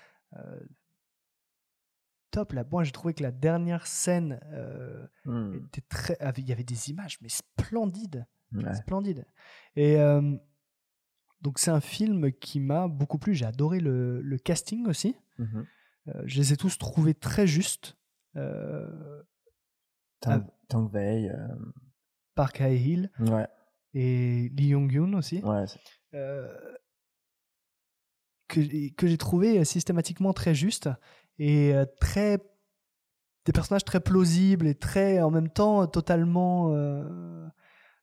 [2.37, 5.55] top là moi j'ai trouvé que la dernière scène euh, Hmm.
[5.68, 8.74] était très il y avait des images mais splendides Ouais.
[8.74, 9.24] splendide.
[9.74, 10.37] Et euh,
[11.41, 13.34] donc c'est un film qui m'a beaucoup plu.
[13.34, 15.16] J'ai adoré le, le casting aussi.
[15.39, 15.66] Mhm.
[16.09, 17.97] Euh, je les ai tous trouvés très justes.
[20.20, 21.28] Tang, Tang Wei.
[22.37, 23.49] Park Hae-il Ouais.
[23.95, 25.41] et Lee Young-yoon aussi.
[25.43, 25.66] Ouais.
[25.66, 25.80] c'est-
[26.14, 26.57] Euh,
[28.49, 30.89] que, que j'ai trouvé systématiquement très juste
[31.39, 32.39] et euh, très
[33.45, 37.47] des personnages très plausibles et très en même temps totalement euh,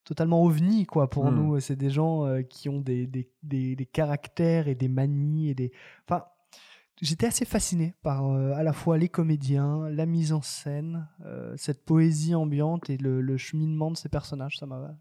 [0.06, 1.36] totalement ovni quoi pour Mm.
[1.36, 5.50] nous c'est des gens euh, qui ont des, des, des, des caractères et des manies
[5.50, 5.72] et des
[6.08, 6.26] enfin
[7.02, 11.08] j'étais assez fasciné par euh, à la fois les comédiens la mise en scène
[11.58, 14.96] cette poésie ambiante et le, le cheminement de ces personnages ça m'a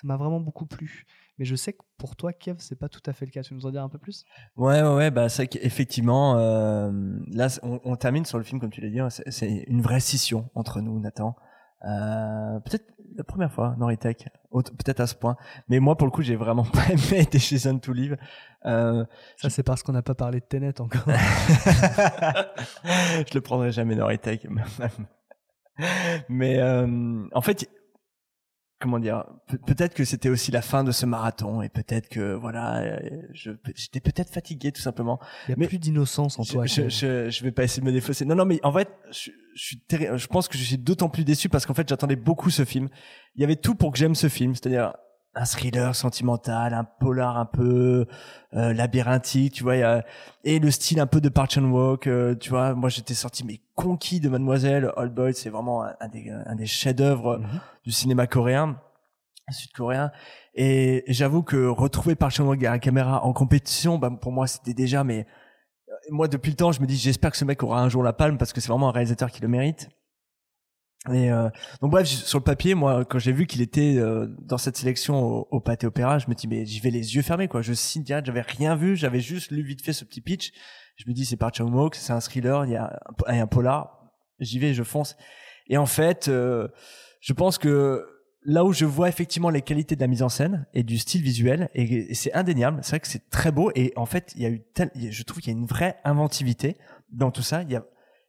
[0.00, 1.04] ça m'a vraiment beaucoup plu
[1.38, 3.54] mais je sais que pour toi Kev c'est pas tout à fait le cas tu
[3.54, 4.24] nous en dire un peu plus?
[4.56, 6.90] Ouais, ouais, ouais, bah, c'est qu'effectivement, euh,
[7.32, 10.00] là, on, on termine sur le film, comme tu l'as dit, hein, c'est une vraie
[10.00, 11.36] scission entre nous, Nathan.
[11.84, 12.86] Euh, peut-être
[13.16, 15.36] la première fois, Noritech, autre- peut-être à ce point.
[15.68, 18.16] Mais moi, pour le coup, j'ai vraiment pas aimé Decision to Live.
[18.66, 19.04] Euh,
[19.36, 21.04] ça c'est parce qu'on n'a pas parlé de Tenet encore
[22.84, 24.46] je le prendrai jamais Noritech.
[26.28, 27.68] Mais euh, en fait,
[28.80, 32.34] comment dire pe- Peut-être que c'était aussi la fin de ce marathon et peut-être que
[32.34, 32.98] voilà, euh,
[33.74, 35.18] j'étais peut-être fatigué tout simplement.
[35.46, 37.80] il y a Mais- plus d'innocence en je, toi je, je, je vais pas essayer
[37.80, 38.24] de me défausser.
[38.24, 41.08] Non, non, mais en fait, je, je suis terri- je pense que je suis d'autant
[41.08, 42.88] plus déçu parce qu'en fait, j'attendais beaucoup ce film.
[43.34, 44.94] Il y avait tout pour que j'aime ce film, c'est-à-dire
[45.40, 48.06] un thriller sentimental, un polar un peu
[48.54, 50.04] euh, labyrinthique, tu vois, y a-
[50.44, 52.74] et le style un peu de Park Chan-wook, euh, tu vois.
[52.74, 54.92] Moi, j'étais sorti mais conquis de Mademoiselle.
[54.96, 57.40] Old Boy, c'est vraiment un, un des, un des chefs-d'œuvre
[57.84, 58.76] du cinéma coréen
[59.50, 60.10] sud-coréen
[60.54, 64.74] et, j'avoue que retrouver Park Chan-wook à la caméra en compétition bah, pour moi c'était
[64.74, 65.26] déjà mais
[65.88, 68.02] euh, moi depuis le temps je me dis j'espère que ce mec aura un jour
[68.02, 69.88] la palme parce que c'est vraiment un réalisateur qui le mérite
[71.12, 71.48] Et euh,
[71.80, 75.20] donc bref, sur le papier, moi, quand j'ai vu qu'il était euh, dans cette sélection
[75.20, 77.62] au, au Pâté Opéra, je me dis mais j'y vais les yeux fermés quoi.
[77.62, 80.52] Je signe direct, j'avais rien vu, j'avais juste lu vite fait ce petit pitch.
[80.96, 83.42] Je me dis c'est par Chaumok, c'est un thriller, il y a un, y a
[83.42, 84.10] un polar.
[84.40, 85.16] J'y vais, je fonce.
[85.68, 86.68] Et en fait, euh,
[87.20, 88.04] je pense que
[88.42, 91.22] là où je vois effectivement les qualités de la mise en scène et du style
[91.22, 93.70] visuel, et, et c'est indéniable, c'est vrai que c'est très beau.
[93.76, 95.98] Et en fait, il y a eu tel, je trouve qu'il y a une vraie
[96.04, 96.76] inventivité
[97.12, 97.62] dans tout ça.
[97.62, 97.84] Il y a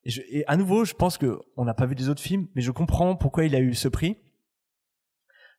[0.06, 2.48] et, je- et à nouveau, je pense que on n'a pas vu des autres films,
[2.56, 4.18] mais je comprends pourquoi il a eu ce prix.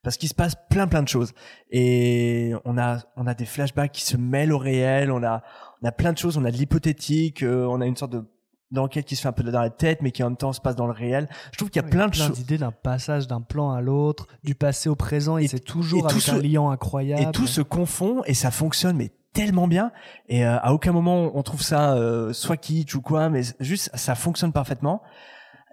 [0.02, 1.34] Parce qu'il se passe plein plein de choses
[1.70, 5.42] et on a on a des flashbacks qui se mêlent au réel, on a
[5.82, 8.24] on a plein de choses, on a de l'hypothétique, euh, on a une sorte de
[8.70, 10.60] d'enquête qui se fait un peu dans la tête mais qui en même temps se
[10.62, 11.28] passe dans le réel.
[11.52, 14.26] Je trouve qu'il y a plein de choses d'idées d'un passage d'un plan à l'autre,
[14.42, 17.20] du passé au présent, et, c'est toujours et tout se- un incroyable.
[17.22, 19.92] et tout se confond et ça fonctionne mais tellement bien.
[20.28, 23.90] Et euh, à aucun moment on trouve ça euh, soit kitsch ou quoi mais juste
[23.94, 25.02] ça fonctionne parfaitement.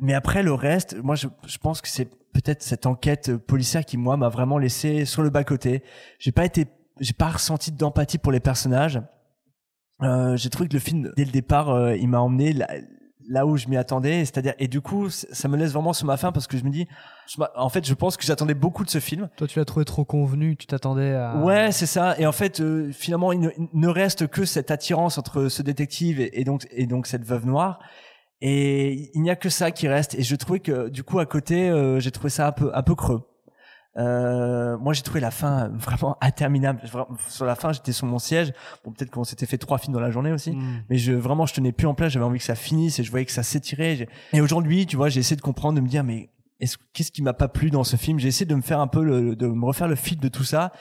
[0.01, 3.97] Mais après le reste moi je, je pense que c'est peut-être cette enquête policière qui
[3.97, 5.83] moi m'a vraiment laissé sur le bas côté
[6.19, 6.67] j'ai pas été
[6.99, 9.01] j'ai pas ressenti d'empathie pour les personnages.
[10.03, 12.67] Euh, j'ai trouvé que le film dès le départ euh, il m'a emmené là,
[13.27, 16.17] là où je m'y attendais c'est-à-dire et du coup ça me laisse vraiment sur ma
[16.17, 16.87] faim parce que je me dis
[17.27, 19.85] je en fait je pense que j'attendais beaucoup de ce film Toi, tu l'as trouvé
[19.85, 21.37] trop convenu, tu t'attendais à.
[21.37, 22.15] Ouais, c'est ça.
[22.19, 25.61] Et en fait, euh, finalement, il ne, il ne reste que cette attirance entre ce
[25.61, 27.79] détective et, et donc et donc cette veuve noire.
[28.41, 30.15] Et il n'y a que ça qui reste.
[30.15, 32.83] Et je trouvais que du coup à côté, euh, j'ai trouvé ça un peu un
[32.83, 33.23] peu creux.
[33.97, 36.81] Euh, moi, j'ai trouvé la fin vraiment interminable.
[37.29, 38.53] Sur la fin, j'étais sur mon siège.
[38.85, 40.83] Bon, peut-être qu'on s'était fait trois films dans la journée aussi, Mm.
[40.89, 42.11] mais je vraiment, je tenais plus en place.
[42.13, 44.07] J'avais envie que ça finisse et je voyais que ça s'étirait.
[44.33, 46.29] Et aujourd'hui, tu vois, j'ai essayé de comprendre, de me dire, mais
[46.59, 48.19] est-ce qu'est-ce qui m'a pas plu dans ce film?
[48.19, 50.43] J'ai essayé de me faire un peu, le, de me refaire le fil de tout
[50.43, 50.71] ça.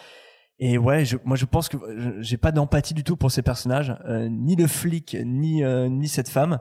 [0.58, 3.42] Et ouais, je, moi je pense que je- j'ai pas d'empathie du tout pour ces
[3.42, 6.60] personnages, euh, ni le flic, ni euh, ni cette femme,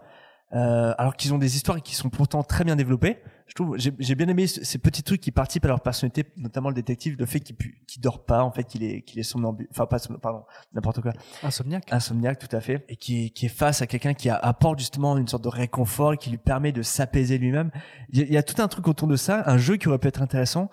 [0.53, 3.19] euh, alors qu'ils ont des histoires qui sont pourtant très bien développées.
[3.47, 6.25] Je trouve, j'ai j'ai bien aimé ce- ces petits trucs qui participent à leur personnalité,
[6.35, 9.23] notamment le détective, le fait qu'il qu'il dort pas, en fait, qu'il est qu'il est
[9.23, 10.43] somnambule, enfin pas somnambule, pardon,
[10.73, 11.13] n'importe quoi.
[11.43, 11.85] Insomniaque.
[11.91, 14.79] Insomniaque, tout à fait, et qui est, qui est face à quelqu'un qui a- apporte
[14.79, 17.69] justement une sorte de réconfort qui lui permet de s'apaiser lui-même.
[18.09, 19.87] Il y, a- il y a tout un truc autour de ça, un jeu qui
[19.89, 20.71] aurait pu être intéressant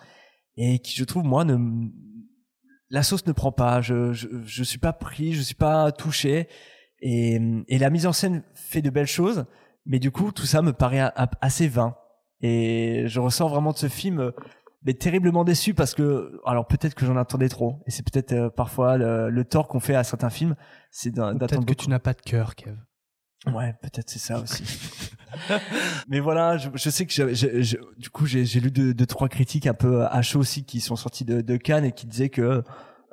[0.57, 1.57] et qui, je trouve, moi, ne,
[2.89, 3.81] la sauce ne prend pas.
[3.83, 6.49] Je, je, je suis pas pris, je suis pas touché,
[7.01, 9.45] et, et la mise en scène fait de belles choses,
[9.85, 11.97] mais du coup, tout ça me paraît a- a- assez vain.
[12.43, 14.31] Et je ressens vraiment de ce film euh,
[14.85, 18.51] mais terriblement déçu parce que alors peut-être que j'en attendais trop et c'est peut-être euh,
[18.51, 20.57] parfois le, le tort qu'on fait à certains films
[20.91, 22.75] c'est d'attendre Peut-être que tu n'as pas de cœur, Kev.
[23.55, 24.65] Ouais, peut-être c'est ça aussi.
[26.09, 29.07] Mais voilà, je, je sais que j'ai- j'ai- j'ai- du coup j'ai lu deux, deux
[29.07, 32.07] trois critiques un peu à chaud aussi qui sont sorties de, de Cannes et qui
[32.07, 32.63] disaient que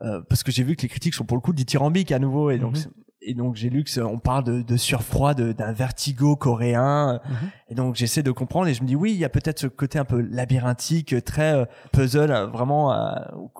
[0.01, 2.51] euh, parce que j'ai vu que les critiques sont pour le coup dithyrambiques à nouveau
[2.51, 2.91] et donc Mhm.
[3.21, 7.35] Et donc j'ai lu que on parle de, de surfroid, d'un vertigo coréen Mhm.
[7.69, 9.67] et donc j'essaie de comprendre et je me dis oui il y a peut-être ce
[9.67, 13.13] côté un peu labyrinthique, très euh, puzzle, euh, vraiment euh,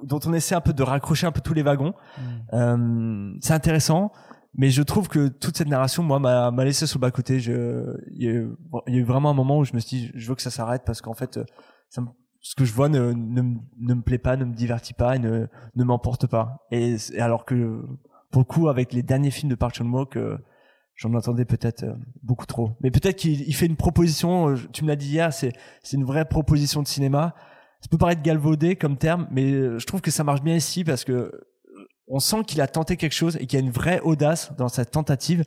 [0.03, 1.93] dont on essaie un peu de raccrocher un peu tous les wagons.
[2.53, 4.12] Euh, c'est intéressant,
[4.55, 7.39] mais je trouve que toute cette narration, moi, m'a laissé sur le bas côté.
[7.39, 8.49] Je, il y, a eu,
[8.88, 10.41] il y a eu vraiment un moment où je me suis dit, je veux que
[10.41, 11.39] ça s'arrête parce qu'en fait,
[11.89, 12.07] ça me-
[12.41, 15.16] ce que je vois ne, ne, me- ne me plaît pas, ne me divertit pas
[15.18, 16.66] et ne, ne m'emporte pas.
[16.72, 17.84] Et, alors que,
[18.32, 20.38] pour le coup, avec les derniers films de Park Chan-wook, euh,
[20.96, 22.72] j'en entendais peut-être euh, beaucoup trop.
[22.82, 24.50] Mais peut-être qu'il il fait une proposition.
[24.50, 25.54] euh, Tu me l'as dit hier, c'est
[25.94, 27.36] une vraie proposition de cinéma.
[27.82, 31.04] Ça peut paraître galvaudé comme terme, mais je trouve que ça marche bien ici parce
[31.06, 31.32] que
[32.08, 34.68] on sent qu'il a tenté quelque chose et qu'il y a une vraie audace dans
[34.68, 35.44] sa tentative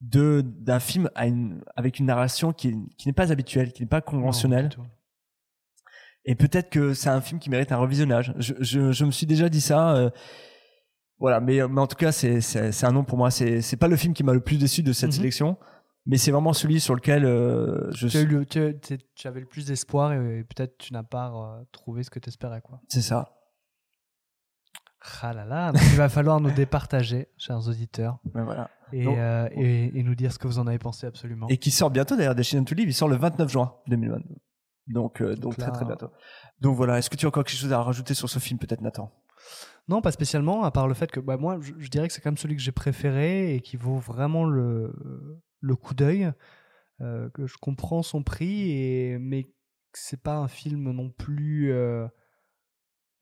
[0.00, 3.88] de d'un film à une, avec une narration qui, qui n'est pas habituelle, qui n'est
[3.88, 4.70] pas conventionnelle.
[6.24, 8.32] Et peut-être que c'est un film qui mérite un revisionnage.
[8.38, 9.94] Je, je, je me suis déjà dit ça.
[9.96, 10.10] euh,
[11.20, 13.30] voilà, mais, mais en tout cas, c'est c'est c'est un nom pour moi.
[13.30, 15.16] C'est c'est pas le film qui m'a le plus déçu de cette Mhm.
[15.16, 15.56] sélection,
[16.06, 20.12] mais c'est vraiment celui sur lequel euh, je Tu, le- tu, avais le plus d'espoir
[20.12, 22.60] et, et peut-être tu n'as pas euh, trouvé ce que tu espérais.
[22.60, 22.80] Quoi.
[22.88, 23.34] C'est ça.
[25.22, 28.18] Ah là là, donc il va falloir nous départager, chers auditeurs.
[28.34, 28.68] Ben voilà.
[28.92, 31.46] Et, Donc- euh, et, et nous dire ce que vous en avez pensé absolument.
[31.48, 32.88] Et qui sort bientôt d'ailleurs, Destination to Live.
[32.88, 34.34] Il sort le 29 juin 2022.
[34.88, 36.10] Donc, euh, donc, là- très très bientôt.
[36.60, 36.98] Donc voilà.
[36.98, 39.10] Est-ce que tu as encore quelque chose à rajouter sur ce film, peut-être, Nathan?
[39.88, 42.20] Non, pas spécialement, à part le fait que bah, moi, je, je dirais que c'est
[42.20, 44.92] quand même celui que j'ai préféré et qui vaut vraiment le,
[45.60, 46.30] le coup d'œil,
[47.00, 49.50] euh, que je comprends son prix, et, mais que
[49.94, 52.06] c'est pas un film non plus euh,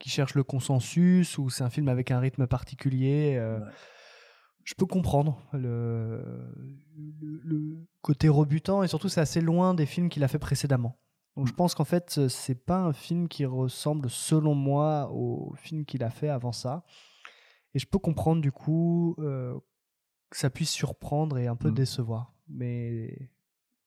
[0.00, 3.36] qui cherche le consensus ou c'est un film avec un rythme particulier.
[3.38, 3.60] euh,
[4.64, 6.20] Je peux comprendre le,
[7.20, 10.98] le, le côté rebutant et surtout c'est assez loin des films qu'il a fait précédemment.
[11.36, 15.52] Donc je pense qu'en fait euh, c'est pas un film qui ressemble selon moi au
[15.56, 16.84] film qu'il a fait avant ça.
[17.74, 19.54] Et je peux comprendre du coup euh,
[20.30, 21.74] que ça puisse surprendre et un peu Mm.
[21.74, 22.32] décevoir.
[22.48, 23.30] Mais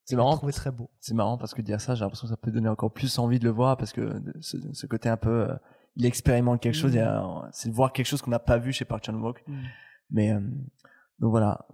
[0.04, 0.36] C'est marrant.
[0.36, 0.90] trouvé très beau.
[1.00, 3.38] C'est marrant parce que dire ça, j'ai l'impression que ça peut donner encore plus envie
[3.40, 5.54] de le voir parce que ce, ce côté un peu, euh,
[5.96, 6.94] il expérimente quelque chose.
[6.94, 6.98] Mm.
[7.00, 9.42] a- C'est de voir quelque chose qu'on n'a pas vu chez Park Chan Wook.
[9.48, 9.54] Mm.
[10.10, 10.40] Mais euh,
[11.18, 11.66] donc voilà.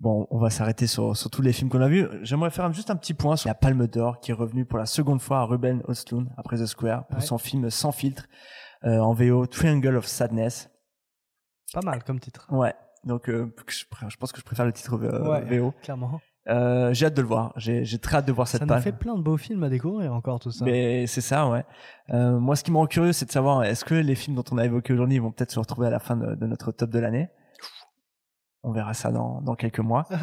[0.00, 2.06] Bon, on va s'arrêter sur, sur tous les films qu'on a vus.
[2.22, 4.86] J'aimerais faire juste un petit point sur la Palme d'Or qui est revenue pour la
[4.86, 7.24] seconde fois à Ruben Östlund après The Square pour Ouais.
[7.24, 8.26] son film Sans filtre
[8.84, 10.70] euh, en VO Triangle of Sadness.
[11.72, 12.46] Pas mal comme titre.
[12.50, 12.74] Ouais.
[13.04, 13.84] Donc euh, je,
[14.18, 15.72] pense que je préfère le titre euh, Ouais, VO.
[15.82, 16.20] clairement.
[16.48, 17.52] Euh, j'ai hâte de le voir.
[17.56, 18.80] J'ai j'ai très hâte de voir cette Ça palme.
[18.80, 20.64] fait plein de beaux films à découvrir encore tout ça.
[20.64, 21.64] Mais c'est ça, ouais.
[22.10, 24.44] Euh, moi, ce qui me rend curieux, c'est de savoir est-ce que les films dont
[24.52, 26.88] on a évoqué aujourd'hui vont peut-être se retrouver à la fin de, de notre top
[26.90, 27.28] de l'année?
[28.62, 30.06] On verra ça dans, dans quelques mois.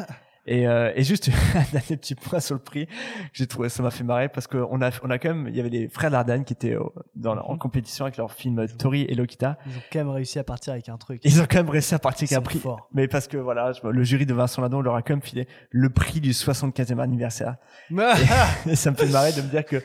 [0.48, 2.88] Et, euh, et juste un dernier petit point sur le prix,
[3.34, 5.60] j'ai trouvé ça m'a fait marrer parce qu'on a on a quand même il y
[5.60, 7.58] avait les frères Dardenne qui étaient au- dans en Mhm.
[7.58, 9.58] compétition avec leur film Tori et Lokita.
[9.66, 11.20] Ils ont quand même réussi à partir avec un truc.
[11.24, 12.60] Ils ont quand même réussi à partir avec un prix.
[12.60, 12.88] forts.
[12.94, 15.90] Mais parce que voilà, le jury de Vincent Ladon leur a quand même filé le
[15.90, 17.56] prix du 75e anniversaire.
[17.90, 19.82] et, et ça me fait marrer de me dire que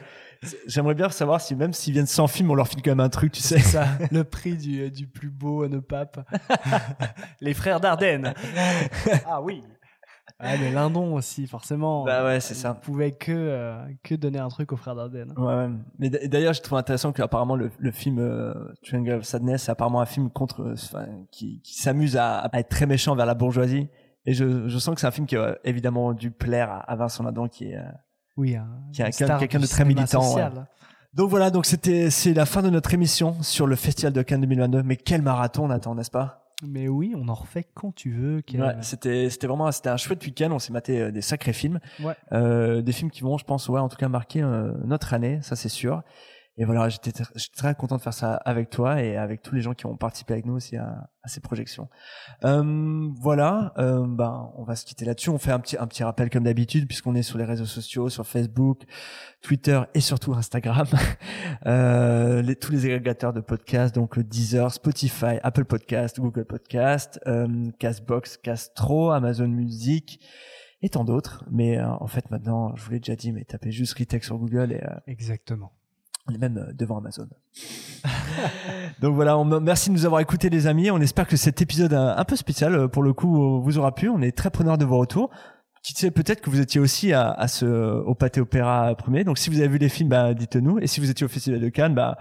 [0.67, 3.09] j'aimerais bien savoir si même s'ils viennent sans film, on leur file quand même un
[3.09, 3.59] truc, tu sais.
[3.59, 6.21] C'est ça, le prix du, du plus beau ne pape.
[7.41, 8.35] Les frères Dardenne.
[9.27, 9.63] ah oui.
[10.43, 12.05] Ah, mais Lindon aussi, forcément.
[12.05, 12.73] Bah ouais, c'est ça.
[12.73, 15.35] On pouvait que, euh, que donner un truc aux frères Dardenne.
[15.37, 15.69] Ouais, ouais.
[15.99, 19.73] Mais d'ailleurs, je trouve intéressant que apparemment le, le film euh, Triangle of Sadness, c'est
[19.73, 23.27] apparemment un film contre, euh, enfin, qui, qui s'amuse à, à être très méchant vers
[23.27, 23.89] la bourgeoisie.
[24.25, 26.97] Et je, je sens que c'est un film qui a évidemment dû plaire à, à
[26.97, 27.83] Vincent Ladon, qui est, euh,
[28.37, 30.35] Oui, un, quelqu'un de très militant.
[30.35, 30.49] ouais.
[31.13, 34.43] Donc voilà, donc c'était c'est la fin de notre émission sur le Festival de Cannes
[34.43, 34.83] 2022.
[34.85, 36.47] Mais quel marathon on attend, n'est-ce pas?
[36.63, 38.43] Mais oui, on en refait quand tu veux.
[38.55, 40.51] Ouais, c'était c'était vraiment c'était un chouette week-end.
[40.53, 42.15] On s'est maté euh, des sacrés films, Ouais.
[42.33, 45.41] Euh, des films qui vont, je pense, ouais, en tout cas marquer euh, notre année,
[45.43, 46.03] ça c'est sûr.
[46.61, 49.55] Et voilà, j'étais tr- j'étais très content de faire ça avec toi et avec tous
[49.55, 51.89] les gens qui ont participé avec nous aussi à, à ces projections.
[52.45, 55.31] Euh, voilà, euh, ben on va se quitter là-dessus.
[55.31, 58.11] On fait un petit un petit rappel comme d'habitude puisqu'on est sur les réseaux sociaux,
[58.11, 58.83] sur Facebook,
[59.41, 60.87] Twitter et surtout Instagram.
[61.67, 67.21] Euh, les, tous les agrégateurs de podcasts, donc Deezer, Spotify, Apple Podcast, Google Podcast,
[67.79, 70.21] Castbox, Castro, Amazon Music
[70.83, 71.45] et tant d'autres.
[71.51, 74.39] Mais euh, en fait maintenant, je vous l'ai déjà dit, mais tapez juste Ritech sur
[74.39, 75.73] Google et euh, Exactement.
[76.39, 77.29] Même euh, devant Amazon.
[79.01, 80.91] Donc voilà, merci de nous avoir écoutés les amis.
[80.91, 83.79] On espère que cet épisode un, un peu spécial euh, pour le coup euh, vous
[83.79, 84.09] aura plu.
[84.09, 85.31] On est très preneur de vos retours.
[85.83, 89.25] Qui sait peut-être que vous étiez aussi à, à ce au pâté opéra premier.
[89.25, 90.79] Donc si vous avez vu les films, bah dites-nous.
[90.79, 92.19] Et si vous étiez au festival de Cannes, bah,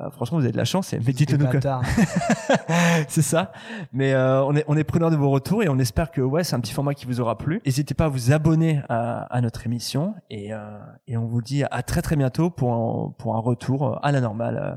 [0.00, 0.94] bah, franchement vous avez de la chance.
[0.94, 1.58] Mais dites-nous que
[3.08, 3.52] c'est ça.
[3.92, 6.42] Mais euh, on est on est preneur de vos retours et on espère que ouais
[6.42, 7.60] c'est un petit format qui vous aura plu.
[7.66, 11.64] N'hésitez pas à vous abonner à, à notre émission et euh, et on vous dit
[11.70, 14.74] à très très bientôt pour un, pour un retour à la normale euh,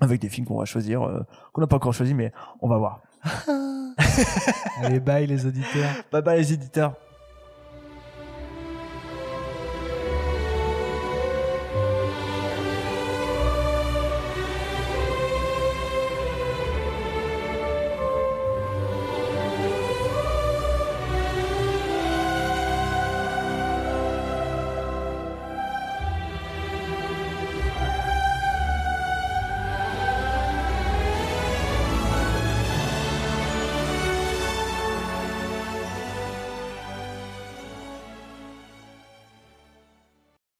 [0.00, 2.76] avec des films qu'on va choisir euh, qu'on n'a pas encore choisi mais on va
[2.76, 3.00] voir.
[4.82, 5.90] Allez, bye les auditeurs.
[6.10, 6.94] Bye bye les éditeurs.